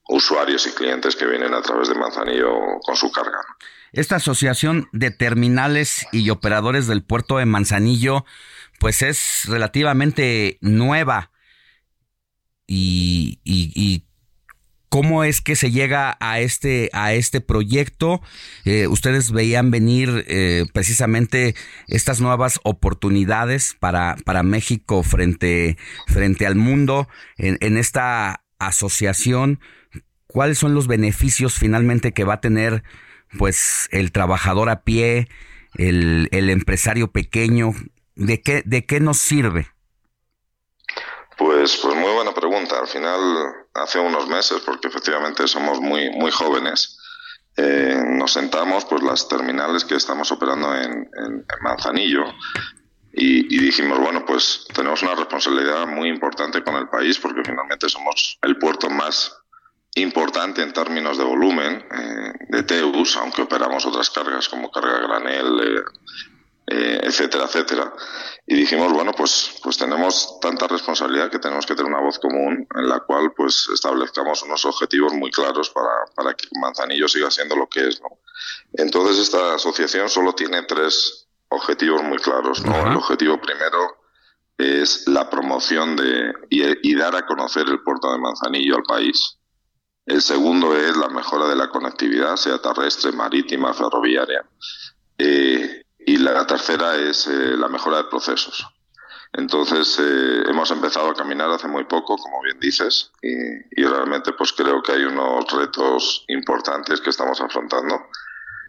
[0.09, 3.41] usuarios y clientes que vienen a través de Manzanillo con su carga.
[3.91, 8.25] Esta asociación de terminales y operadores del puerto de Manzanillo,
[8.79, 11.31] pues es relativamente nueva.
[12.67, 14.05] Y, y,
[14.89, 18.21] cómo es que se llega a este a este proyecto
[18.63, 21.53] eh, ustedes veían venir eh, precisamente
[21.87, 29.59] estas nuevas oportunidades para para México frente frente al mundo en, en esta asociación
[30.27, 32.83] cuáles son los beneficios finalmente que va a tener
[33.37, 35.27] pues el trabajador a pie,
[35.75, 37.73] el, el empresario pequeño,
[38.15, 39.67] ¿de qué, de qué nos sirve?
[41.37, 42.79] Pues, pues muy buena pregunta.
[42.79, 43.19] Al final,
[43.73, 46.97] hace unos meses, porque efectivamente somos muy, muy jóvenes,
[47.57, 51.09] eh, nos sentamos, pues las terminales que estamos operando en,
[51.61, 52.25] Manzanillo,
[53.13, 57.87] y, y, dijimos, bueno, pues tenemos una responsabilidad muy importante con el país, porque finalmente
[57.87, 59.33] somos el puerto más
[59.95, 65.59] importante en términos de volumen eh, de TEUs, aunque operamos otras cargas como carga granel,
[65.61, 65.83] eh,
[66.67, 67.93] eh, etcétera, etcétera.
[68.45, 72.67] Y dijimos, bueno, pues, pues tenemos tanta responsabilidad que tenemos que tener una voz común
[72.75, 77.55] en la cual pues establezcamos unos objetivos muy claros para, para que Manzanillo siga siendo
[77.55, 78.01] lo que es.
[78.01, 78.09] ¿no?
[78.73, 82.63] Entonces esta asociación solo tiene tres objetivos muy claros.
[82.65, 82.87] ¿no?
[82.87, 83.97] El objetivo primero
[84.57, 89.34] es la promoción de y, y dar a conocer el puerto de Manzanillo al país.
[90.05, 94.45] El segundo es la mejora de la conectividad, sea terrestre, marítima, ferroviaria.
[95.17, 98.65] Eh, y la tercera es eh, la mejora de procesos.
[99.33, 104.31] Entonces eh, hemos empezado a caminar hace muy poco, como bien dices, y, y, realmente
[104.33, 108.07] pues creo que hay unos retos importantes que estamos afrontando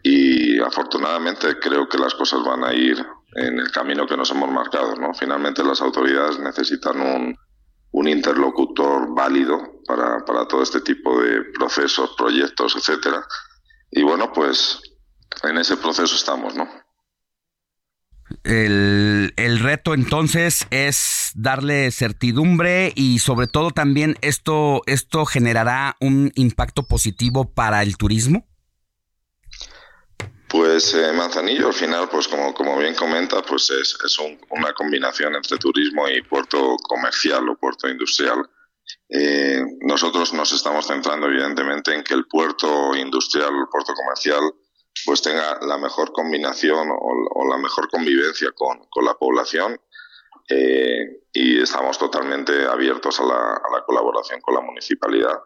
[0.03, 3.05] y afortunadamente creo que las cosas van a ir
[3.35, 4.95] en el camino que nos hemos marcado.
[4.95, 5.13] ¿no?
[5.13, 7.37] Finalmente las autoridades necesitan un,
[7.91, 13.25] un interlocutor válido para, para todo este tipo de procesos, proyectos, etcétera.
[13.91, 14.81] Y bueno, pues
[15.43, 16.67] en ese proceso estamos, ¿no?
[18.43, 26.33] El, el, reto entonces es darle certidumbre y sobre todo también esto, esto generará un
[26.35, 28.45] impacto positivo para el turismo.
[30.49, 34.73] Pues eh, Manzanillo al final, pues como, como bien comenta, pues es, es un, una
[34.73, 38.47] combinación entre turismo y puerto comercial o puerto industrial.
[39.09, 44.41] Eh, nosotros nos estamos centrando evidentemente en que el puerto industrial o el puerto comercial
[45.05, 49.79] pues tenga la mejor combinación o, la mejor convivencia con, con la población
[50.49, 55.37] eh, y estamos totalmente abiertos a la colaboración con la municipalidad.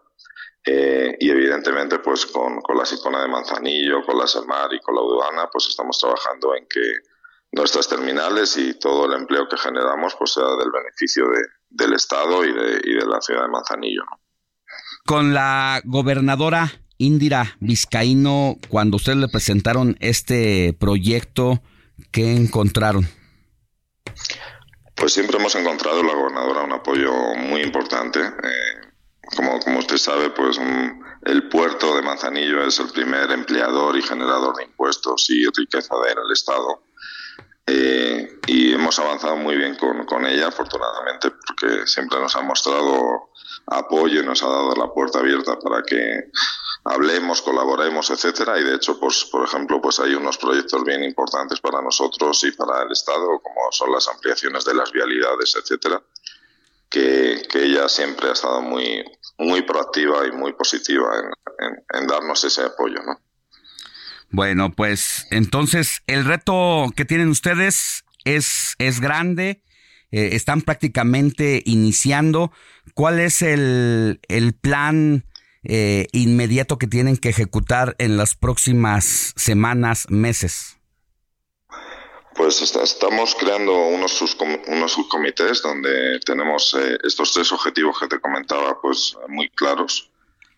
[0.65, 4.95] Eh, y evidentemente, pues con, con la Sicona de Manzanillo, con la SEMAR y con
[4.95, 6.81] la aduana, pues estamos trabajando en que
[7.51, 12.45] nuestras terminales y todo el empleo que generamos pues sea del beneficio de, del Estado
[12.45, 14.03] y de, y de la ciudad de Manzanillo.
[14.09, 14.19] ¿no?
[15.05, 21.61] Con la gobernadora Indira Vizcaíno, cuando ustedes le presentaron este proyecto,
[22.11, 23.07] ¿qué encontraron?
[24.95, 28.19] Pues siempre hemos encontrado la gobernadora un apoyo muy importante.
[28.19, 28.80] Eh,
[29.35, 34.01] como, como usted sabe, pues un, el puerto de Manzanillo es el primer empleador y
[34.01, 36.83] generador de impuestos y riqueza en el Estado.
[37.67, 43.29] Eh, y hemos avanzado muy bien con, con, ella, afortunadamente, porque siempre nos ha mostrado
[43.67, 46.31] apoyo y nos ha dado la puerta abierta para que
[46.85, 48.59] hablemos, colaboremos, etcétera.
[48.59, 52.51] Y de hecho, pues, por ejemplo, pues hay unos proyectos bien importantes para nosotros y
[52.51, 56.01] para el Estado, como son las ampliaciones de las vialidades, etcétera,
[56.89, 59.05] que, que ella siempre ha estado muy,
[59.41, 61.09] muy proactiva y muy positiva
[61.59, 63.19] en, en, darnos ese apoyo, ¿no?
[64.29, 69.61] Bueno, pues entonces el reto que tienen ustedes es, es grande,
[70.11, 72.51] eh, están prácticamente iniciando.
[72.93, 75.25] ¿Cuál es el, el plan
[75.63, 80.77] eh, inmediato que tienen que ejecutar en las próximas semanas, meses?
[82.33, 84.35] Pues está, estamos creando unos,
[84.67, 90.09] unos subcomités donde tenemos eh, estos tres objetivos que te comentaba, pues muy claros.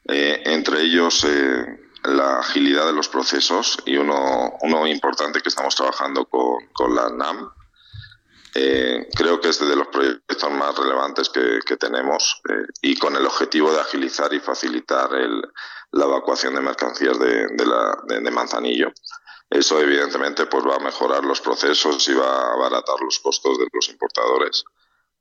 [0.07, 1.65] Eh, entre ellos, eh,
[2.03, 7.09] la agilidad de los procesos y uno, uno importante que estamos trabajando con, con la
[7.09, 7.49] NAM.
[8.55, 13.15] Eh, creo que es de los proyectos más relevantes que, que tenemos eh, y con
[13.15, 15.41] el objetivo de agilizar y facilitar el,
[15.91, 18.91] la evacuación de mercancías de, de Manzanillo.
[19.53, 23.67] Eso evidentemente pues va a mejorar los procesos y va a abaratar los costos de
[23.71, 24.65] los importadores.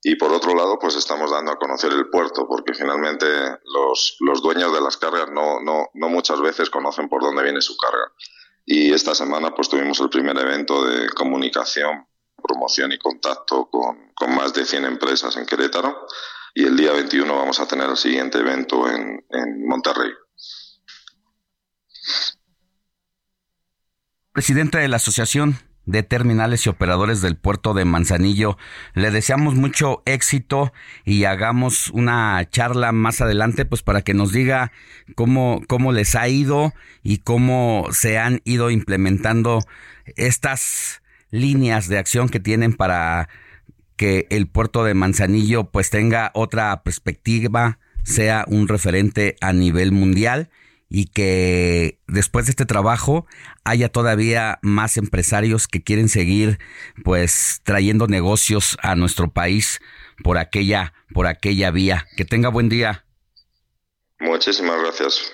[0.02, 3.26] Y por otro lado, pues estamos dando a conocer el puerto, porque finalmente
[3.66, 7.60] los, los dueños de las cargas no, no, no muchas veces conocen por dónde viene
[7.60, 8.10] su carga.
[8.64, 12.06] Y esta semana pues tuvimos el primer evento de comunicación,
[12.42, 16.06] promoción y contacto con, con más de 100 empresas en Querétaro.
[16.54, 20.12] Y el día 21 vamos a tener el siguiente evento en, en Monterrey.
[24.32, 28.56] Presidente de la Asociación de terminales y operadores del puerto de Manzanillo.
[28.94, 30.72] Le deseamos mucho éxito
[31.04, 34.72] y hagamos una charla más adelante, pues para que nos diga
[35.16, 36.72] cómo, cómo les ha ido
[37.02, 39.58] y cómo se han ido implementando
[40.16, 43.28] estas líneas de acción que tienen para
[43.96, 50.48] que el puerto de Manzanillo pues tenga otra perspectiva, sea un referente a nivel mundial
[50.94, 53.26] y que después de este trabajo
[53.64, 56.58] haya todavía más empresarios que quieren seguir
[57.02, 59.80] pues trayendo negocios a nuestro país
[60.22, 62.06] por aquella por aquella vía.
[62.16, 63.06] Que tenga buen día.
[64.20, 65.32] Muchísimas gracias.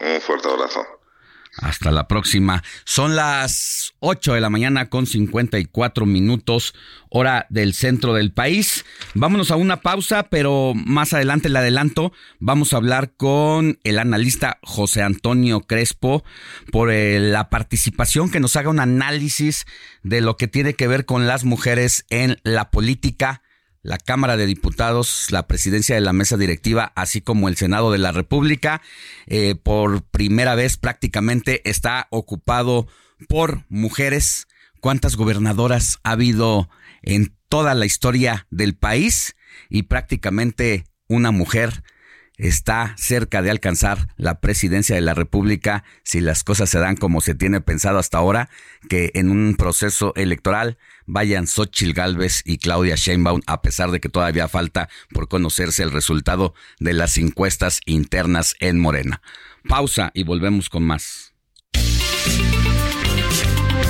[0.00, 0.99] Un fuerte abrazo.
[1.56, 2.62] Hasta la próxima.
[2.84, 6.74] Son las 8 de la mañana con 54 minutos,
[7.08, 8.84] hora del centro del país.
[9.14, 12.12] Vámonos a una pausa, pero más adelante le adelanto.
[12.38, 16.24] Vamos a hablar con el analista José Antonio Crespo
[16.70, 19.66] por eh, la participación, que nos haga un análisis
[20.02, 23.42] de lo que tiene que ver con las mujeres en la política
[23.82, 27.98] la Cámara de Diputados, la presidencia de la mesa directiva, así como el Senado de
[27.98, 28.82] la República,
[29.26, 32.86] eh, por primera vez prácticamente está ocupado
[33.28, 34.46] por mujeres.
[34.80, 36.68] ¿Cuántas gobernadoras ha habido
[37.02, 39.34] en toda la historia del país?
[39.68, 41.82] Y prácticamente una mujer
[42.40, 47.20] está cerca de alcanzar la presidencia de la República si las cosas se dan como
[47.20, 48.48] se tiene pensado hasta ahora,
[48.88, 54.08] que en un proceso electoral vayan Xochitl Galvez y Claudia Sheinbaum, a pesar de que
[54.08, 59.20] todavía falta por conocerse el resultado de las encuestas internas en Morena.
[59.68, 61.29] Pausa y volvemos con más.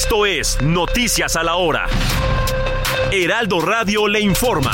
[0.00, 1.88] Esto es Noticias a la Hora.
[3.10, 4.70] Heraldo Radio le informa.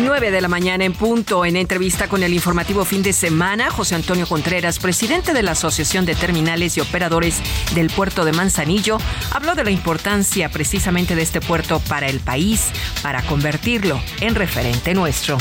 [0.00, 3.96] 9 de la mañana en punto, en entrevista con el informativo fin de semana, José
[3.96, 7.42] Antonio Contreras, presidente de la Asociación de Terminales y Operadores
[7.74, 8.98] del Puerto de Manzanillo,
[9.32, 12.68] habló de la importancia precisamente de este puerto para el país,
[13.02, 15.36] para convertirlo en referente nuestro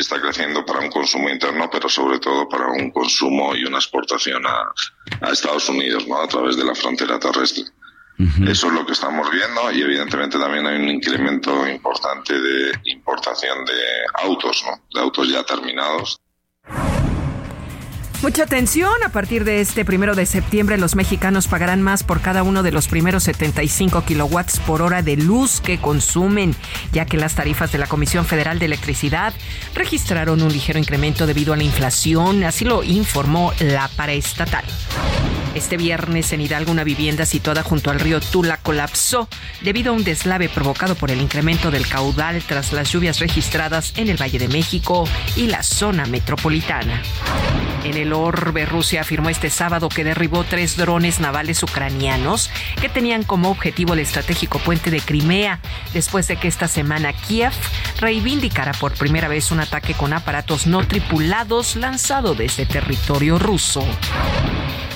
[0.00, 4.44] está creciendo para un consumo interno, pero sobre todo para un consumo y una exportación
[4.46, 4.72] a,
[5.20, 6.20] a Estados Unidos, ¿no?
[6.20, 7.64] A través de la frontera terrestre.
[8.46, 13.64] Eso es lo que estamos viendo y evidentemente también hay un incremento importante de importación
[13.64, 13.82] de
[14.22, 14.78] autos, ¿no?
[14.92, 16.20] De autos ya terminados.
[18.22, 22.42] Mucha atención, a partir de este primero de septiembre los mexicanos pagarán más por cada
[22.42, 26.54] uno de los primeros 75 kilowatts por hora de luz que consumen,
[26.92, 29.32] ya que las tarifas de la Comisión Federal de Electricidad
[29.74, 34.64] registraron un ligero incremento debido a la inflación, así lo informó la paraestatal.
[35.54, 39.28] Este viernes en Hidalgo una vivienda situada junto al río Tula colapsó
[39.62, 44.08] debido a un deslave provocado por el incremento del caudal tras las lluvias registradas en
[44.08, 47.02] el Valle de México y la zona metropolitana.
[47.82, 52.50] En el orbe, Rusia afirmó este sábado que derribó tres drones navales ucranianos
[52.80, 55.60] que tenían como objetivo el estratégico puente de Crimea,
[55.92, 57.52] después de que esta semana Kiev
[58.00, 63.84] reivindicara por primera vez un ataque con aparatos no tripulados lanzado desde territorio ruso.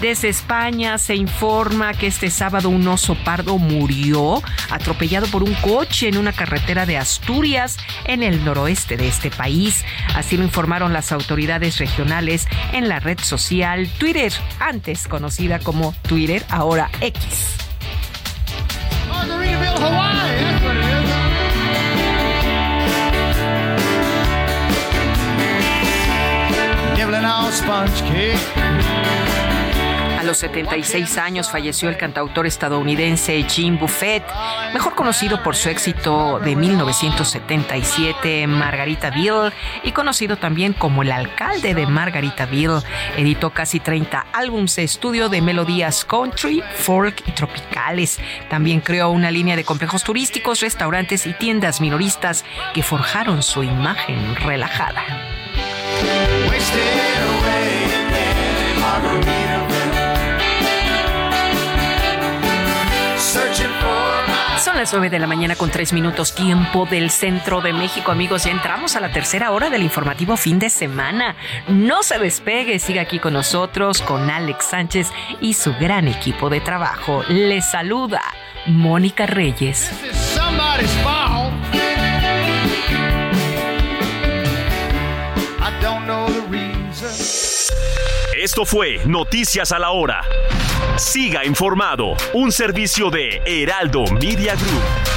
[0.00, 6.08] Desde España se informa que este sábado un oso pardo murió atropellado por un coche
[6.08, 9.84] en una carretera de Asturias en el noroeste de este país.
[10.14, 16.44] Así lo informaron las autoridades regionales en la red social Twitter, antes conocida como Twitter,
[16.50, 17.56] ahora X.
[30.24, 34.24] A los 76 años falleció el cantautor estadounidense Jim Buffett,
[34.72, 39.52] mejor conocido por su éxito de 1977 Margaritaville
[39.82, 42.80] y conocido también como el alcalde de Margaritaville.
[43.18, 48.18] Editó casi 30 álbumes de estudio de melodías country, folk y tropicales.
[48.48, 54.36] También creó una línea de complejos turísticos, restaurantes y tiendas minoristas que forjaron su imagen
[54.36, 55.04] relajada.
[64.74, 68.42] Son las 9 de la mañana con 3 minutos tiempo del centro de México, amigos.
[68.42, 71.36] Ya entramos a la tercera hora del informativo fin de semana.
[71.68, 76.60] No se despegue, siga aquí con nosotros, con Alex Sánchez y su gran equipo de
[76.60, 77.22] trabajo.
[77.28, 78.20] Les saluda
[78.66, 79.92] Mónica Reyes.
[88.36, 90.22] Esto fue Noticias a la Hora.
[90.96, 95.13] Siga informado, un servicio de Heraldo Media Group.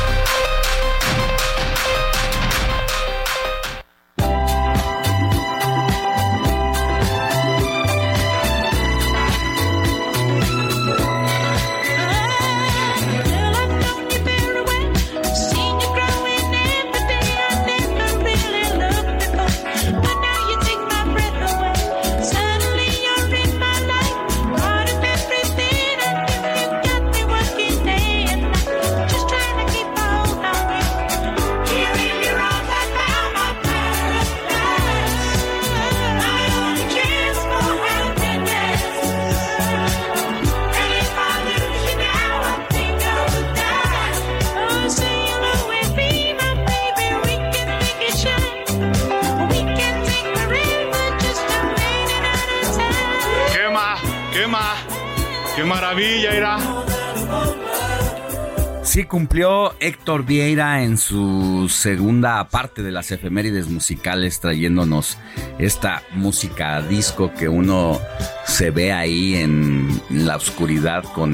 [59.17, 65.17] Cumplió Héctor Vieira en su segunda parte de las efemérides musicales trayéndonos
[65.57, 67.99] esta música disco que uno
[68.45, 71.31] se ve ahí en la oscuridad con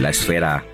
[0.00, 0.64] la esfera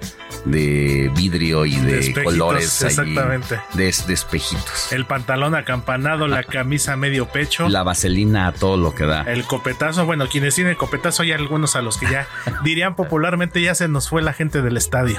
[0.47, 3.61] de vidrio y de, colores allí, exactamente.
[3.75, 4.93] de, de espejitos.
[4.93, 7.69] El pantalón acampanado, la camisa a medio pecho.
[7.69, 9.23] La vaselina a todo lo que da.
[9.23, 12.27] El copetazo, bueno, quienes tienen copetazo hay algunos a los que ya
[12.65, 15.19] dirían popularmente ya se nos fue la gente del estadio.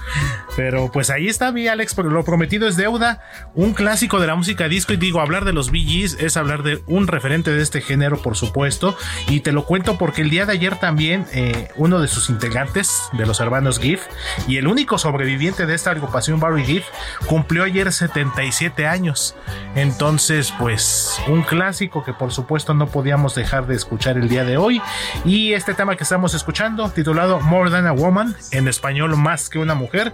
[0.56, 3.22] Pero pues ahí está mi Alex, porque lo prometido es deuda,
[3.54, 6.82] un clásico de la música disco y digo, hablar de los Gees es hablar de
[6.86, 8.96] un referente de este género, por supuesto,
[9.28, 13.02] y te lo cuento porque el día de ayer también eh, uno de sus integrantes
[13.12, 14.02] de los hermanos Giff
[14.48, 16.84] y el único sobreviviente de esta agrupación, Barry Giff,
[17.26, 19.34] cumplió ayer 77 años.
[19.74, 24.56] Entonces, pues un clásico que por supuesto no podíamos dejar de escuchar el día de
[24.56, 24.80] hoy.
[25.24, 29.58] Y este tema que estamos escuchando, titulado More Than a Woman, en español Más que
[29.58, 30.12] una mujer,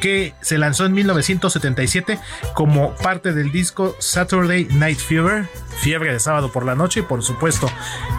[0.00, 2.18] que se lanzó en 1977
[2.54, 5.46] como parte del disco Saturday Night Fever,
[5.80, 7.00] fiebre de sábado por la noche.
[7.00, 7.70] Y por supuesto,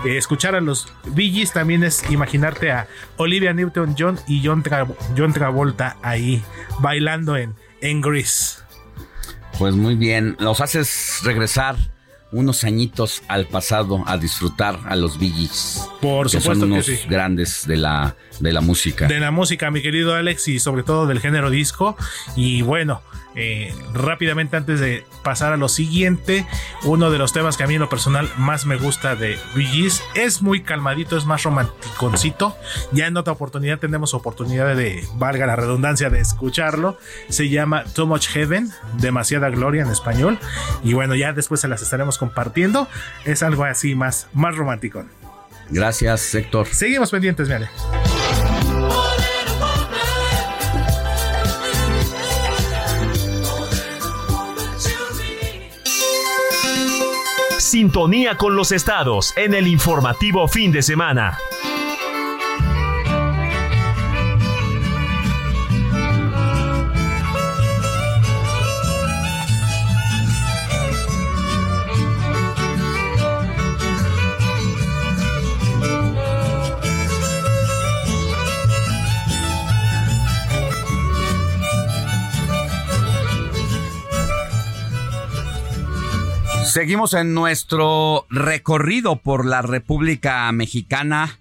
[0.05, 2.87] eh, escuchar a los Bee Gees también es imaginarte a
[3.17, 4.63] Olivia Newton-John y John
[5.33, 6.41] Travolta ahí
[6.79, 8.59] bailando en, en Grease.
[9.57, 11.75] Pues muy bien, los haces regresar
[12.31, 16.85] unos añitos al pasado a disfrutar a los Gees, Por que supuesto son que unos
[16.87, 16.99] sí.
[17.07, 19.07] grandes de la, de la música.
[19.07, 21.95] de la música, mi querido Alex, y sobre todo del género disco.
[22.35, 23.01] Y bueno,
[23.35, 26.45] eh, rápidamente antes de pasar a lo siguiente,
[26.83, 30.03] uno de los temas que a mí en lo personal más me gusta de Gees
[30.13, 32.55] es muy calmadito, es más romanticoncito.
[32.91, 36.97] Ya en otra oportunidad tenemos oportunidad de, valga la redundancia, de escucharlo.
[37.29, 40.37] Se llama Too Much Heaven, demasiada gloria en español.
[40.83, 42.87] Y bueno, ya después se las estaremos compartiendo.
[43.25, 45.05] Es algo así más, más romántico.
[45.69, 46.67] Gracias, Héctor.
[46.67, 47.71] Seguimos pendientes, mi Alex.
[57.59, 61.39] Sintonía con los estados en el informativo fin de semana.
[86.73, 91.37] Seguimos en nuestro recorrido por la República Mexicana.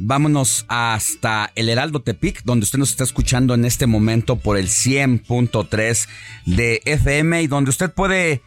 [0.00, 4.66] Vámonos hasta el Heraldo Tepic, donde usted nos está escuchando en este momento por el
[4.66, 6.08] 100.3
[6.46, 8.42] de FM y donde usted puede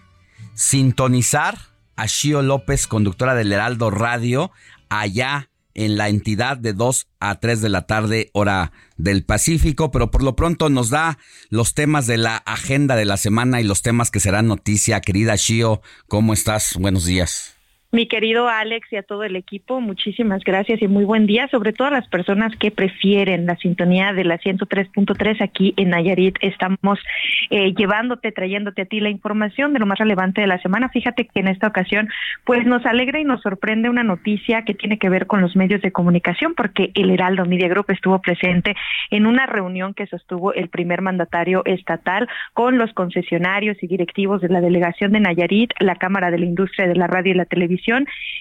[0.53, 1.59] sintonizar
[1.95, 4.51] a Shio López, conductora del Heraldo Radio,
[4.89, 10.11] allá en la entidad de 2 a 3 de la tarde, hora del Pacífico, pero
[10.11, 13.83] por lo pronto nos da los temas de la agenda de la semana y los
[13.83, 14.99] temas que serán noticia.
[14.99, 16.75] Querida Shio, ¿cómo estás?
[16.79, 17.56] Buenos días.
[17.89, 21.71] Mi querido Alex y a todo el equipo, muchísimas gracias y muy buen día, sobre
[21.71, 26.35] todo a las personas que prefieren la sintonía de la 103.3 aquí en Nayarit.
[26.41, 26.99] Estamos
[27.49, 30.89] eh, llevándote, trayéndote a ti la información de lo más relevante de la semana.
[30.89, 32.09] Fíjate que en esta ocasión,
[32.43, 35.81] pues nos alegra y nos sorprende una noticia que tiene que ver con los medios
[35.81, 38.75] de comunicación, porque el Heraldo Media Group estuvo presente
[39.11, 44.49] en una reunión que sostuvo el primer mandatario estatal con los concesionarios y directivos de
[44.49, 47.77] la delegación de Nayarit, la Cámara de la Industria de la Radio y la Televisión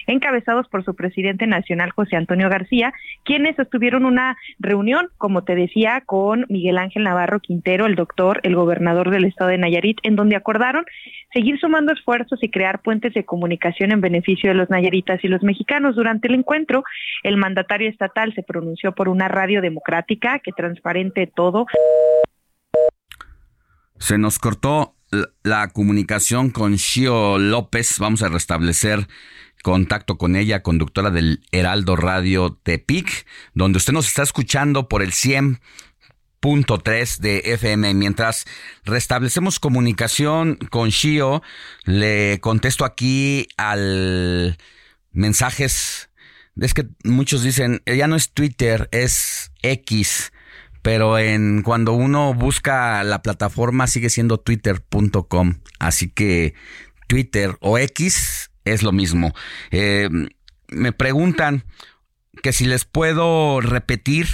[0.07, 2.93] encabezados por su presidente nacional, José Antonio García,
[3.23, 8.55] quienes sostuvieron una reunión, como te decía, con Miguel Ángel Navarro Quintero, el doctor, el
[8.55, 10.85] gobernador del estado de Nayarit, en donde acordaron
[11.33, 15.43] seguir sumando esfuerzos y crear puentes de comunicación en beneficio de los nayaritas y los
[15.43, 15.95] mexicanos.
[15.95, 16.83] Durante el encuentro,
[17.23, 21.65] el mandatario estatal se pronunció por una radio democrática que transparente todo.
[23.99, 24.96] Se nos cortó
[25.43, 27.99] la comunicación con Shio López.
[27.99, 29.07] Vamos a restablecer
[29.63, 35.11] contacto con ella, conductora del Heraldo Radio Tepic, donde usted nos está escuchando por el
[35.11, 37.93] 100.3 de FM.
[37.93, 38.45] Mientras
[38.85, 41.41] restablecemos comunicación con Shio,
[41.83, 44.57] le contesto aquí al
[45.11, 46.09] mensajes.
[46.59, 50.31] Es que muchos dicen, ya no es Twitter, es X
[50.87, 56.53] pero en cuando uno busca la plataforma sigue siendo twitter.com, así que
[57.07, 59.33] Twitter o X es lo mismo.
[59.71, 60.07] Eh,
[60.69, 61.65] me preguntan
[62.41, 64.29] que si les puedo repetir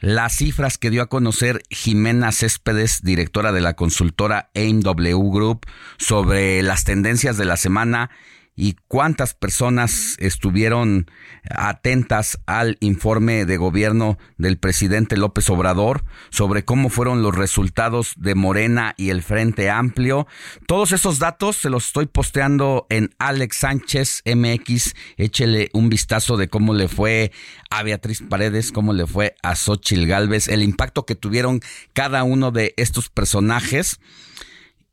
[0.00, 5.66] las cifras que dio a conocer Jimena Céspedes, directora de la consultora AIMW Group,
[5.98, 8.08] sobre las tendencias de la semana
[8.56, 11.10] y cuántas personas estuvieron
[11.50, 18.34] atentas al informe de gobierno del presidente López Obrador sobre cómo fueron los resultados de
[18.34, 20.26] Morena y el Frente Amplio.
[20.66, 24.94] Todos esos datos se los estoy posteando en Alex Sánchez MX.
[25.18, 27.32] Échele un vistazo de cómo le fue
[27.70, 31.60] a Beatriz Paredes, cómo le fue a Xochil Gálvez, el impacto que tuvieron
[31.92, 34.00] cada uno de estos personajes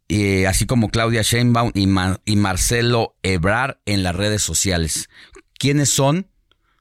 [0.10, 1.88] eh, así como Claudia Sheinbaum y,
[2.26, 5.10] y Marcelo Ebrar en las redes sociales.
[5.58, 6.28] ¿Quiénes son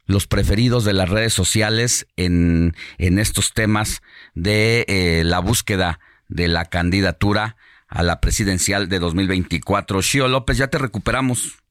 [0.06, 4.02] los preferidos de las redes sociales en, en estos temas
[4.34, 7.56] de eh, la búsqueda de la candidatura
[7.88, 10.02] a la presidencial de 2024?
[10.02, 11.61] Shio López, ya te recuperamos.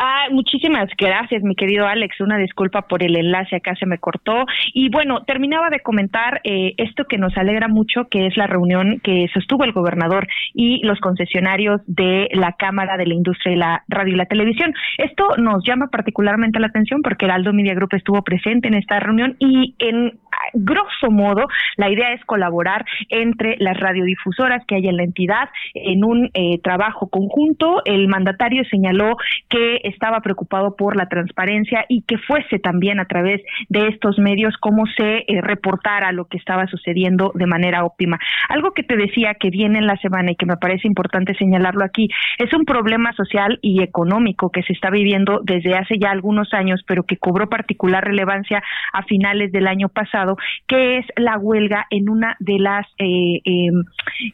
[0.00, 2.20] Ah, muchísimas gracias, mi querido Alex.
[2.20, 4.46] Una disculpa por el enlace, acá se me cortó.
[4.72, 9.00] Y bueno, terminaba de comentar eh, esto que nos alegra mucho, que es la reunión
[9.02, 13.82] que sostuvo el gobernador y los concesionarios de la Cámara de la Industria y la
[13.88, 14.72] Radio y la Televisión.
[14.98, 19.00] Esto nos llama particularmente la atención porque el Aldo Media Group estuvo presente en esta
[19.00, 20.12] reunión y en
[20.54, 21.46] grosso modo
[21.76, 26.60] la idea es colaborar entre las radiodifusoras que hay en la entidad en un eh,
[26.62, 27.82] trabajo conjunto.
[27.84, 29.16] El mandatario señaló
[29.48, 34.56] que estaba preocupado por la transparencia y que fuese también a través de estos medios
[34.60, 38.18] cómo se eh, reportara lo que estaba sucediendo de manera óptima.
[38.48, 41.84] Algo que te decía que viene en la semana y que me parece importante señalarlo
[41.84, 42.08] aquí
[42.38, 46.82] es un problema social y económico que se está viviendo desde hace ya algunos años,
[46.86, 48.62] pero que cobró particular relevancia
[48.92, 50.36] a finales del año pasado,
[50.66, 53.84] que es la huelga en una de las eh, em,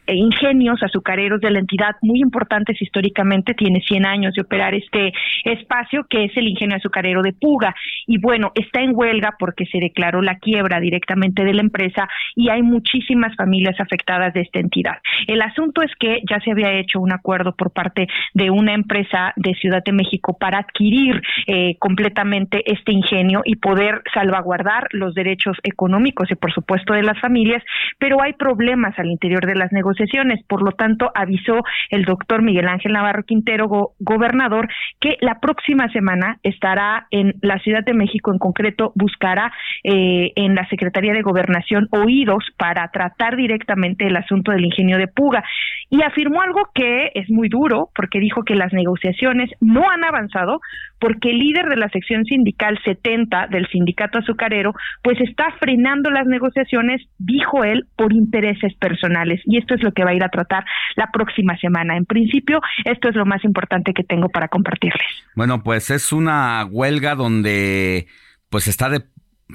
[0.07, 5.13] eh, ingenios azucareros de la entidad muy importantes históricamente, tiene 100 años de operar este
[5.53, 7.75] espacio que es el ingenio azucarero de Puga.
[8.07, 12.49] Y bueno, está en huelga porque se declaró la quiebra directamente de la empresa y
[12.49, 14.97] hay muchísimas familias afectadas de esta entidad.
[15.27, 19.33] El asunto es que ya se había hecho un acuerdo por parte de una empresa
[19.35, 25.57] de Ciudad de México para adquirir eh, completamente este ingenio y poder salvaguardar los derechos
[25.63, 27.63] económicos y por supuesto de las familias,
[27.99, 30.43] pero hay problemas al interior de las negociaciones.
[30.47, 33.67] Por lo tanto, avisó el doctor Miguel Ángel Navarro Quintero,
[33.99, 34.67] gobernador,
[34.99, 39.51] que la próxima semana estará en la Ciudad de México, en concreto, buscará
[39.83, 45.07] eh, en la Secretaría de Gobernación oídos para tratar directamente el asunto del ingenio de
[45.07, 45.43] Puga.
[45.89, 50.59] Y afirmó algo que es muy duro, porque dijo que las negociaciones no han avanzado,
[50.99, 56.25] porque el líder de la sección sindical 70 del sindicato azucarero, pues está frenando las
[56.25, 59.41] negociaciones, dijo él, por intereses personales.
[59.45, 61.97] Y esto es lo que va a ir a tratar la próxima semana.
[61.97, 65.07] En principio, esto es lo más importante que tengo para compartirles.
[65.35, 68.07] Bueno, pues es una huelga donde
[68.49, 69.01] pues está de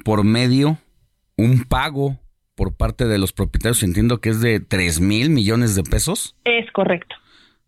[0.05, 0.77] por medio
[1.37, 2.19] un pago
[2.55, 6.35] por parte de los propietarios, entiendo que es de 3 mil millones de pesos.
[6.45, 7.15] Es correcto.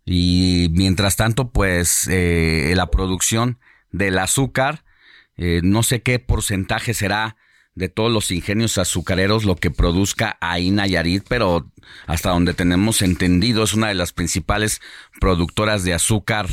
[0.06, 3.58] y mientras tanto, pues eh, la producción
[3.92, 4.84] del azúcar,
[5.38, 7.38] eh, no sé qué porcentaje será
[7.76, 11.72] de todos los ingenios azucareros lo que produzca ahí Nayarit, pero
[12.06, 14.82] hasta donde tenemos entendido es una de las principales
[15.20, 16.48] productoras de azúcar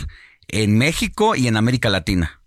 [0.49, 2.40] en México y en América Latina.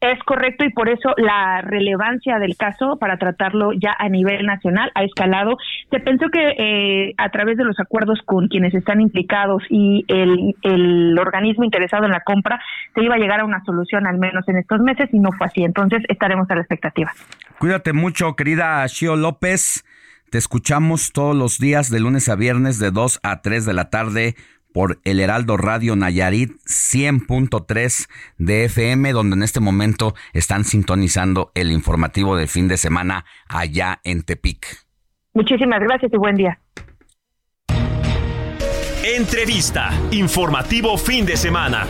[0.00, 4.90] Es correcto y por eso la relevancia del caso para tratarlo ya a nivel nacional
[4.94, 5.56] ha escalado.
[5.90, 10.54] Se pensó que eh, a través de los acuerdos con quienes están implicados y el,
[10.62, 12.60] el organismo interesado en la compra
[12.94, 15.46] se iba a llegar a una solución al menos en estos meses y no fue
[15.46, 15.64] así.
[15.64, 17.10] Entonces estaremos a la expectativa.
[17.58, 19.84] Cuídate mucho, querida Shio López.
[20.30, 23.88] Te escuchamos todos los días de lunes a viernes de 2 a 3 de la
[23.88, 24.34] tarde
[24.74, 31.70] por el Heraldo Radio Nayarit 100.3 de FM, donde en este momento están sintonizando el
[31.70, 34.66] informativo de fin de semana allá en Tepic.
[35.32, 36.58] Muchísimas gracias y buen día.
[39.04, 39.90] Entrevista.
[40.10, 41.86] Informativo fin de semana.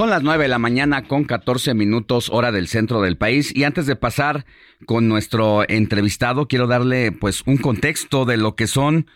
[0.00, 3.54] Son las 9 de la mañana con 14 minutos hora del centro del país.
[3.54, 4.46] Y antes de pasar
[4.86, 9.08] con nuestro entrevistado quiero darle pues un contexto de lo que son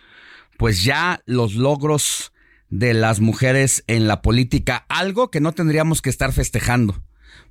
[0.59, 2.35] pues ya los logros
[2.69, 7.03] de las mujeres en la política, algo que no tendríamos que estar festejando,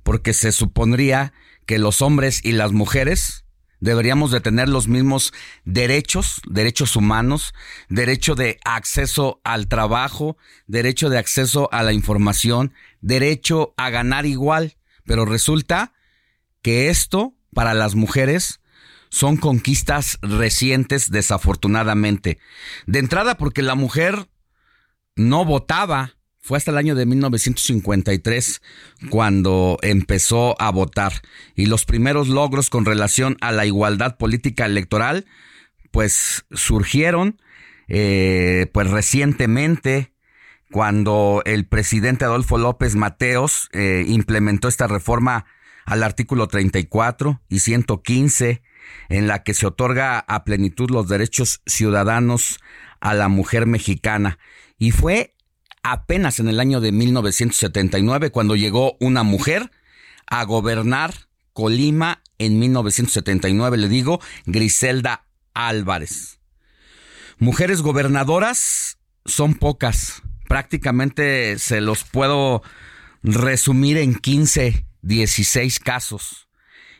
[0.04, 1.32] porque se supondría
[1.66, 3.43] que los hombres y las mujeres
[3.80, 5.32] deberíamos de tener los mismos
[5.64, 7.54] derechos, derechos humanos,
[7.88, 10.36] derecho de acceso al trabajo,
[10.66, 14.76] derecho de acceso a la información, derecho a ganar igual.
[15.04, 15.92] Pero resulta
[16.62, 18.60] que esto para las mujeres
[19.10, 22.38] son conquistas recientes desafortunadamente.
[22.86, 24.28] De entrada porque la mujer
[25.14, 26.13] no votaba
[26.44, 28.60] fue hasta el año de 1953
[29.08, 31.22] cuando empezó a votar.
[31.54, 35.24] Y los primeros logros con relación a la igualdad política electoral,
[35.90, 37.40] pues surgieron,
[37.88, 40.12] eh, pues recientemente,
[40.70, 45.46] cuando el presidente Adolfo López Mateos eh, implementó esta reforma
[45.86, 48.60] al artículo 34 y 115,
[49.08, 52.60] en la que se otorga a plenitud los derechos ciudadanos
[53.00, 54.38] a la mujer mexicana.
[54.76, 55.33] Y fue
[55.84, 59.70] apenas en el año de 1979 cuando llegó una mujer
[60.26, 61.14] a gobernar
[61.52, 66.40] Colima en 1979, le digo, Griselda Álvarez.
[67.38, 72.62] Mujeres gobernadoras son pocas, prácticamente se los puedo
[73.22, 76.48] resumir en 15, 16 casos.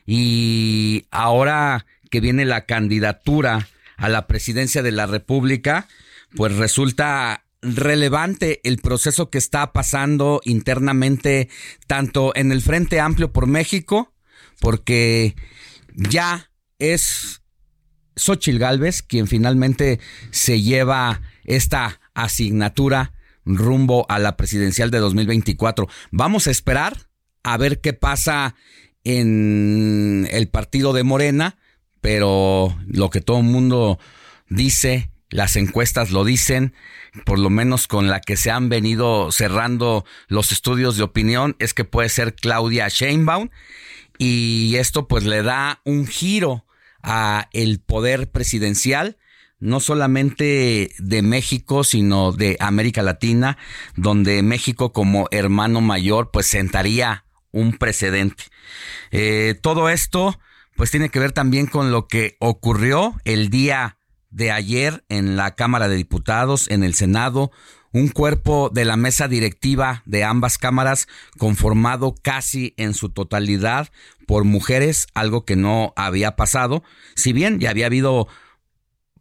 [0.05, 3.67] Y ahora que viene la candidatura
[3.97, 5.87] a la presidencia de la República,
[6.35, 11.49] pues resulta relevante el proceso que está pasando internamente
[11.87, 14.13] tanto en el Frente Amplio por México,
[14.59, 15.35] porque
[15.93, 17.41] ya es
[18.15, 19.99] Xochil Gálvez quien finalmente
[20.31, 23.13] se lleva esta asignatura
[23.45, 25.87] rumbo a la presidencial de 2024.
[26.11, 27.09] Vamos a esperar
[27.43, 28.55] a ver qué pasa
[29.03, 31.57] en el partido de Morena,
[32.01, 33.99] pero lo que todo el mundo
[34.49, 36.73] dice las encuestas lo dicen,
[37.25, 41.73] por lo menos con la que se han venido cerrando los estudios de opinión, es
[41.73, 43.49] que puede ser Claudia Sheinbaum
[44.17, 46.65] y esto pues le da un giro
[47.03, 49.17] a el poder presidencial
[49.59, 53.57] no solamente de México, sino de América Latina,
[53.95, 58.45] donde México como hermano mayor pues sentaría un precedente.
[59.11, 60.39] Eh, todo esto
[60.77, 63.97] pues tiene que ver también con lo que ocurrió el día
[64.35, 67.51] de ayer en la Cámara de Diputados, en el Senado,
[67.93, 71.07] un cuerpo de la mesa directiva de ambas cámaras
[71.37, 73.87] conformado casi en su totalidad
[74.27, 76.83] por mujeres, algo que no había pasado,
[77.15, 78.27] si bien ya había habido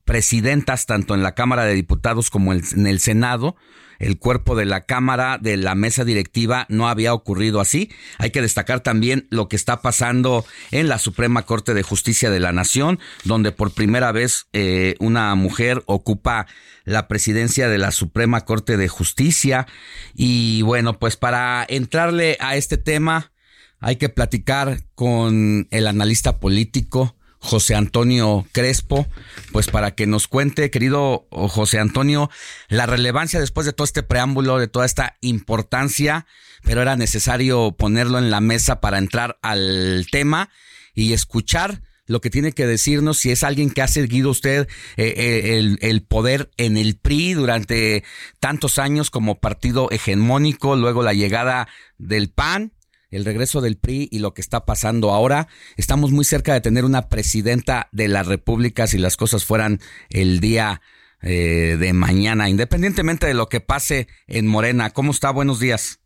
[0.04, 3.54] presidentas tanto en la Cámara de Diputados como en el Senado.
[3.98, 7.90] El cuerpo de la Cámara, de la mesa directiva, no había ocurrido así.
[8.18, 12.40] Hay que destacar también lo que está pasando en la Suprema Corte de Justicia de
[12.40, 16.46] la Nación, donde por primera vez eh, una mujer ocupa
[16.84, 19.66] la presidencia de la Suprema Corte de Justicia.
[20.14, 23.32] Y bueno, pues para entrarle a este tema,
[23.80, 29.06] hay que platicar con el analista político José Antonio Crespo,
[29.52, 32.30] pues para que nos cuente, querido José Antonio,
[32.68, 36.26] la relevancia después de todo este preámbulo, de toda esta importancia,
[36.62, 40.48] pero era necesario ponerlo en la mesa para entrar al tema
[40.94, 44.66] y escuchar lo que tiene que decirnos si es alguien que ha seguido usted
[44.96, 48.04] eh, eh, el, el, poder en el PRI durante
[48.40, 51.68] tantos años como partido hegemónico, luego la llegada
[51.98, 52.72] del PAN
[53.14, 55.48] el regreso del PRI y lo que está pasando ahora.
[55.76, 59.80] Estamos muy cerca de tener una presidenta de la República si las cosas fueran
[60.10, 60.82] el día
[61.22, 64.90] eh, de mañana, independientemente de lo que pase en Morena.
[64.90, 65.30] ¿Cómo está?
[65.30, 66.00] Buenos días.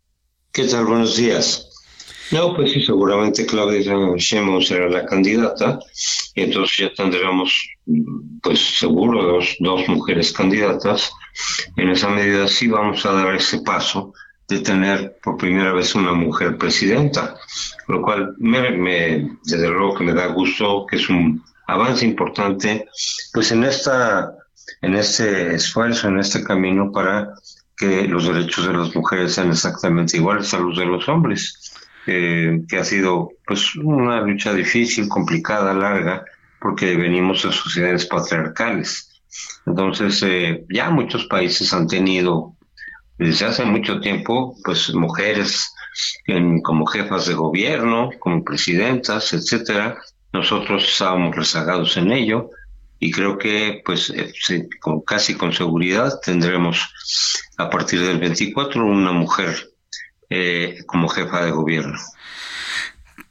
[0.52, 0.84] ¿Qué tal?
[0.84, 1.68] Buenos días.
[2.30, 3.80] No, pues sí, seguramente Claudia
[4.16, 5.78] Sheinbaum será la candidata
[6.34, 7.68] y entonces ya tendremos,
[8.42, 11.10] pues seguro, dos, dos mujeres candidatas.
[11.76, 14.12] En esa medida sí vamos a dar ese paso
[14.48, 17.36] de tener por primera vez una mujer presidenta,
[17.86, 22.88] lo cual me, me, desde luego que me da gusto, que es un avance importante,
[23.32, 24.32] pues en esta,
[24.80, 27.34] en este esfuerzo, en este camino para
[27.76, 31.74] que los derechos de las mujeres sean exactamente iguales a los de los hombres,
[32.06, 36.24] eh, que ha sido pues una lucha difícil, complicada, larga,
[36.58, 39.22] porque venimos de sociedades patriarcales.
[39.66, 42.56] Entonces, eh, ya muchos países han tenido
[43.18, 45.74] desde hace mucho tiempo, pues mujeres
[46.62, 49.98] como jefas de gobierno, como presidentas, etcétera.
[50.32, 52.50] Nosotros estábamos rezagados en ello
[53.00, 56.88] y creo que, pues, eh, con, casi con seguridad tendremos
[57.56, 59.70] a partir del 24 una mujer
[60.30, 61.98] eh, como jefa de gobierno.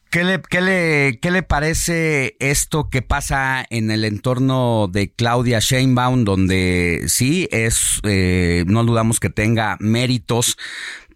[0.10, 5.60] ¿Qué le, qué, le, ¿Qué le parece esto que pasa en el entorno de Claudia
[5.60, 10.58] Sheinbaum, donde sí es, eh, no dudamos que tenga méritos,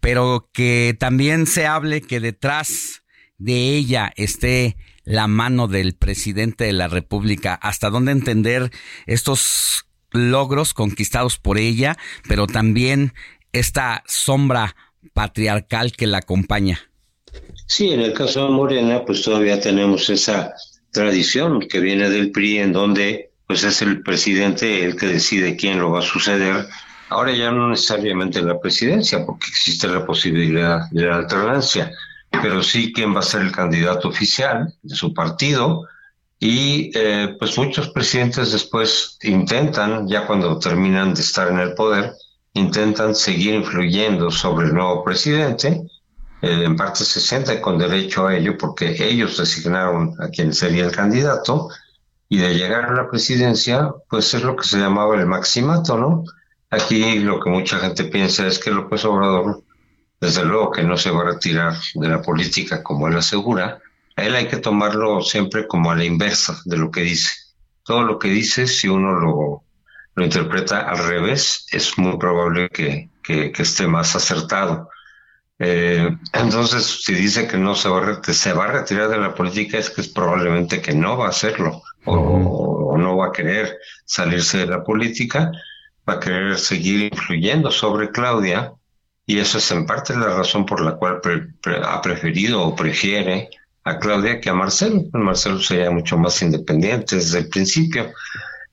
[0.01, 3.03] pero que también se hable que detrás
[3.37, 7.53] de ella esté la mano del presidente de la República?
[7.53, 8.71] ¿Hasta dónde entender
[9.05, 11.97] estos logros conquistados por ella,
[12.27, 13.13] pero también
[13.53, 14.75] esta sombra
[15.13, 16.90] patriarcal que la acompaña?
[17.73, 20.53] Sí, en el caso de Morena, pues todavía tenemos esa
[20.91, 25.79] tradición que viene del PRI en donde pues es el presidente el que decide quién
[25.79, 26.67] lo va a suceder.
[27.07, 31.89] Ahora ya no necesariamente la presidencia, porque existe la posibilidad de la alternancia,
[32.41, 35.87] pero sí quién va a ser el candidato oficial de su partido.
[36.41, 42.11] Y eh, pues muchos presidentes después intentan, ya cuando terminan de estar en el poder,
[42.53, 45.81] intentan seguir influyendo sobre el nuevo presidente
[46.41, 50.91] en parte se siente con derecho a ello porque ellos designaron a quien sería el
[50.91, 51.69] candidato
[52.27, 56.23] y de llegar a la presidencia, pues es lo que se llamaba el maximato, ¿no?
[56.69, 59.61] Aquí lo que mucha gente piensa es que López Obrador,
[60.19, 63.79] desde luego que no se va a retirar de la política como él asegura,
[64.15, 67.31] a él hay que tomarlo siempre como a la inversa de lo que dice.
[67.83, 69.63] Todo lo que dice, si uno lo,
[70.15, 74.90] lo interpreta al revés, es muy probable que, que esté más acertado.
[75.63, 80.01] Eh, entonces, si dice que no se va, a retirar de la política, es que
[80.01, 84.83] es probablemente que no va a hacerlo o, no va a querer salirse de la
[84.83, 85.51] política,
[86.09, 88.73] va a querer seguir influyendo sobre Claudia
[89.27, 91.21] y eso es en parte la razón por la cual
[91.83, 93.51] ha preferido o prefiere
[93.83, 95.03] a Claudia que a Marcelo.
[95.13, 98.11] Marcelo sería mucho más independiente desde el principio.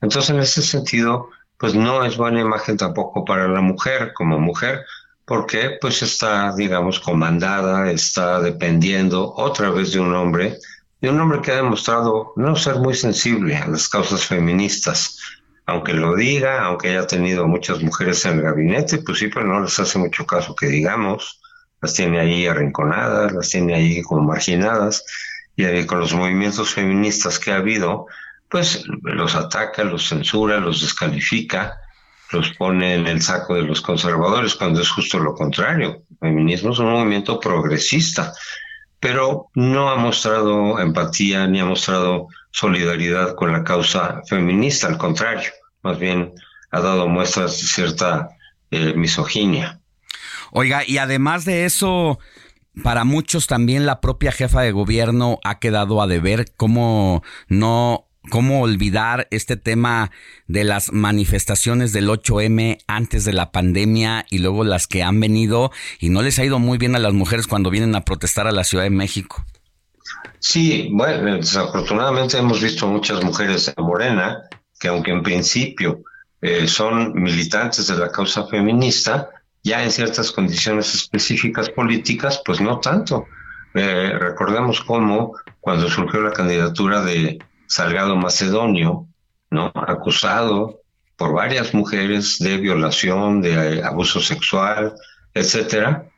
[0.01, 1.29] Entonces, en ese sentido,
[1.59, 4.85] pues no es buena imagen tampoco para la mujer como mujer
[5.29, 10.57] porque pues está, digamos, comandada, está dependiendo otra vez de un hombre,
[10.99, 15.19] de un hombre que ha demostrado no ser muy sensible a las causas feministas.
[15.67, 19.61] Aunque lo diga, aunque haya tenido muchas mujeres en el gabinete, pues sí, pero no
[19.61, 21.39] les hace mucho caso que digamos,
[21.79, 25.05] las tiene ahí arrinconadas, las tiene ahí como marginadas,
[25.55, 28.07] y con los movimientos feministas que ha habido,
[28.49, 31.77] pues los ataca, los censura, los descalifica,
[32.31, 36.03] los pone en el saco de los conservadores, cuando es justo lo contrario.
[36.21, 38.33] El feminismo es un movimiento progresista,
[38.99, 45.49] pero no ha mostrado empatía ni ha mostrado solidaridad con la causa feminista, al contrario,
[45.83, 46.33] más bien
[46.71, 48.29] ha dado muestras de cierta
[48.71, 49.79] eh, misoginia.
[50.51, 52.19] Oiga, y además de eso,
[52.83, 58.61] para muchos también la propia jefa de gobierno ha quedado a deber cómo no cómo
[58.61, 60.11] olvidar este tema
[60.47, 65.71] de las manifestaciones del 8M antes de la pandemia y luego las que han venido
[65.99, 68.51] y no les ha ido muy bien a las mujeres cuando vienen a protestar a
[68.51, 69.43] la Ciudad de México.
[70.39, 74.43] Sí, bueno, desafortunadamente hemos visto muchas mujeres en Morena
[74.79, 76.03] que aunque en principio
[76.41, 79.29] eh, son militantes de la causa feminista,
[79.61, 83.27] ya en ciertas condiciones específicas políticas, pues no tanto.
[83.73, 87.39] Eh, recordemos cómo cuando surgió la candidatura de
[87.69, 89.07] Salgado Macedonio,
[89.49, 89.71] ¿no?
[89.75, 90.81] acusado
[91.15, 94.93] por varias mujeres de violación, de abuso sexual,
[95.33, 96.09] etcétera,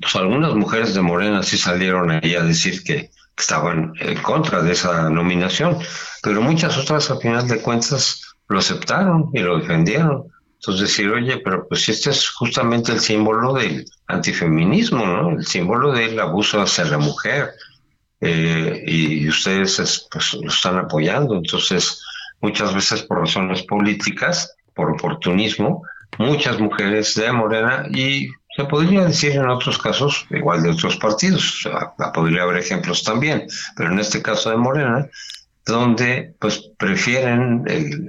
[0.00, 4.72] pues algunas mujeres de Morena sí salieron ahí a decir que estaban en contra de
[4.72, 5.78] esa nominación,
[6.22, 10.24] pero muchas otras a final de cuentas lo aceptaron y lo defendieron.
[10.54, 15.30] Entonces decir, oye, pero pues este es justamente el símbolo del antifeminismo, ¿no?
[15.30, 17.50] El símbolo del abuso hacia la mujer.
[18.20, 21.36] Eh, y ustedes pues, lo están apoyando.
[21.36, 22.02] Entonces,
[22.40, 25.82] muchas veces por razones políticas, por oportunismo,
[26.18, 31.68] muchas mujeres de Morena y se podría decir en otros casos, igual de otros partidos,
[32.14, 35.08] podría haber ejemplos también, pero en este caso de Morena,
[35.66, 37.64] donde pues prefieren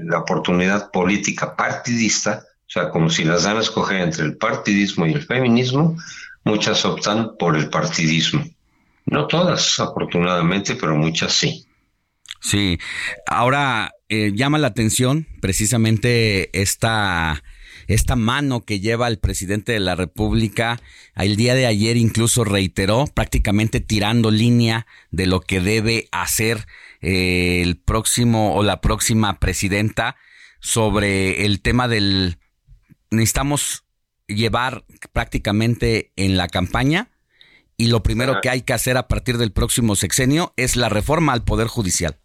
[0.05, 5.05] la oportunidad política partidista, o sea, como si las dan a escoger entre el partidismo
[5.05, 5.97] y el feminismo,
[6.45, 8.45] muchas optan por el partidismo.
[9.07, 11.65] No todas, afortunadamente, pero muchas sí.
[12.39, 12.77] Sí,
[13.25, 17.41] ahora eh, llama la atención precisamente esta
[17.87, 20.81] esta mano que lleva el presidente de la República.
[21.15, 26.67] El día de ayer incluso reiteró, prácticamente tirando línea de lo que debe hacer
[27.01, 30.17] eh, el próximo o la próxima presidenta
[30.59, 32.39] sobre el tema del...
[33.09, 33.85] Necesitamos
[34.27, 37.09] llevar prácticamente en la campaña
[37.77, 41.33] y lo primero que hay que hacer a partir del próximo sexenio es la reforma
[41.33, 42.17] al Poder Judicial.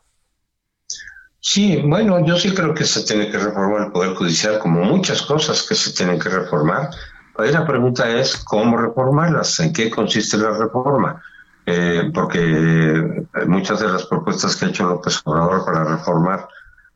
[1.40, 5.22] Sí, bueno, yo sí creo que se tiene que reformar el Poder Judicial, como muchas
[5.22, 6.90] cosas que se tienen que reformar.
[7.36, 11.20] Ahí la pregunta es cómo reformarlas, en qué consiste la reforma.
[11.64, 16.48] Eh, porque muchas de las propuestas que ha hecho López Obrador para reformar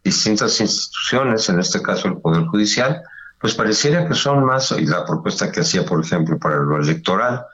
[0.02, 3.02] distintas instituciones, en este caso el Poder Judicial,
[3.40, 7.44] pues pareciera que son más, y la propuesta que hacía, por ejemplo, para lo electoral,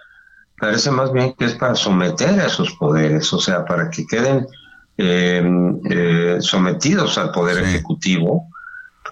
[0.62, 4.46] parece más bien que es para someter a esos poderes, o sea, para que queden
[4.96, 5.42] eh,
[5.90, 8.46] eh, sometidos al poder ejecutivo,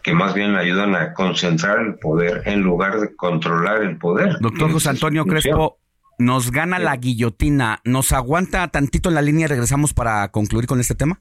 [0.04, 4.36] que más bien ayudan a concentrar el poder en lugar de controlar el poder.
[4.40, 5.78] Doctor José Antonio Crespo,
[6.20, 7.80] nos gana la guillotina.
[7.82, 11.20] ¿Nos aguanta tantito en la línea y regresamos para concluir con este tema?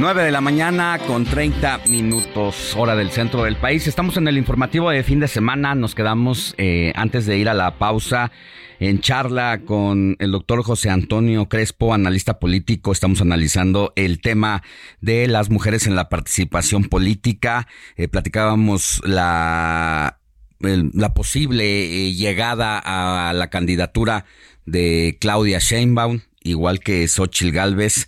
[0.00, 3.86] Nueve de la mañana con 30 minutos hora del centro del país.
[3.86, 5.74] Estamos en el informativo de fin de semana.
[5.74, 8.32] Nos quedamos eh, antes de ir a la pausa
[8.78, 12.92] en charla con el doctor José Antonio Crespo, analista político.
[12.92, 14.62] Estamos analizando el tema
[15.02, 17.68] de las mujeres en la participación política.
[17.96, 20.16] Eh, platicábamos la
[20.60, 24.26] la posible eh, llegada a la candidatura
[24.66, 28.06] de Claudia Sheinbaum, igual que Xochitl Galvez,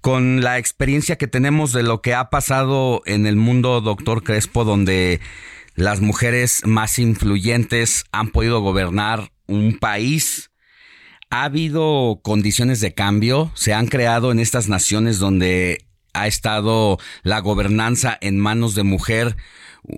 [0.00, 4.64] con la experiencia que tenemos de lo que ha pasado en el mundo, doctor Crespo,
[4.64, 5.20] donde
[5.74, 10.50] las mujeres más influyentes han podido gobernar un país.
[11.30, 15.84] Ha habido condiciones de cambio, se han creado en estas naciones donde
[16.14, 19.36] ha estado la gobernanza en manos de mujer,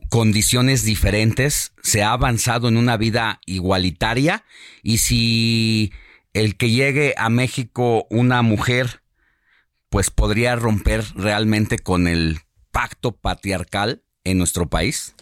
[0.08, 4.44] condiciones diferentes, se ha avanzado en una vida igualitaria
[4.82, 5.92] y si
[6.32, 9.02] el que llegue a México una mujer,
[9.88, 12.38] pues podría romper realmente con el
[12.70, 15.14] pacto patriarcal en nuestro país?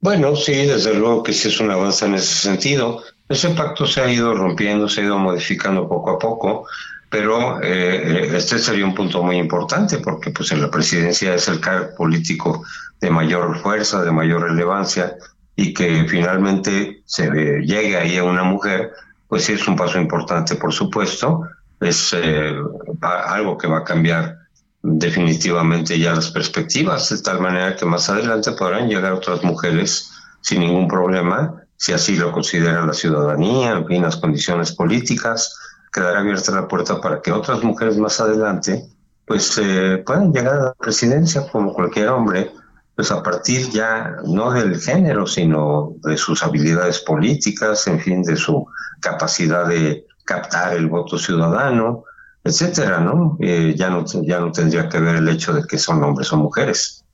[0.00, 3.02] Bueno, sí, desde luego que sí es un avance en ese sentido.
[3.28, 6.66] Ese pacto se ha ido rompiendo, se ha ido modificando poco a poco,
[7.10, 11.60] pero eh, este sería un punto muy importante porque pues en la presidencia es el
[11.60, 12.64] cargo político
[13.00, 15.16] de mayor fuerza, de mayor relevancia
[15.56, 17.28] y que finalmente se
[17.62, 18.92] llegue ahí a una mujer,
[19.28, 21.42] pues sí es un paso importante, por supuesto,
[21.80, 22.56] es eh,
[23.02, 24.38] algo que va a cambiar
[24.82, 30.10] definitivamente ya las perspectivas, de tal manera que más adelante podrán llegar otras mujeres
[30.40, 35.56] sin ningún problema, si así lo considera la ciudadanía, en fin, las condiciones políticas,
[35.92, 38.88] quedará abierta la puerta para que otras mujeres más adelante
[39.28, 42.50] pues eh, puedan llegar a la presidencia como cualquier hombre,
[42.96, 48.36] pues a partir ya no del género, sino de sus habilidades políticas, en fin, de
[48.36, 48.66] su
[49.00, 52.04] capacidad de captar el voto ciudadano,
[52.44, 53.36] etcétera, ¿no?
[53.40, 56.36] Eh, ya no ya no tendría que ver el hecho de que son hombres o
[56.36, 57.04] mujeres.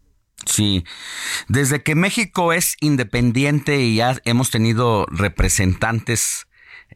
[0.47, 0.85] Sí,
[1.49, 6.47] desde que México es independiente y ya hemos tenido representantes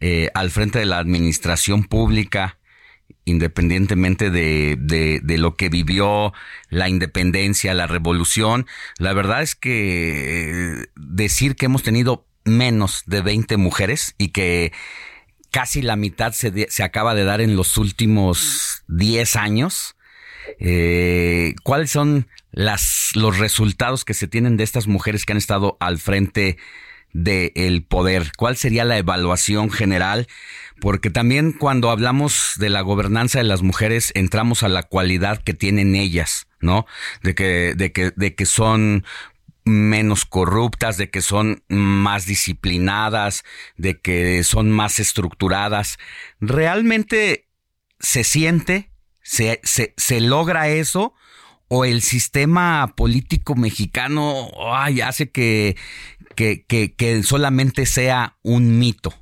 [0.01, 2.59] eh, al frente de la administración pública,
[3.25, 6.33] independientemente de, de, de, lo que vivió
[6.69, 8.67] la independencia, la revolución,
[8.99, 14.73] la verdad es que eh, decir que hemos tenido menos de 20 mujeres y que
[15.51, 19.97] casi la mitad se, se acaba de dar en los últimos 10 años.
[20.59, 25.77] Eh, ¿Cuáles son las, los resultados que se tienen de estas mujeres que han estado
[25.81, 26.59] al frente
[27.13, 28.33] del poder?
[28.37, 30.27] ¿Cuál sería la evaluación general?
[30.81, 35.55] Porque también cuando hablamos de la gobernanza de las mujeres entramos a la cualidad que
[35.55, 36.87] tienen ellas, ¿no?
[37.23, 39.05] De que, de que, de que son
[39.69, 43.45] menos corruptas, de que son más disciplinadas,
[43.77, 45.99] de que son más estructuradas.
[46.41, 47.49] ¿Realmente
[48.01, 48.91] se siente,
[49.23, 51.15] se, se, logra eso?
[51.69, 55.77] ¿O el sistema político mexicano ay, hace que,
[56.35, 59.15] que, que, que solamente sea un mito?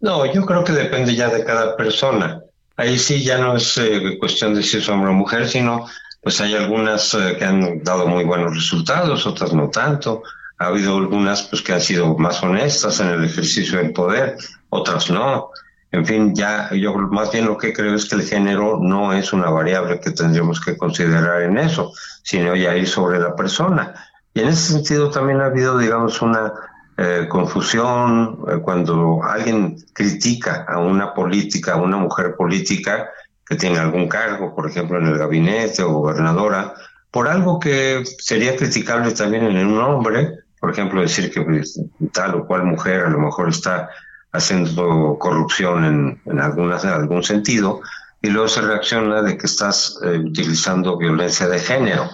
[0.00, 2.42] No, yo creo que depende ya de cada persona.
[2.76, 5.86] Ahí sí ya no es eh, cuestión de si es hombre o mujer, sino
[6.22, 10.22] pues hay algunas eh, que han dado muy buenos resultados, otras no tanto.
[10.58, 14.36] Ha habido algunas pues que han sido más honestas en el ejercicio del poder,
[14.70, 15.50] otras no.
[15.90, 19.32] En fin, ya yo más bien lo que creo es que el género no es
[19.32, 21.92] una variable que tendríamos que considerar en eso,
[22.22, 23.92] sino ya ir sobre la persona.
[24.32, 26.52] Y en ese sentido también ha habido, digamos, una
[26.96, 33.10] eh, confusión eh, cuando alguien critica a una política, a una mujer política,
[33.52, 36.72] que tiene algún cargo, por ejemplo, en el gabinete o gobernadora,
[37.10, 41.78] por algo que sería criticable también en un hombre, por ejemplo, decir que pues,
[42.12, 43.90] tal o cual mujer a lo mejor está
[44.32, 45.84] haciendo corrupción
[46.24, 47.82] en, algún sentido,
[48.22, 52.08] y luego se reacciona de que estás eh, utilizando violencia de género.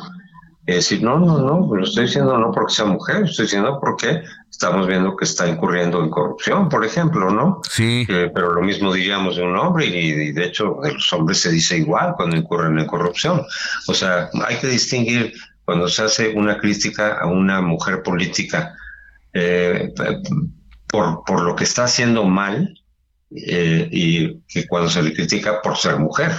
[0.68, 4.22] Es decir, no, no, no, lo estoy diciendo no porque sea mujer, estoy diciendo porque
[4.50, 7.62] estamos viendo que está incurriendo en corrupción, por ejemplo, ¿no?
[7.70, 8.04] Sí.
[8.06, 11.40] Eh, pero lo mismo diríamos de un hombre y, y, de hecho de los hombres
[11.40, 13.40] se dice igual cuando incurren en corrupción.
[13.86, 15.32] O sea, hay que distinguir
[15.64, 18.74] cuando se hace una crítica a una mujer política
[19.32, 19.90] eh,
[20.86, 22.78] por, por lo que está haciendo mal
[23.30, 26.30] eh, y que cuando se le critica por ser mujer.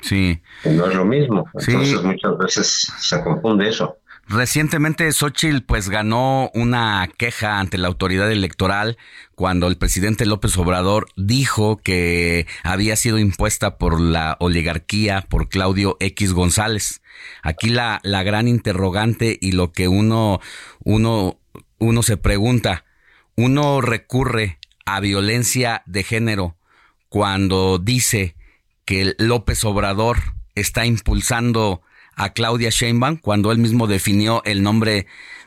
[0.00, 0.40] Sí.
[0.64, 1.44] No es lo mismo.
[1.54, 2.06] Entonces sí.
[2.06, 3.98] muchas veces se confunde eso.
[4.28, 8.98] Recientemente Xochitl pues ganó una queja ante la autoridad electoral
[9.34, 15.96] cuando el presidente López Obrador dijo que había sido impuesta por la oligarquía, por Claudio
[16.00, 17.00] X González.
[17.42, 20.40] Aquí la, la gran interrogante y lo que uno,
[20.84, 21.38] uno,
[21.78, 22.84] uno se pregunta,
[23.34, 26.56] uno recurre a violencia de género
[27.08, 28.36] cuando dice
[28.88, 30.16] que López Obrador
[30.54, 31.82] está impulsando
[32.16, 35.06] a Claudia Sheinbaum cuando él mismo definió el nombre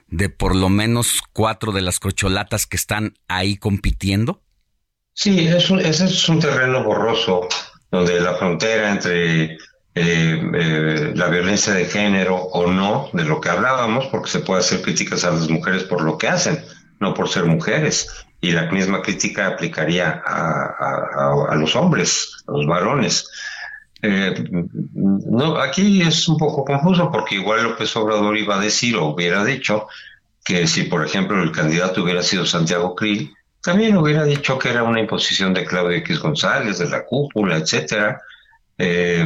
[0.09, 4.43] de por lo menos cuatro de las corcholatas que están ahí compitiendo?
[5.13, 7.47] Sí, es un, ese es un terreno borroso
[7.89, 9.57] donde la frontera entre eh,
[9.95, 14.83] eh, la violencia de género o no, de lo que hablábamos, porque se puede hacer
[14.83, 16.63] críticas a las mujeres por lo que hacen,
[16.99, 18.07] no por ser mujeres.
[18.41, 23.29] Y la misma crítica aplicaría a, a, los hombres, a los varones.
[24.01, 24.33] Eh,
[24.93, 29.45] no, aquí es un poco confuso porque igual López Obrador iba a decir o hubiera
[29.45, 29.87] dicho
[30.43, 33.31] que si, por ejemplo, el candidato hubiera sido Santiago Krill,
[33.61, 38.19] también hubiera dicho que era una imposición de Claudio X González, de la cúpula, etcétera,
[38.77, 39.23] eh,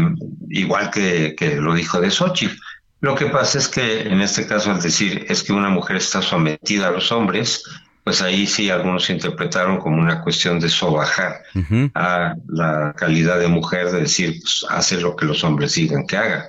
[0.49, 2.57] igual que, que, lo dijo de Xochitl.
[2.99, 6.21] Lo que pasa es que en este caso al decir es que una mujer está
[6.21, 7.63] sometida a los hombres,
[8.05, 11.91] pues ahí sí algunos interpretaron como una cuestión de sobajar uh -huh.
[11.95, 16.15] a la calidad de mujer, de decir, pues hace lo que los hombres digan que
[16.15, 16.47] haga,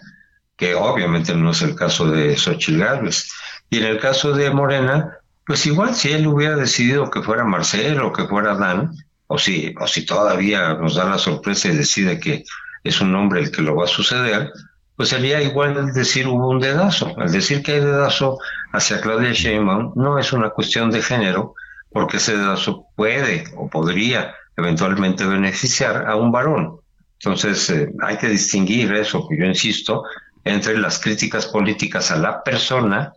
[0.54, 3.30] que obviamente no es el caso de Xochitl Gálvez.
[3.70, 5.16] Y en el caso de Morena,
[5.46, 8.92] pues igual si él hubiera decidido que fuera Marcelo o que fuera Dan,
[9.26, 12.44] o si, o si todavía nos da la sorpresa y decide que
[12.84, 14.52] es un hombre el que lo va a suceder,
[14.96, 17.14] pues sería igual decir hubo un dedazo.
[17.18, 18.38] Al decir que hay dedazo
[18.72, 21.54] hacia Claudia Sheinbaum no es una cuestión de género,
[21.90, 26.80] porque ese dedazo puede o podría eventualmente beneficiar a un varón.
[27.20, 30.02] Entonces, eh, hay que distinguir eso, que yo insisto,
[30.44, 33.12] entre las críticas políticas a la persona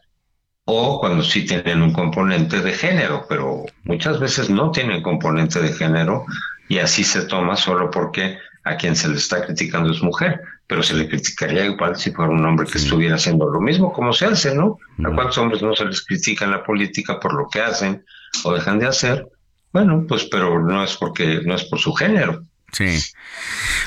[0.66, 5.74] o cuando sí tienen un componente de género, pero muchas veces no tienen componente de
[5.74, 6.26] género
[6.68, 10.84] y así se toma solo porque a quien se le está criticando es mujer, pero
[10.84, 14.28] se le criticaría igual si fuera un hombre que estuviera haciendo lo mismo, como se
[14.28, 14.78] hace, ¿no?
[15.04, 18.06] ¿A cuántos hombres no se les critica en la política por lo que hacen
[18.44, 19.28] o dejan de hacer?
[19.74, 22.44] Bueno, pues pero no es porque no es por su género.
[22.72, 23.00] Sí.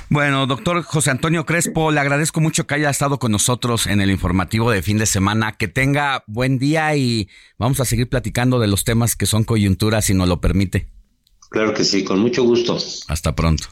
[0.08, 4.10] Bueno, doctor José Antonio Crespo, le agradezco mucho que haya estado con nosotros en el
[4.10, 5.52] informativo de fin de semana.
[5.52, 7.28] Que tenga buen día y
[7.58, 10.88] vamos a seguir platicando de los temas que son coyunturas, si nos lo permite.
[11.48, 12.76] Claro que sí, con mucho gusto.
[13.06, 13.68] Hasta pronto.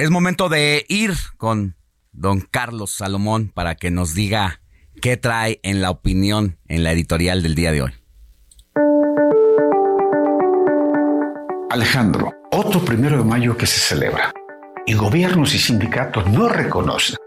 [0.00, 1.76] Es momento de ir con
[2.12, 4.62] don Carlos Salomón para que nos diga
[5.02, 7.92] qué trae en la opinión en la editorial del día de hoy.
[11.68, 14.32] Alejandro, otro primero de mayo que se celebra.
[14.86, 17.18] Y gobiernos y sindicatos no reconocen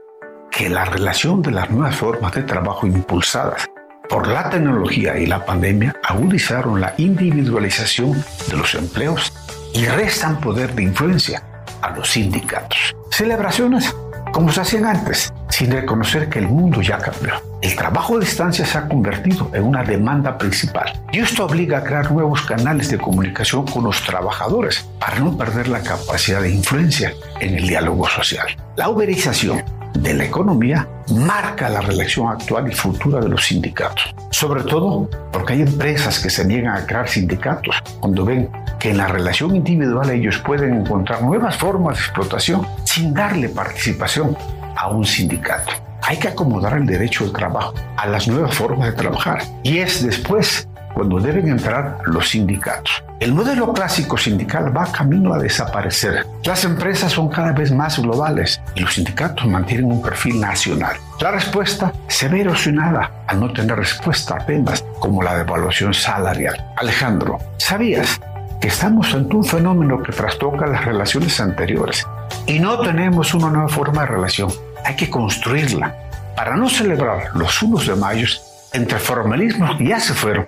[0.50, 3.68] que la relación de las nuevas formas de trabajo impulsadas
[4.10, 8.14] por la tecnología y la pandemia agudizaron la individualización
[8.50, 9.32] de los empleos
[9.76, 11.53] y restan poder de influencia
[11.84, 12.96] a los sindicatos.
[13.12, 13.94] Celebraciones
[14.34, 17.36] como se hacían antes, sin reconocer que el mundo ya cambió.
[17.62, 21.84] El trabajo a distancia se ha convertido en una demanda principal y esto obliga a
[21.84, 27.14] crear nuevos canales de comunicación con los trabajadores para no perder la capacidad de influencia
[27.40, 28.48] en el diálogo social.
[28.76, 29.64] La uberización
[29.94, 35.54] de la economía marca la relación actual y futura de los sindicatos, sobre todo porque
[35.54, 38.50] hay empresas que se niegan a crear sindicatos cuando ven
[38.80, 44.36] que en la relación individual ellos pueden encontrar nuevas formas de explotación sin darle participación
[44.76, 45.72] a un sindicato.
[46.02, 50.04] Hay que acomodar el derecho al trabajo a las nuevas formas de trabajar y es
[50.04, 53.04] después cuando deben entrar los sindicatos.
[53.20, 56.26] El modelo clásico sindical va camino a desaparecer.
[56.44, 60.98] Las empresas son cada vez más globales y los sindicatos mantienen un perfil nacional.
[61.20, 66.74] La respuesta se ve erosionada al no tener respuesta a temas como la devaluación salarial.
[66.78, 68.20] Alejandro, ¿sabías
[68.60, 72.06] que estamos ante un fenómeno que trastoca las relaciones anteriores
[72.46, 74.52] y no tenemos una nueva forma de relación?
[74.86, 75.96] Hay que construirla
[76.36, 78.28] para no celebrar los unos de mayo
[78.74, 80.48] entre formalismos que ya se fueron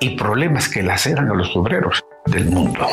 [0.00, 2.86] y problemas que laceran a los obreros del mundo.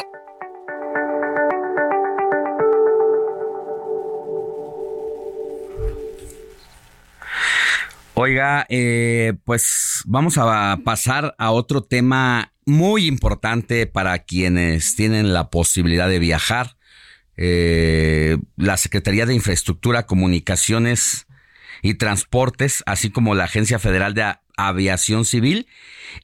[8.15, 15.49] Oiga, eh, pues vamos a pasar a otro tema muy importante para quienes tienen la
[15.49, 16.77] posibilidad de viajar.
[17.35, 21.25] Eh, la Secretaría de Infraestructura, Comunicaciones
[21.83, 25.67] y Transportes, así como la Agencia Federal de Aviación Civil,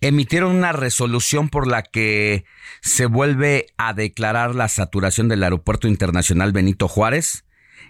[0.01, 2.45] emitieron una resolución por la que
[2.81, 7.43] se vuelve a declarar la saturación del Aeropuerto Internacional Benito Juárez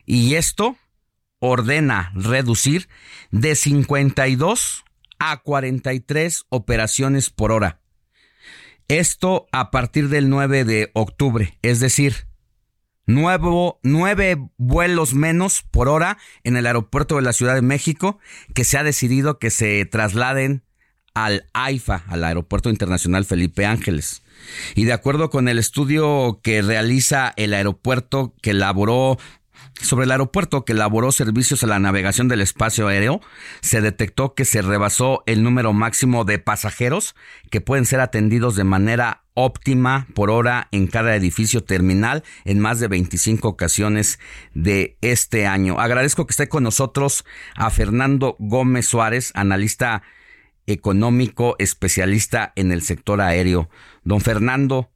[0.06, 0.78] y esto
[1.40, 2.90] ordena reducir
[3.32, 4.84] de 52
[5.20, 7.80] a 43 operaciones por hora.
[8.88, 12.29] Esto a partir del 9 de octubre, es decir,
[13.10, 18.20] nuevo, nueve vuelos menos por hora en el aeropuerto de la Ciudad de México
[18.54, 20.64] que se ha decidido que se trasladen
[21.16, 24.22] al AIFA, al Aeropuerto Internacional Felipe Ángeles.
[24.76, 29.18] Y de acuerdo con el estudio que realiza el aeropuerto que elaboró
[29.82, 33.22] sobre el aeropuerto que elaboró servicios a la navegación del espacio aéreo,
[33.62, 37.16] se detectó que se rebasó el número máximo de pasajeros
[37.50, 42.80] que pueden ser atendidos de manera óptima por hora en cada edificio terminal en más
[42.80, 44.20] de 25 ocasiones
[44.54, 45.80] de este año.
[45.80, 47.24] Agradezco que esté con nosotros
[47.56, 50.04] a Fernando Gómez Suárez, analista
[50.68, 53.70] económico especialista en el sector aéreo.
[54.04, 54.92] Don Fernando,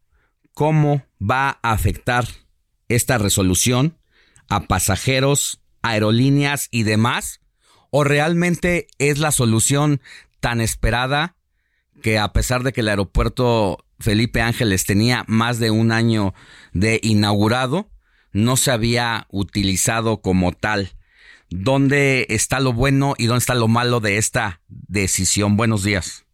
[0.54, 2.28] ¿cómo va a afectar
[2.90, 3.98] esta resolución
[4.50, 7.40] a pasajeros, aerolíneas y demás?
[7.92, 10.02] ¿O realmente es la solución
[10.42, 11.38] tan esperada
[12.02, 16.34] que a pesar de que el aeropuerto Felipe Ángeles tenía más de un año
[16.74, 17.90] de inaugurado,
[18.34, 20.92] no se había utilizado como tal?
[21.50, 25.56] ¿Dónde está lo bueno y dónde está lo malo de esta decisión?
[25.56, 26.26] Buenos días.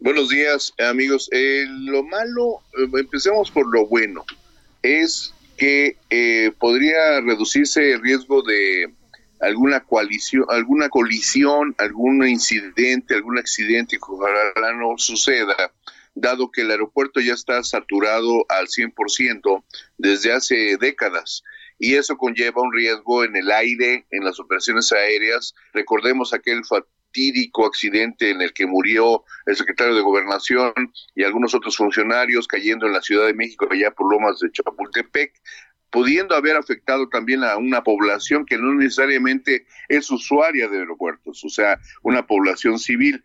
[0.00, 1.28] Buenos días, amigos.
[1.30, 4.24] Eh, lo malo, eh, empecemos por lo bueno,
[4.82, 8.92] es que eh, podría reducirse el riesgo de
[9.40, 15.54] alguna coalición, alguna colisión, algún incidente, algún accidente que ojalá no suceda,
[16.14, 19.64] dado que el aeropuerto ya está saturado al 100%
[19.98, 21.42] desde hace décadas
[21.78, 25.54] y eso conlleva un riesgo en el aire, en las operaciones aéreas.
[25.72, 30.72] Recordemos aquel fatídico accidente en el que murió el secretario de Gobernación
[31.14, 35.32] y algunos otros funcionarios cayendo en la Ciudad de México, allá por Lomas de Chapultepec.
[35.94, 41.48] Pudiendo haber afectado también a una población que no necesariamente es usuaria de aeropuertos, o
[41.48, 43.22] sea, una población civil.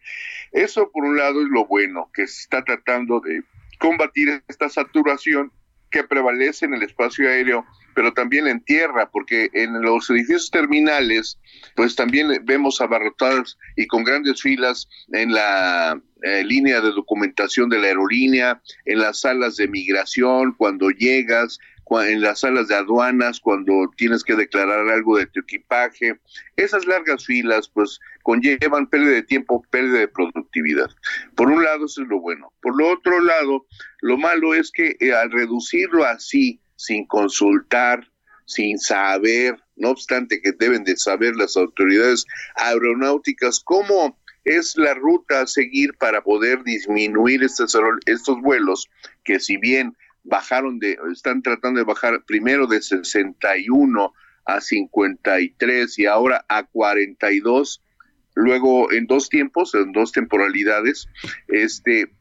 [0.51, 3.41] Eso por un lado es lo bueno, que se está tratando de
[3.79, 5.51] combatir esta saturación
[5.89, 7.65] que prevalece en el espacio aéreo,
[7.95, 11.39] pero también en tierra, porque en los edificios terminales,
[11.75, 17.79] pues también vemos abarrotadas y con grandes filas en la eh, línea de documentación de
[17.79, 21.57] la aerolínea, en las salas de migración, cuando llegas,
[21.97, 26.19] en las salas de aduanas cuando tienes que declarar algo de tu equipaje.
[26.55, 30.89] Esas largas filas pues conllevan pérdida de tiempo, pérdida de productividad.
[31.35, 32.53] Por un lado eso es lo bueno.
[32.61, 33.65] Por lo otro lado,
[34.01, 38.07] lo malo es que eh, al reducirlo así, sin consultar,
[38.45, 45.41] sin saber, no obstante que deben de saber las autoridades aeronáuticas cómo es la ruta
[45.41, 48.89] a seguir para poder disminuir estos, estos vuelos,
[49.23, 49.95] que si bien
[50.29, 54.13] bajaron de, están tratando de bajar primero de 61
[54.45, 57.83] a 53 y ahora a 42,
[58.35, 61.07] luego en dos tiempos, en dos temporalidades,
[61.47, 62.11] este,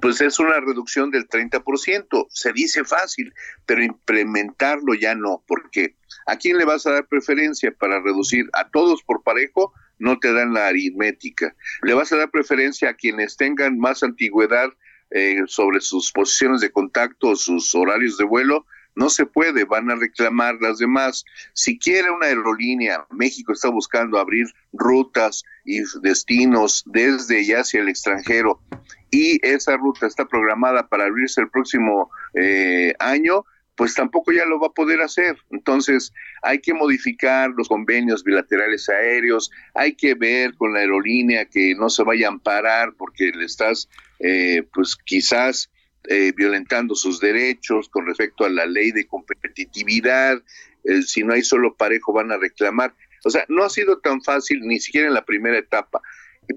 [0.00, 2.26] pues es una reducción del 30%.
[2.30, 3.32] Se dice fácil,
[3.66, 8.48] pero implementarlo ya no, porque ¿a quién le vas a dar preferencia para reducir?
[8.52, 9.72] ¿A todos por parejo?
[9.98, 11.54] No te dan la aritmética.
[11.82, 14.70] Le vas a dar preferencia a quienes tengan más antigüedad
[15.10, 19.94] eh, sobre sus posiciones de contacto, sus horarios de vuelo, no se puede, van a
[19.94, 21.24] reclamar las demás.
[21.52, 27.88] Si quiere una aerolínea, México está buscando abrir rutas y destinos desde y hacia el
[27.88, 28.60] extranjero
[29.10, 34.58] y esa ruta está programada para abrirse el próximo eh, año, pues tampoco ya lo
[34.60, 35.36] va a poder hacer.
[35.50, 36.12] Entonces,
[36.42, 41.88] hay que modificar los convenios bilaterales aéreos, hay que ver con la aerolínea que no
[41.88, 43.88] se vaya a amparar porque le estás,
[44.18, 45.70] eh, pues quizás
[46.08, 50.42] eh, violentando sus derechos con respecto a la ley de competitividad.
[50.84, 52.94] Eh, si no hay solo parejo, van a reclamar.
[53.24, 56.00] O sea, no ha sido tan fácil ni siquiera en la primera etapa.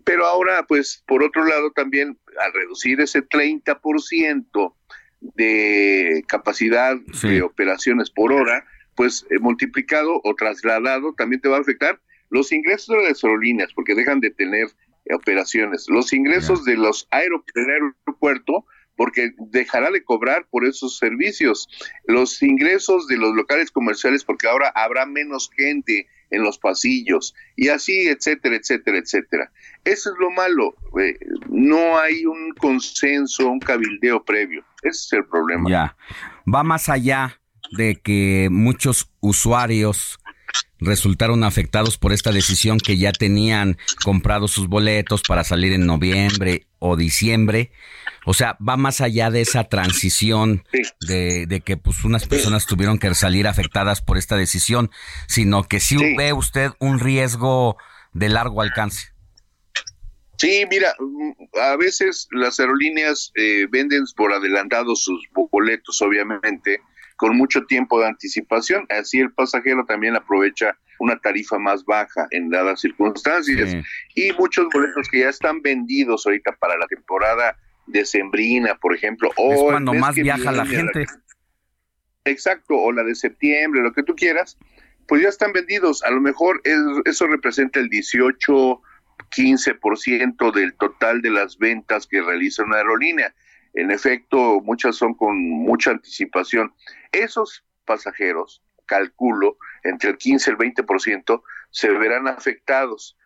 [0.06, 4.74] Pero ahora, pues, por otro lado, también al reducir ese 30%,
[5.22, 8.66] de capacidad de operaciones por hora,
[8.96, 12.00] pues eh, multiplicado o trasladado también te va a afectar
[12.30, 14.68] los ingresos de las aerolíneas, porque dejan de tener
[15.14, 18.64] operaciones, los ingresos de los aeropuertos,
[18.96, 21.68] porque dejará de cobrar por esos servicios,
[22.06, 27.70] los ingresos de los locales comerciales, porque ahora habrá menos gente en los pasillos, y
[27.70, 29.52] así, etcétera, etcétera, etcétera.
[29.84, 31.18] Eso es lo malo, eh,
[31.50, 34.64] no hay un consenso, un cabildeo previo.
[34.84, 35.70] Ese es el problema.
[35.70, 35.98] Ya.
[36.52, 37.40] Va más allá
[37.72, 40.21] de que muchos usuarios
[40.80, 46.66] resultaron afectados por esta decisión que ya tenían comprado sus boletos para salir en noviembre
[46.80, 47.72] o diciembre.
[48.26, 50.64] O sea, va más allá de esa transición
[51.08, 54.92] de, que pues unas personas tuvieron que salir afectadas por esta decisión,
[55.28, 57.78] sino que sí, ve usted un riesgo
[58.14, 59.12] de largo alcance.
[60.38, 65.22] Sí, mira, mm, a veces las aerolíneas eh, venden por adelantado sus
[65.52, 66.82] boletos, obviamente,
[67.22, 68.88] con mucho tiempo de anticipación.
[68.90, 73.76] Así el pasajero también aprovecha una tarifa más baja en dadas circunstancias.
[74.16, 79.30] Y muchos boletos que ya están vendidos ahorita para la temporada decembrina, por ejemplo.
[79.38, 81.06] O es cuando más viaja la gente.
[82.26, 84.58] exacto, o la de septiembre, lo que tú quieras,
[85.08, 86.02] pues ya están vendidos.
[86.02, 86.60] A lo mejor
[87.06, 88.82] eso representa el 18
[89.30, 93.32] 15% del total de las ventas que realiza una aerolínea.
[93.74, 96.74] En efecto, muchas son con mucha anticipación.
[97.12, 103.18] Esos pasajeros, calculo, entre el 15 y el 20% se verán afectados,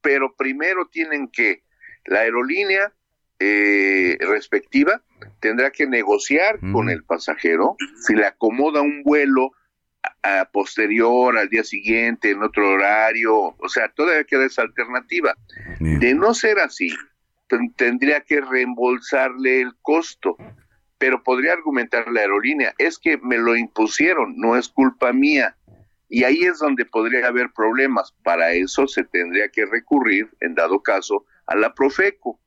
[0.00, 1.62] pero primero tienen que
[2.06, 2.92] la aerolínea
[3.38, 5.02] eh, respectiva
[5.40, 9.52] tendrá que negociar con el pasajero si le acomoda un vuelo
[10.22, 15.34] a posterior, al día siguiente, en otro horario, o sea, todavía queda esa alternativa.
[15.78, 16.94] De no ser así,
[17.76, 20.36] tendría que reembolsarle el costo,
[20.98, 25.56] pero podría argumentar la aerolínea, es que me lo impusieron, no es culpa mía.
[26.08, 28.12] Y ahí es donde podría haber problemas.
[28.24, 32.40] Para eso se tendría que recurrir, en dado caso, a la Profeco,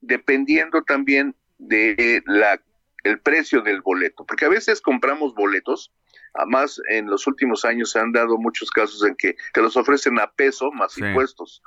[0.00, 2.60] dependiendo también de la
[3.04, 5.92] el precio del boleto, porque a veces compramos boletos
[6.34, 10.18] Además, en los últimos años se han dado muchos casos en que te los ofrecen
[10.20, 11.62] a peso más impuestos.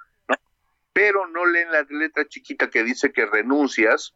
[0.94, 4.14] Pero no leen la letra chiquita que dice que renuncias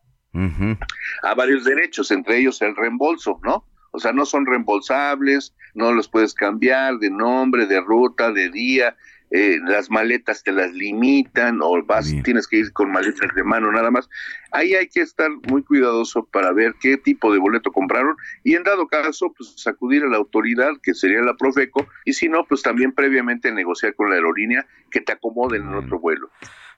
[1.24, 3.66] a varios derechos, entre ellos el reembolso, ¿no?
[3.92, 8.98] O sea, no son reembolsables, no los puedes cambiar de nombre, de ruta, de día,
[9.32, 13.72] eh, las maletas te las limitan o vas, tienes que ir con maletas de mano
[13.72, 14.08] nada más.
[14.52, 18.64] Ahí hay que estar muy cuidadoso para ver qué tipo de boleto compraron y en
[18.64, 22.62] dado caso, pues acudir a la autoridad, que sería la Profeco, y si no, pues
[22.62, 26.30] también previamente negociar con la aerolínea que te acomoden en otro vuelo.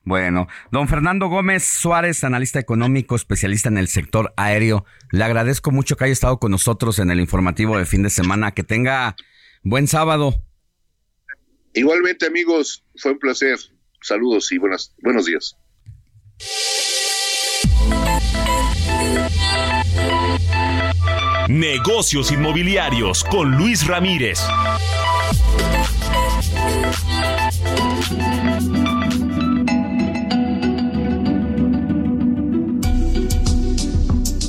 [0.07, 5.97] Bueno, don Fernando Gómez Suárez, analista económico, especialista en el sector aéreo, le agradezco mucho
[5.97, 8.53] que haya estado con nosotros en el informativo de fin de semana.
[8.53, 9.17] Que tenga
[9.63, 10.41] buen sábado.
[11.73, 13.57] Igualmente, amigos, fue un placer.
[14.01, 15.57] Saludos y buenas, buenos días.
[21.49, 24.39] Negocios inmobiliarios con Luis Ramírez.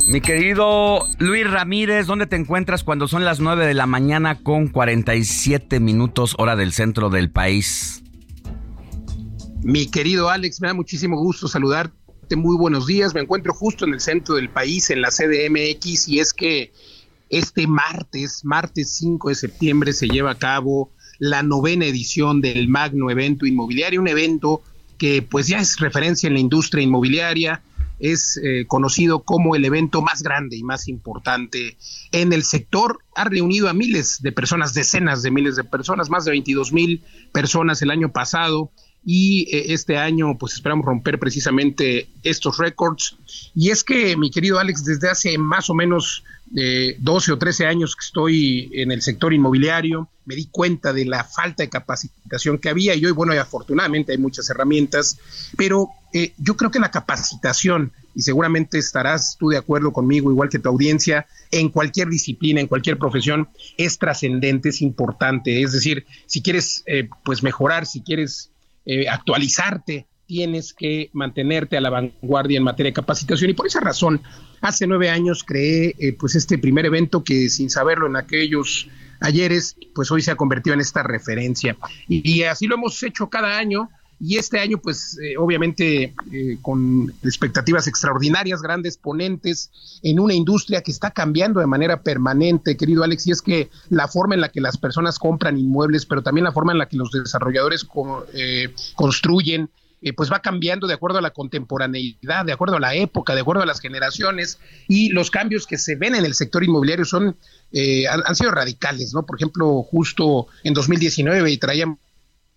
[0.09, 4.69] Mi querido Luis Ramírez, ¿dónde te encuentras cuando son las 9 de la mañana con
[4.69, 8.03] 47 minutos hora del centro del país?
[9.61, 11.95] Mi querido Alex, me da muchísimo gusto saludarte.
[12.37, 13.13] Muy buenos días.
[13.13, 16.73] Me encuentro justo en el centro del país, en la CDMX, y es que
[17.29, 23.11] este martes, martes 5 de septiembre, se lleva a cabo la novena edición del Magno
[23.11, 24.63] Evento Inmobiliario, un evento
[24.97, 27.61] que pues ya es referencia en la industria inmobiliaria,
[27.99, 31.77] es eh, conocido como el evento más grande y más importante
[32.13, 33.01] en el sector.
[33.15, 37.03] Ha reunido a miles de personas, decenas de miles de personas, más de 22 mil
[37.33, 38.71] personas el año pasado
[39.05, 43.17] y eh, este año pues esperamos romper precisamente estos récords.
[43.55, 46.25] Y es que, mi querido Alex, desde hace más o menos
[46.57, 51.05] eh, 12 o 13 años que estoy en el sector inmobiliario, me di cuenta de
[51.05, 55.19] la falta de capacitación que había y hoy, bueno, afortunadamente hay muchas herramientas,
[55.57, 60.49] pero eh, yo creo que la capacitación, y seguramente estarás tú de acuerdo conmigo, igual
[60.49, 65.63] que tu audiencia, en cualquier disciplina, en cualquier profesión, es trascendente, es importante.
[65.63, 68.51] Es decir, si quieres eh, pues mejorar, si quieres
[68.87, 73.51] eh, actualizarte, tienes que mantenerte a la vanguardia en materia de capacitación.
[73.51, 74.21] Y por esa razón
[74.61, 78.87] hace nueve años creé eh, pues este primer evento que sin saberlo en aquellos
[79.21, 81.77] ayeres pues hoy se ha convertido en esta referencia.
[82.07, 83.89] Y así lo hemos hecho cada año.
[84.21, 89.71] Y este año, pues eh, obviamente eh, con expectativas extraordinarias, grandes ponentes
[90.03, 94.09] en una industria que está cambiando de manera permanente, querido Alex, y es que la
[94.09, 96.97] forma en la que las personas compran inmuebles, pero también la forma en la que
[96.97, 97.87] los desarrolladores
[98.97, 99.71] construyen,
[100.17, 103.63] pues va cambiando de acuerdo a la contemporaneidad, de acuerdo a la época, de acuerdo
[103.63, 107.37] a las generaciones, y los cambios que se ven en el sector inmobiliario son
[108.11, 109.27] han, han, sido radicales, ¿no?
[109.27, 111.99] Por ejemplo, justo en 2019 traíamos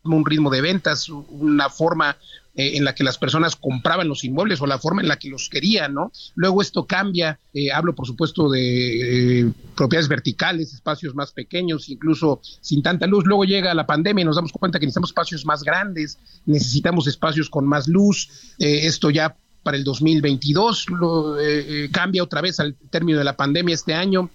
[0.04, 2.18] un ritmo de ventas, una forma
[2.54, 5.30] eh, en la que las personas compraban los inmuebles o la forma en la que
[5.30, 6.12] los querían, ¿no?
[6.36, 12.42] Luego esto cambia, eh, hablo por supuesto de eh, propiedades verticales, espacios más pequeños, incluso
[12.60, 13.24] sin tanta luz.
[13.26, 17.50] Luego llega la pandemia y nos damos cuenta que necesitamos espacios más grandes, necesitamos espacios
[17.50, 18.28] con más luz.
[18.60, 21.38] esto ya para el 2022, lo,
[21.92, 24.30] cambia otra vez al término de la pandemia este año,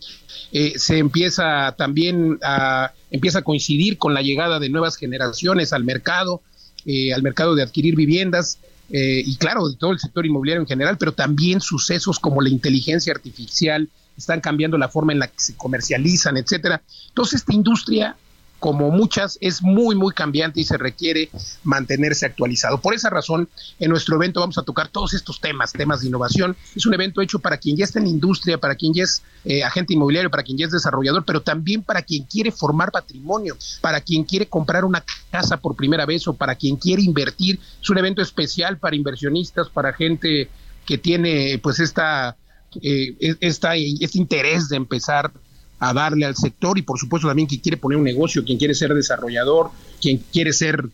[0.77, 6.43] se empieza también a, empieza a coincidir con la llegada de nuevas generaciones al mercado,
[6.87, 8.59] eh, al mercado de adquirir viviendas,
[8.89, 13.13] y claro, de todo el sector inmobiliario en general, pero también sucesos como la inteligencia
[13.13, 16.81] artificial están cambiando la forma en la que se comercializan, etcétera.
[17.09, 18.17] Entonces, esta industria
[18.59, 21.31] como muchas, es muy, muy cambiante y se requiere
[21.63, 22.81] mantenerse actualizado.
[22.81, 26.57] Por esa razón, en nuestro evento vamos a tocar todos estos temas, temas de innovación.
[26.75, 29.63] Es un evento hecho para quien ya está en industria, para quien ya es eh,
[29.63, 34.01] agente inmobiliario, para quien ya es desarrollador, pero también para quien quiere formar patrimonio, para
[34.01, 37.61] quien quiere comprar una casa por primera vez o para quien quiere invertir.
[37.83, 40.49] Es un evento especial para inversionistas, para gente
[40.87, 42.37] que tiene pues esta,
[42.81, 45.33] eh, esta, este interés de empezar
[45.79, 48.75] a darle al sector y por supuesto también quien quiere poner un negocio, quien quiere
[48.75, 50.89] ser desarrollador, quien quiere ser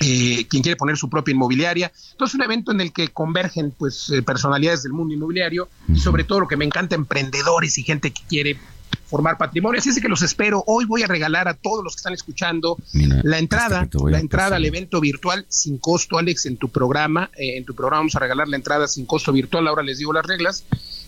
[0.00, 1.92] eh, quien quiere poner su propia inmobiliaria.
[2.12, 6.24] Entonces, un evento en el que convergen pues eh, personalidades del mundo inmobiliario y sobre
[6.24, 8.58] todo lo que me encanta, emprendedores y gente que quiere
[9.06, 9.78] formar patrimonio.
[9.78, 10.64] Así es que los espero.
[10.66, 14.64] Hoy voy a regalar a todos los que están escuchando la entrada, la entrada al
[14.64, 17.30] evento virtual sin costo, Alex, en tu programa.
[17.36, 19.68] Eh, en tu programa vamos a regalar la entrada sin costo virtual.
[19.68, 20.64] Ahora les digo las reglas.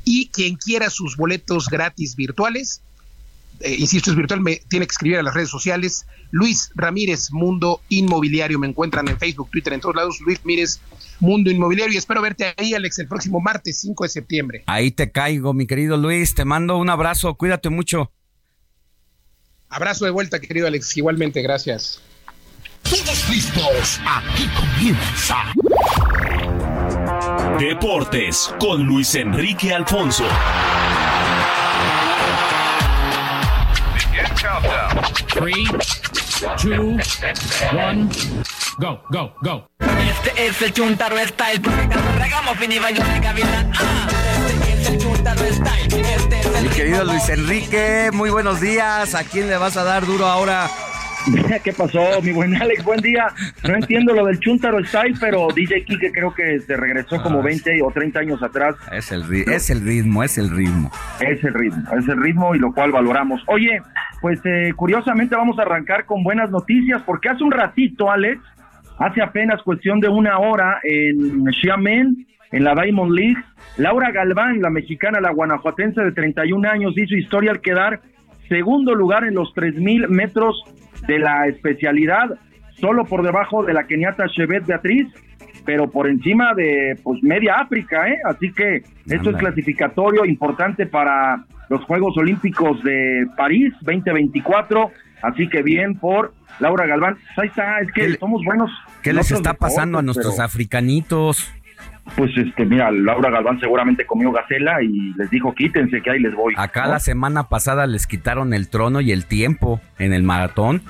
[0.03, 2.81] y quien quiera sus boletos gratis virtuales,
[3.59, 6.05] eh, insisto, es virtual, me tiene que escribir a las redes sociales.
[6.31, 8.59] Luis Ramírez, Mundo Inmobiliario.
[8.59, 10.19] Me encuentran en Facebook, Twitter, en todos lados.
[10.21, 10.79] Luis Ramírez,
[11.19, 11.93] Mundo Inmobiliario.
[11.93, 14.63] Y espero verte ahí, Alex, el próximo martes 5 de septiembre.
[14.65, 16.35] Ahí te caigo, mi querido Luis.
[16.35, 17.35] Te mando un abrazo.
[17.35, 18.11] Cuídate mucho.
[19.69, 20.97] Abrazo de vuelta, querido Alex.
[20.97, 22.01] Igualmente, gracias.
[22.83, 23.99] Todos listos.
[24.05, 25.53] Aquí comienza.
[27.59, 30.23] Deportes con Luis Enrique Alfonso.
[35.27, 35.65] Three,
[36.57, 36.97] two,
[37.75, 38.09] one,
[38.77, 39.67] go, go, go.
[39.79, 42.57] Este es el Chuntaro Style, porque cuando regamos.
[43.73, 44.07] Ah,
[44.67, 49.15] este es el Chuntaro Style, este es el Mi querido Luis Enrique, muy buenos días.
[49.15, 50.69] ¿A quién le vas a dar duro ahora?
[51.63, 52.83] ¿Qué pasó, mi buen Alex?
[52.83, 53.27] Buen día.
[53.67, 57.81] No entiendo lo del Chuntaro Style, pero DJ Kike creo que se regresó como 20
[57.81, 58.75] o 30 años atrás.
[58.91, 60.91] Es el, es el ritmo, es el ritmo.
[61.19, 63.41] Es el ritmo, es el ritmo y lo cual valoramos.
[63.47, 63.81] Oye,
[64.21, 68.41] pues eh, curiosamente vamos a arrancar con buenas noticias porque hace un ratito, Alex,
[68.99, 73.41] hace apenas cuestión de una hora en Xiamen, en la Diamond League,
[73.77, 78.01] Laura Galván, la mexicana, la guanajuatense de 31 años, hizo historia al quedar
[78.49, 80.63] segundo lugar en los 3.000 metros
[81.07, 82.37] de la especialidad,
[82.79, 85.07] solo por debajo de la keniata Chevet Beatriz,
[85.65, 88.19] pero por encima de pues media África, ¿eh?
[88.25, 94.91] Así que esto es clasificatorio importante para los Juegos Olímpicos de París 2024,
[95.21, 97.15] así que bien por Laura Galván.
[97.15, 98.71] Pues ahí está, es que somos buenos.
[99.01, 101.51] ¿Qué les está pasando a nuestros pero, africanitos?
[102.17, 106.35] Pues este, mira, Laura Galván seguramente comió gacela y les dijo quítense que ahí les
[106.35, 106.53] voy.
[106.57, 106.91] Acá ¿no?
[106.91, 110.81] la semana pasada les quitaron el trono y el tiempo en el maratón.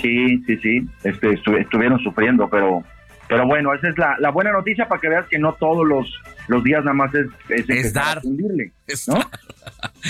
[0.00, 2.82] Sí, sí, sí, este, estu- estuvieron sufriendo, pero
[3.32, 6.20] pero bueno, esa es la, la buena noticia para que veas que no todos los,
[6.48, 8.72] los días nada más es, es, a fundirle,
[9.08, 9.20] ¿no?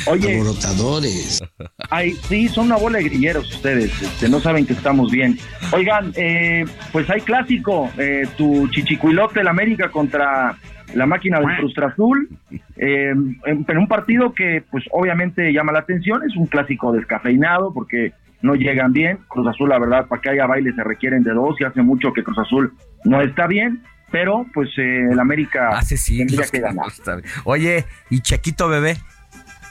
[0.07, 1.43] Oye, Alborotadores.
[1.91, 5.39] ay, sí, son una bola de grilleros ustedes, este, no saben que estamos bien.
[5.73, 10.57] Oigan, eh, pues hay clásico, eh, tu chichicuilote, el América contra
[10.95, 12.29] la máquina del Frustra Azul,
[12.77, 13.13] eh,
[13.47, 18.13] en, en un partido que pues obviamente llama la atención, es un clásico descafeinado porque
[18.43, 21.57] no llegan bien, Cruz Azul la verdad para que haya baile se requieren de dos
[21.61, 22.73] y hace mucho que Cruz Azul
[23.05, 26.87] no está bien, pero pues eh, el América Hace tendría siglos que no ganar.
[26.89, 27.29] está bien.
[27.45, 28.97] Oye, ¿y Chequito Bebé?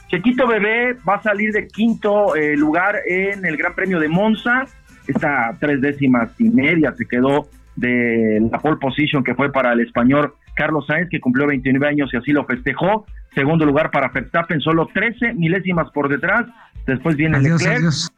[0.08, 4.66] Chequito Bebé va a salir de quinto eh, lugar en el Gran Premio de Monza.
[5.08, 9.80] Está tres décimas y media se quedó de la pole position que fue para el
[9.80, 13.06] español Carlos Sainz, que cumplió 29 años y así lo festejó.
[13.34, 16.46] Segundo lugar para Verstappen, solo 13 milésimas por detrás.
[16.86, 18.12] Después viene Adiós, Leclerc adiós.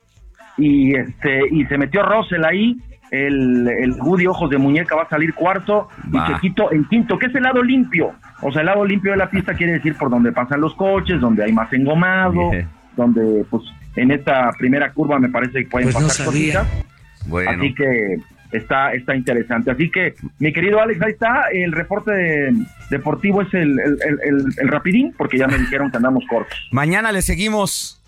[0.58, 2.78] Y este y se metió Russell ahí.
[3.12, 7.28] El, el Woody Ojos de Muñeca va a salir cuarto y Chequito en quinto, que
[7.28, 8.12] es el lado limpio.
[8.42, 11.22] O sea, el lado limpio de la pista quiere decir por donde pasan los coches,
[11.22, 12.50] donde hay más engomado,
[12.98, 13.64] donde pues
[13.96, 16.62] en esta primera curva me parece que pueden Pues no pasar sabía.
[16.62, 16.86] cositas.
[17.28, 18.18] Bueno, Así que
[18.52, 19.70] está está interesante.
[19.70, 21.44] Así que, mi querido Alex, ahí está.
[21.54, 22.54] El reporte de-
[22.90, 26.68] deportivo es el, el, el- el- el rapidín, porque ya me dijeron que andamos cortos.
[26.72, 28.00] mañana le seguimos.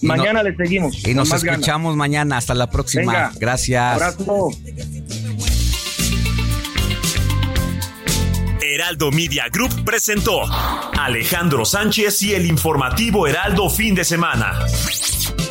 [0.00, 0.96] Y no- Mañana le seguimos.
[1.06, 1.44] Y nos ganas.
[1.44, 2.36] escuchamos mañana.
[2.36, 3.02] Hasta la próxima.
[3.12, 3.32] Venga.
[3.38, 3.94] Gracias.
[3.94, 4.48] Abrazo.
[8.60, 10.40] Heraldo Media Group presentó
[10.98, 14.58] Alejandro Sánchez y el informativo Heraldo fin de semana.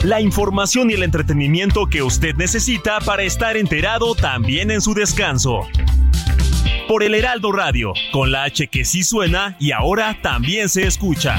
[0.04, 5.60] La información y el entretenimiento que usted necesita para estar enterado también en su descanso.
[6.88, 11.38] Por el Heraldo Radio, con la H que sí suena y ahora también se escucha.